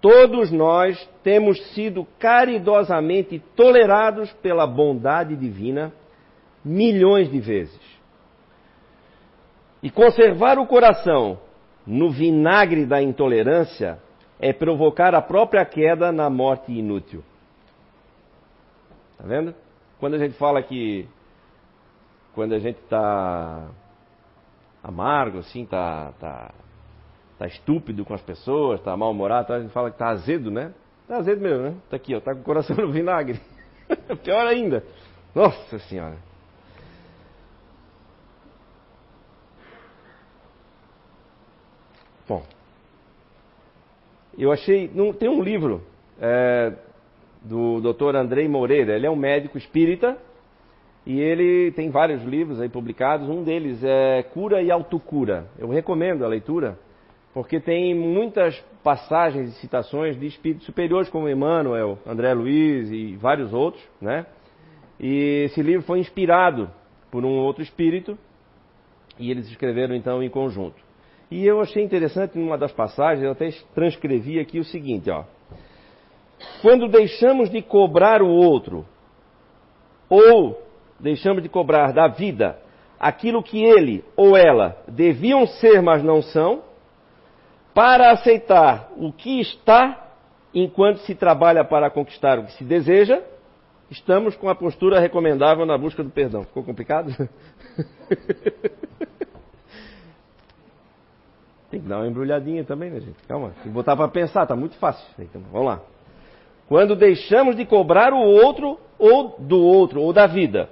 Todos 0.00 0.50
nós 0.50 0.98
temos 1.22 1.60
sido 1.74 2.06
caridosamente 2.18 3.42
tolerados 3.54 4.32
pela 4.34 4.66
bondade 4.66 5.34
divina 5.36 5.92
milhões 6.64 7.30
de 7.30 7.40
vezes. 7.40 7.80
E 9.82 9.90
conservar 9.90 10.58
o 10.58 10.66
coração 10.66 11.38
no 11.86 12.10
vinagre 12.10 12.84
da 12.84 13.00
intolerância 13.00 13.98
é 14.38 14.52
provocar 14.52 15.14
a 15.14 15.22
própria 15.22 15.64
queda 15.64 16.12
na 16.12 16.28
morte 16.28 16.72
inútil. 16.72 17.22
Tá 19.16 19.24
vendo? 19.24 19.54
Quando 19.98 20.14
a 20.14 20.18
gente 20.18 20.34
fala 20.34 20.62
que 20.62 21.08
quando 22.34 22.52
a 22.52 22.58
gente 22.58 22.78
está 22.80 23.70
amargo, 24.82 25.38
assim, 25.38 25.64
tá, 25.64 26.12
tá, 26.20 26.52
tá 27.38 27.46
estúpido 27.46 28.04
com 28.04 28.14
as 28.14 28.22
pessoas, 28.22 28.80
tá 28.80 28.96
mal-humorado, 28.96 29.52
a 29.52 29.60
gente 29.60 29.72
fala 29.72 29.90
que 29.90 29.98
tá 29.98 30.08
azedo, 30.08 30.50
né? 30.50 30.72
Tá 31.06 31.18
azedo 31.18 31.40
mesmo, 31.40 31.62
né? 31.62 31.74
Tá 31.88 31.96
aqui, 31.96 32.14
ó, 32.14 32.20
tá 32.20 32.34
com 32.34 32.40
o 32.40 32.44
coração 32.44 32.76
no 32.76 32.90
vinagre. 32.90 33.40
Pior 34.24 34.46
ainda. 34.46 34.82
Nossa 35.34 35.78
Senhora. 35.80 36.16
Bom, 42.28 42.42
eu 44.36 44.50
achei. 44.50 44.90
Não, 44.92 45.12
tem 45.12 45.28
um 45.28 45.42
livro 45.42 45.82
é, 46.20 46.72
do 47.42 47.80
Dr. 47.80 48.16
Andrei 48.16 48.48
Moreira, 48.48 48.96
ele 48.96 49.06
é 49.06 49.10
um 49.10 49.14
médico 49.14 49.56
espírita 49.56 50.18
e 51.04 51.20
ele 51.20 51.70
tem 51.72 51.88
vários 51.88 52.24
livros 52.24 52.60
aí 52.60 52.68
publicados. 52.68 53.28
Um 53.28 53.44
deles 53.44 53.84
é 53.84 54.24
Cura 54.24 54.60
e 54.60 54.72
Autocura. 54.72 55.46
Eu 55.56 55.68
recomendo 55.68 56.24
a 56.24 56.28
leitura 56.28 56.76
porque 57.36 57.60
tem 57.60 57.94
muitas 57.94 58.58
passagens 58.82 59.50
e 59.50 59.60
citações 59.60 60.18
de 60.18 60.26
espíritos 60.26 60.64
superiores 60.64 61.10
como 61.10 61.28
Emmanuel, 61.28 61.98
André 62.06 62.32
Luiz 62.32 62.90
e 62.90 63.14
vários 63.16 63.52
outros, 63.52 63.86
né? 64.00 64.24
E 64.98 65.42
esse 65.44 65.60
livro 65.60 65.82
foi 65.82 65.98
inspirado 65.98 66.70
por 67.10 67.26
um 67.26 67.36
outro 67.36 67.62
espírito 67.62 68.16
e 69.18 69.30
eles 69.30 69.50
escreveram 69.50 69.94
então 69.94 70.22
em 70.22 70.30
conjunto. 70.30 70.82
E 71.30 71.46
eu 71.46 71.60
achei 71.60 71.84
interessante 71.84 72.38
numa 72.38 72.56
das 72.56 72.72
passagens, 72.72 73.22
eu 73.22 73.32
até 73.32 73.50
transcrevi 73.74 74.40
aqui 74.40 74.58
o 74.58 74.64
seguinte, 74.64 75.10
ó. 75.10 75.24
Quando 76.62 76.88
deixamos 76.88 77.50
de 77.50 77.60
cobrar 77.60 78.22
o 78.22 78.30
outro 78.30 78.86
ou 80.08 80.58
deixamos 80.98 81.42
de 81.42 81.50
cobrar 81.50 81.92
da 81.92 82.08
vida 82.08 82.58
aquilo 82.98 83.42
que 83.42 83.62
ele 83.62 84.02
ou 84.16 84.34
ela 84.38 84.82
deviam 84.88 85.46
ser, 85.46 85.82
mas 85.82 86.02
não 86.02 86.22
são, 86.22 86.64
para 87.76 88.10
aceitar 88.10 88.90
o 88.96 89.12
que 89.12 89.38
está 89.38 90.08
enquanto 90.54 91.00
se 91.00 91.14
trabalha 91.14 91.62
para 91.62 91.90
conquistar 91.90 92.38
o 92.38 92.44
que 92.46 92.52
se 92.52 92.64
deseja, 92.64 93.20
estamos 93.90 94.34
com 94.34 94.48
a 94.48 94.54
postura 94.54 94.98
recomendável 94.98 95.66
na 95.66 95.76
busca 95.76 96.02
do 96.02 96.08
perdão. 96.08 96.44
Ficou 96.44 96.64
complicado? 96.64 97.10
Tem 101.70 101.82
que 101.82 101.86
dar 101.86 101.98
uma 101.98 102.08
embrulhadinha 102.08 102.64
também, 102.64 102.90
né, 102.90 102.98
gente? 103.00 103.22
Calma, 103.28 103.50
tem 103.50 103.64
que 103.64 103.68
botar 103.68 103.94
para 103.94 104.08
pensar, 104.08 104.46
tá 104.46 104.56
muito 104.56 104.76
fácil. 104.76 105.04
Então, 105.18 105.42
vamos 105.52 105.66
lá. 105.66 105.82
Quando 106.68 106.96
deixamos 106.96 107.54
de 107.56 107.66
cobrar 107.66 108.14
o 108.14 108.20
outro 108.20 108.80
ou 108.98 109.36
do 109.38 109.60
outro 109.60 110.00
ou 110.00 110.14
da 110.14 110.26
vida, 110.26 110.70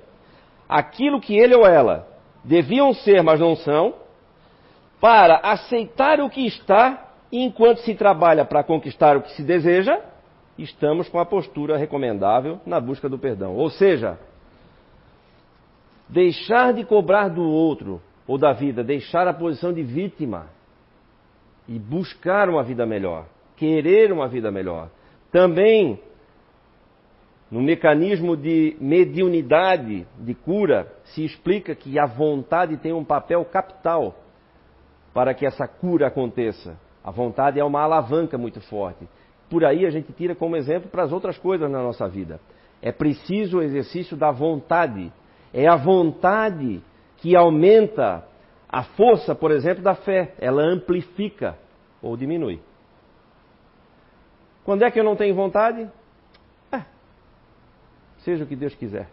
aquilo 0.66 1.20
que 1.20 1.36
ele 1.36 1.54
ou 1.54 1.66
ela 1.66 2.08
deviam 2.42 2.94
ser, 2.94 3.22
mas 3.22 3.38
não 3.40 3.56
são, 3.56 3.92
para 5.04 5.36
aceitar 5.42 6.18
o 6.18 6.30
que 6.30 6.46
está 6.46 7.10
enquanto 7.30 7.80
se 7.80 7.94
trabalha 7.94 8.42
para 8.42 8.64
conquistar 8.64 9.18
o 9.18 9.20
que 9.20 9.32
se 9.32 9.42
deseja, 9.42 10.00
estamos 10.56 11.10
com 11.10 11.18
a 11.18 11.26
postura 11.26 11.76
recomendável 11.76 12.58
na 12.64 12.80
busca 12.80 13.06
do 13.06 13.18
perdão. 13.18 13.54
Ou 13.54 13.68
seja, 13.68 14.18
deixar 16.08 16.72
de 16.72 16.86
cobrar 16.86 17.28
do 17.28 17.42
outro 17.42 18.00
ou 18.26 18.38
da 18.38 18.54
vida, 18.54 18.82
deixar 18.82 19.28
a 19.28 19.34
posição 19.34 19.74
de 19.74 19.82
vítima 19.82 20.46
e 21.68 21.78
buscar 21.78 22.48
uma 22.48 22.62
vida 22.62 22.86
melhor, 22.86 23.26
querer 23.58 24.10
uma 24.10 24.26
vida 24.26 24.50
melhor. 24.50 24.88
Também 25.30 26.00
no 27.50 27.60
mecanismo 27.60 28.38
de 28.38 28.74
mediunidade, 28.80 30.06
de 30.18 30.32
cura, 30.32 30.90
se 31.04 31.22
explica 31.26 31.74
que 31.74 31.98
a 31.98 32.06
vontade 32.06 32.78
tem 32.78 32.94
um 32.94 33.04
papel 33.04 33.44
capital 33.44 34.23
para 35.14 35.32
que 35.32 35.46
essa 35.46 35.68
cura 35.68 36.08
aconteça. 36.08 36.76
A 37.02 37.10
vontade 37.12 37.60
é 37.60 37.64
uma 37.64 37.80
alavanca 37.80 38.36
muito 38.36 38.60
forte. 38.60 39.08
Por 39.48 39.64
aí 39.64 39.86
a 39.86 39.90
gente 39.90 40.12
tira 40.12 40.34
como 40.34 40.56
exemplo 40.56 40.90
para 40.90 41.04
as 41.04 41.12
outras 41.12 41.38
coisas 41.38 41.70
na 41.70 41.80
nossa 41.80 42.08
vida. 42.08 42.40
É 42.82 42.90
preciso 42.90 43.58
o 43.58 43.62
exercício 43.62 44.16
da 44.16 44.32
vontade. 44.32 45.12
É 45.52 45.68
a 45.68 45.76
vontade 45.76 46.82
que 47.18 47.36
aumenta 47.36 48.26
a 48.68 48.82
força, 48.82 49.34
por 49.34 49.52
exemplo, 49.52 49.84
da 49.84 49.94
fé. 49.94 50.34
Ela 50.38 50.62
amplifica 50.62 51.56
ou 52.02 52.16
diminui. 52.16 52.60
Quando 54.64 54.82
é 54.82 54.90
que 54.90 54.98
eu 54.98 55.04
não 55.04 55.14
tenho 55.14 55.34
vontade? 55.34 55.88
É, 56.72 56.82
seja 58.18 58.44
o 58.44 58.46
que 58.46 58.56
Deus 58.56 58.74
quiser. 58.74 59.08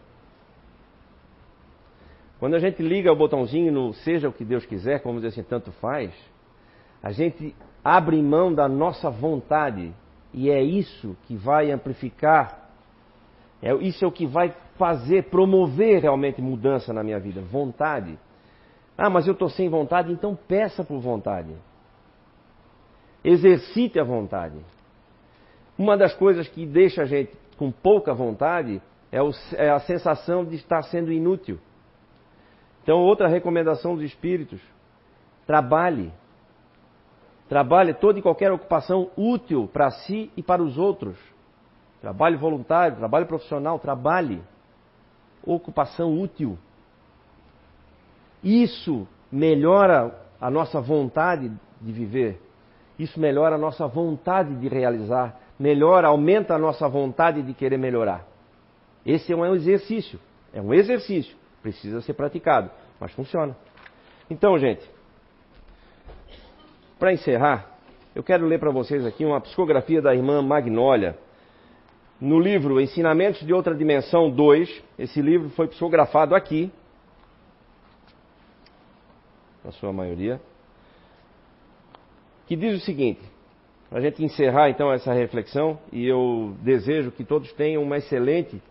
Quando 2.41 2.55
a 2.55 2.59
gente 2.59 2.81
liga 2.81 3.13
o 3.13 3.15
botãozinho 3.15 3.71
no 3.71 3.93
seja 3.93 4.27
o 4.27 4.33
que 4.33 4.43
Deus 4.43 4.65
quiser, 4.65 5.03
como 5.03 5.17
dizer 5.17 5.27
assim, 5.27 5.43
tanto 5.43 5.71
faz, 5.73 6.11
a 7.03 7.11
gente 7.11 7.55
abre 7.83 8.19
mão 8.19 8.51
da 8.51 8.67
nossa 8.67 9.11
vontade. 9.11 9.93
E 10.33 10.49
é 10.49 10.59
isso 10.59 11.15
que 11.27 11.35
vai 11.35 11.69
amplificar, 11.69 12.67
é, 13.61 13.71
isso 13.75 14.03
é 14.03 14.07
o 14.07 14.11
que 14.11 14.25
vai 14.25 14.55
fazer, 14.75 15.25
promover 15.25 16.01
realmente 16.01 16.41
mudança 16.41 16.91
na 16.91 17.03
minha 17.03 17.19
vida. 17.19 17.41
Vontade. 17.41 18.17
Ah, 18.97 19.07
mas 19.07 19.27
eu 19.27 19.33
estou 19.33 19.47
sem 19.47 19.69
vontade, 19.69 20.11
então 20.11 20.35
peça 20.35 20.83
por 20.83 20.99
vontade. 20.99 21.53
Exercite 23.23 23.99
a 23.99 24.03
vontade. 24.03 24.57
Uma 25.77 25.95
das 25.95 26.15
coisas 26.15 26.47
que 26.47 26.65
deixa 26.65 27.03
a 27.03 27.05
gente 27.05 27.33
com 27.55 27.71
pouca 27.71 28.15
vontade 28.15 28.81
é, 29.11 29.21
o, 29.21 29.29
é 29.53 29.69
a 29.69 29.79
sensação 29.81 30.43
de 30.43 30.55
estar 30.55 30.81
sendo 30.81 31.11
inútil. 31.11 31.59
Então, 32.83 32.99
outra 32.99 33.27
recomendação 33.27 33.95
dos 33.95 34.03
espíritos: 34.03 34.59
trabalhe. 35.45 36.11
Trabalhe 37.47 37.93
toda 37.93 38.17
e 38.17 38.21
qualquer 38.21 38.51
ocupação 38.51 39.09
útil 39.17 39.69
para 39.71 39.91
si 39.91 40.31
e 40.37 40.41
para 40.41 40.63
os 40.63 40.77
outros. 40.77 41.17
Trabalho 41.99 42.39
voluntário, 42.39 42.97
trabalho 42.97 43.25
profissional, 43.25 43.77
trabalhe. 43.77 44.41
Ocupação 45.45 46.17
útil. 46.19 46.57
Isso 48.43 49.07
melhora 49.31 50.15
a 50.39 50.49
nossa 50.49 50.79
vontade 50.79 51.51
de 51.79 51.91
viver. 51.91 52.41
Isso 52.97 53.19
melhora 53.19 53.55
a 53.55 53.59
nossa 53.59 53.85
vontade 53.87 54.55
de 54.55 54.67
realizar. 54.67 55.37
Melhora, 55.59 56.07
aumenta 56.07 56.55
a 56.55 56.59
nossa 56.59 56.87
vontade 56.87 57.41
de 57.41 57.53
querer 57.53 57.77
melhorar. 57.77 58.25
Esse 59.05 59.33
é 59.33 59.35
um 59.35 59.53
exercício. 59.53 60.19
É 60.53 60.61
um 60.61 60.73
exercício 60.73 61.35
precisa 61.61 62.01
ser 62.01 62.13
praticado, 62.13 62.69
mas 62.99 63.11
funciona. 63.11 63.55
Então, 64.29 64.57
gente, 64.57 64.89
para 66.99 67.13
encerrar, 67.13 67.77
eu 68.13 68.23
quero 68.23 68.45
ler 68.45 68.59
para 68.59 68.71
vocês 68.71 69.05
aqui 69.05 69.25
uma 69.25 69.41
psicografia 69.41 70.01
da 70.01 70.13
irmã 70.13 70.41
Magnólia. 70.41 71.17
No 72.19 72.39
livro 72.39 72.79
Ensinamentos 72.79 73.45
de 73.45 73.53
Outra 73.53 73.73
Dimensão 73.73 74.29
2, 74.29 74.83
esse 74.99 75.21
livro 75.21 75.49
foi 75.49 75.67
psicografado 75.67 76.35
aqui, 76.35 76.71
na 79.63 79.71
sua 79.71 79.91
maioria, 79.91 80.39
que 82.45 82.55
diz 82.55 82.81
o 82.81 82.85
seguinte: 82.85 83.21
para 83.89 83.99
a 83.99 84.01
gente 84.01 84.23
encerrar 84.23 84.69
então 84.69 84.91
essa 84.91 85.13
reflexão, 85.13 85.79
e 85.91 86.05
eu 86.05 86.55
desejo 86.61 87.11
que 87.11 87.23
todos 87.23 87.51
tenham 87.53 87.81
uma 87.81 87.97
excelente 87.97 88.61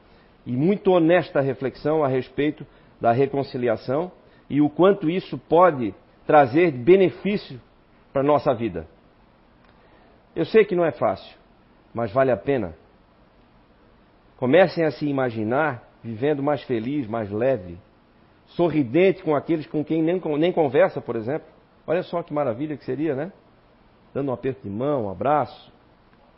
e 0.46 0.52
muito 0.52 0.92
honesta 0.92 1.40
reflexão 1.40 2.02
a 2.02 2.08
respeito 2.08 2.66
da 3.00 3.12
reconciliação 3.12 4.12
e 4.48 4.60
o 4.60 4.68
quanto 4.68 5.08
isso 5.08 5.38
pode 5.38 5.94
trazer 6.26 6.70
benefício 6.72 7.60
para 8.12 8.22
a 8.22 8.24
nossa 8.24 8.52
vida. 8.52 8.86
Eu 10.34 10.44
sei 10.44 10.64
que 10.64 10.76
não 10.76 10.84
é 10.84 10.92
fácil, 10.92 11.36
mas 11.94 12.12
vale 12.12 12.30
a 12.30 12.36
pena. 12.36 12.74
Comecem 14.36 14.84
a 14.84 14.90
se 14.90 15.06
imaginar 15.06 15.88
vivendo 16.02 16.42
mais 16.42 16.62
feliz, 16.62 17.06
mais 17.06 17.30
leve, 17.30 17.78
sorridente 18.46 19.22
com 19.22 19.34
aqueles 19.34 19.66
com 19.66 19.84
quem 19.84 20.02
nem, 20.02 20.20
nem 20.38 20.52
conversa, 20.52 21.00
por 21.00 21.16
exemplo. 21.16 21.46
Olha 21.86 22.02
só 22.02 22.22
que 22.22 22.32
maravilha 22.32 22.76
que 22.76 22.84
seria, 22.84 23.14
né? 23.14 23.32
Dando 24.14 24.30
um 24.30 24.34
aperto 24.34 24.62
de 24.62 24.70
mão, 24.70 25.06
um 25.06 25.10
abraço. 25.10 25.72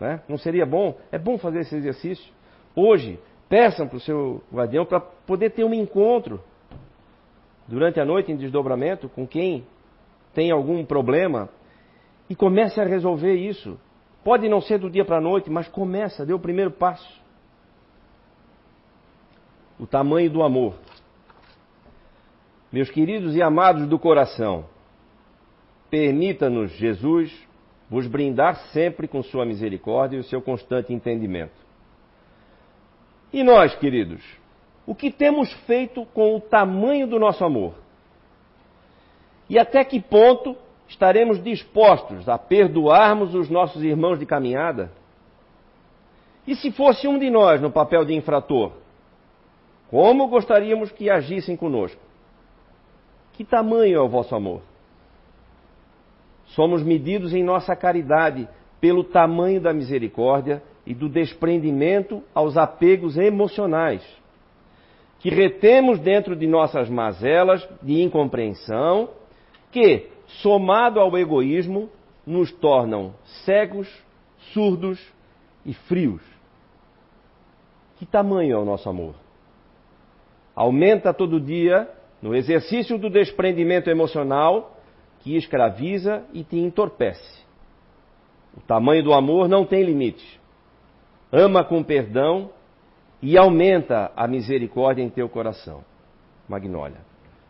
Né? 0.00 0.20
Não 0.28 0.36
seria 0.36 0.66
bom? 0.66 0.98
É 1.10 1.18
bom 1.18 1.38
fazer 1.38 1.60
esse 1.60 1.76
exercício. 1.76 2.32
Hoje, 2.74 3.20
peçam 3.48 3.86
para 3.86 3.96
o 3.96 4.00
seu 4.00 4.42
guardião 4.52 4.84
para 4.84 5.00
poder 5.00 5.50
ter 5.50 5.64
um 5.64 5.72
encontro 5.72 6.42
durante 7.72 7.98
a 7.98 8.04
noite 8.04 8.30
em 8.30 8.36
desdobramento 8.36 9.08
com 9.08 9.26
quem 9.26 9.66
tem 10.34 10.50
algum 10.50 10.84
problema 10.84 11.48
e 12.28 12.36
comece 12.36 12.78
a 12.78 12.84
resolver 12.84 13.34
isso. 13.34 13.80
Pode 14.22 14.46
não 14.46 14.60
ser 14.60 14.78
do 14.78 14.90
dia 14.90 15.06
para 15.06 15.16
a 15.16 15.20
noite, 15.22 15.48
mas 15.48 15.66
começa, 15.68 16.26
dê 16.26 16.34
o 16.34 16.38
primeiro 16.38 16.70
passo. 16.70 17.18
O 19.80 19.86
tamanho 19.86 20.30
do 20.30 20.42
amor. 20.42 20.74
Meus 22.70 22.90
queridos 22.90 23.34
e 23.34 23.42
amados 23.42 23.88
do 23.88 23.98
coração, 23.98 24.66
permita-nos, 25.88 26.72
Jesus, 26.72 27.34
vos 27.88 28.06
brindar 28.06 28.54
sempre 28.72 29.08
com 29.08 29.22
sua 29.22 29.46
misericórdia 29.46 30.18
e 30.18 30.20
o 30.20 30.24
seu 30.24 30.42
constante 30.42 30.92
entendimento. 30.92 31.56
E 33.32 33.42
nós, 33.42 33.74
queridos, 33.76 34.22
o 34.86 34.94
que 34.94 35.10
temos 35.10 35.52
feito 35.64 36.04
com 36.06 36.36
o 36.36 36.40
tamanho 36.40 37.06
do 37.06 37.18
nosso 37.18 37.44
amor? 37.44 37.74
E 39.48 39.58
até 39.58 39.84
que 39.84 40.00
ponto 40.00 40.56
estaremos 40.88 41.42
dispostos 41.42 42.28
a 42.28 42.36
perdoarmos 42.36 43.34
os 43.34 43.48
nossos 43.48 43.82
irmãos 43.82 44.18
de 44.18 44.26
caminhada? 44.26 44.90
E 46.46 46.56
se 46.56 46.72
fosse 46.72 47.06
um 47.06 47.18
de 47.18 47.30
nós 47.30 47.60
no 47.60 47.70
papel 47.70 48.04
de 48.04 48.14
infrator, 48.14 48.72
como 49.88 50.26
gostaríamos 50.26 50.90
que 50.90 51.10
agissem 51.10 51.56
conosco? 51.56 52.00
Que 53.34 53.44
tamanho 53.44 53.96
é 53.96 54.00
o 54.00 54.08
vosso 54.08 54.34
amor? 54.34 54.62
Somos 56.46 56.82
medidos 56.82 57.32
em 57.32 57.42
nossa 57.42 57.74
caridade 57.76 58.48
pelo 58.80 59.04
tamanho 59.04 59.60
da 59.60 59.72
misericórdia 59.72 60.62
e 60.84 60.94
do 60.94 61.08
desprendimento 61.08 62.22
aos 62.34 62.56
apegos 62.56 63.16
emocionais, 63.16 64.02
que 65.22 65.30
retemos 65.30 66.00
dentro 66.00 66.34
de 66.34 66.48
nossas 66.48 66.90
mazelas 66.90 67.66
de 67.80 68.02
incompreensão, 68.02 69.10
que, 69.70 70.08
somado 70.26 70.98
ao 70.98 71.16
egoísmo, 71.16 71.88
nos 72.26 72.50
tornam 72.50 73.14
cegos, 73.44 73.88
surdos 74.52 75.00
e 75.64 75.72
frios. 75.72 76.20
Que 77.96 78.04
tamanho 78.04 78.56
é 78.56 78.58
o 78.58 78.64
nosso 78.64 78.88
amor? 78.88 79.14
Aumenta 80.56 81.14
todo 81.14 81.40
dia 81.40 81.88
no 82.20 82.34
exercício 82.34 82.98
do 82.98 83.08
desprendimento 83.08 83.88
emocional 83.88 84.76
que 85.20 85.36
escraviza 85.36 86.24
e 86.32 86.42
te 86.42 86.58
entorpece. 86.58 87.42
O 88.56 88.60
tamanho 88.60 89.04
do 89.04 89.12
amor 89.12 89.48
não 89.48 89.64
tem 89.64 89.84
limite. 89.84 90.40
Ama 91.30 91.62
com 91.62 91.80
perdão 91.80 92.50
e 93.22 93.38
aumenta 93.38 94.10
a 94.16 94.26
misericórdia 94.26 95.02
em 95.02 95.08
teu 95.08 95.28
coração. 95.28 95.84
Magnólia. 96.48 97.00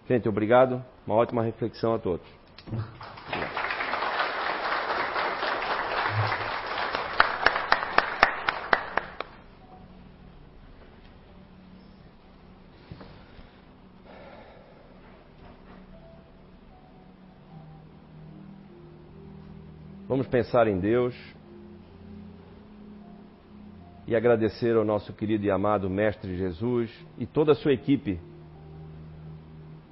Gente, 0.06 0.28
obrigado. 0.28 0.84
Uma 1.06 1.16
ótima 1.16 1.42
reflexão 1.42 1.94
a 1.94 1.98
todos. 1.98 2.26
Vamos 20.06 20.26
pensar 20.26 20.68
em 20.68 20.78
Deus 20.78 21.14
e 24.12 24.16
agradecer 24.16 24.76
ao 24.76 24.84
nosso 24.84 25.10
querido 25.14 25.46
e 25.46 25.50
amado 25.50 25.88
Mestre 25.88 26.36
Jesus 26.36 26.92
e 27.16 27.24
toda 27.24 27.52
a 27.52 27.54
sua 27.54 27.72
equipe 27.72 28.20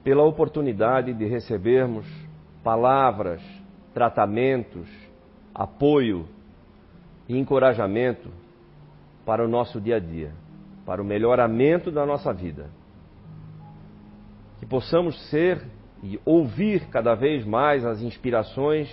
pela 0.04 0.22
oportunidade 0.24 1.14
de 1.14 1.24
recebermos 1.24 2.06
palavras, 2.62 3.40
tratamentos, 3.94 4.86
apoio 5.54 6.28
e 7.26 7.38
encorajamento 7.38 8.30
para 9.24 9.42
o 9.42 9.48
nosso 9.48 9.80
dia 9.80 9.96
a 9.96 9.98
dia, 9.98 10.34
para 10.84 11.00
o 11.00 11.04
melhoramento 11.04 11.90
da 11.90 12.04
nossa 12.04 12.30
vida. 12.30 12.68
Que 14.58 14.66
possamos 14.66 15.18
ser 15.30 15.66
e 16.02 16.20
ouvir 16.26 16.90
cada 16.90 17.14
vez 17.14 17.42
mais 17.46 17.86
as 17.86 18.02
inspirações 18.02 18.90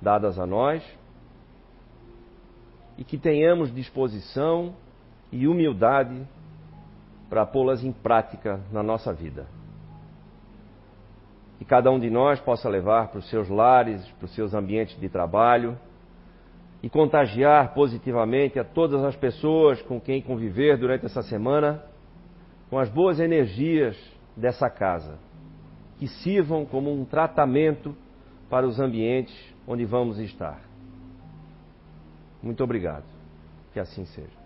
dadas 0.00 0.38
a 0.38 0.46
nós 0.46 0.80
e 3.00 3.04
que 3.04 3.16
tenhamos 3.16 3.74
disposição 3.74 4.74
e 5.32 5.48
humildade 5.48 6.22
para 7.30 7.46
pô-las 7.46 7.82
em 7.82 7.90
prática 7.90 8.60
na 8.70 8.82
nossa 8.82 9.10
vida. 9.10 9.46
Que 11.58 11.64
cada 11.64 11.90
um 11.90 11.98
de 11.98 12.10
nós 12.10 12.38
possa 12.40 12.68
levar 12.68 13.08
para 13.08 13.20
os 13.20 13.30
seus 13.30 13.48
lares, 13.48 14.06
para 14.18 14.26
os 14.26 14.34
seus 14.34 14.52
ambientes 14.52 15.00
de 15.00 15.08
trabalho 15.08 15.78
e 16.82 16.90
contagiar 16.90 17.72
positivamente 17.72 18.58
a 18.58 18.64
todas 18.64 19.02
as 19.02 19.16
pessoas 19.16 19.80
com 19.82 19.98
quem 19.98 20.20
conviver 20.20 20.76
durante 20.76 21.06
essa 21.06 21.22
semana 21.22 21.82
com 22.68 22.78
as 22.78 22.88
boas 22.90 23.18
energias 23.18 23.96
dessa 24.36 24.68
casa, 24.68 25.18
que 25.98 26.06
sirvam 26.06 26.66
como 26.66 26.92
um 26.92 27.04
tratamento 27.04 27.96
para 28.48 28.66
os 28.66 28.78
ambientes 28.78 29.34
onde 29.66 29.84
vamos 29.84 30.18
estar. 30.18 30.69
Muito 32.42 32.62
obrigado. 32.64 33.04
Que 33.72 33.80
assim 33.80 34.04
seja. 34.04 34.39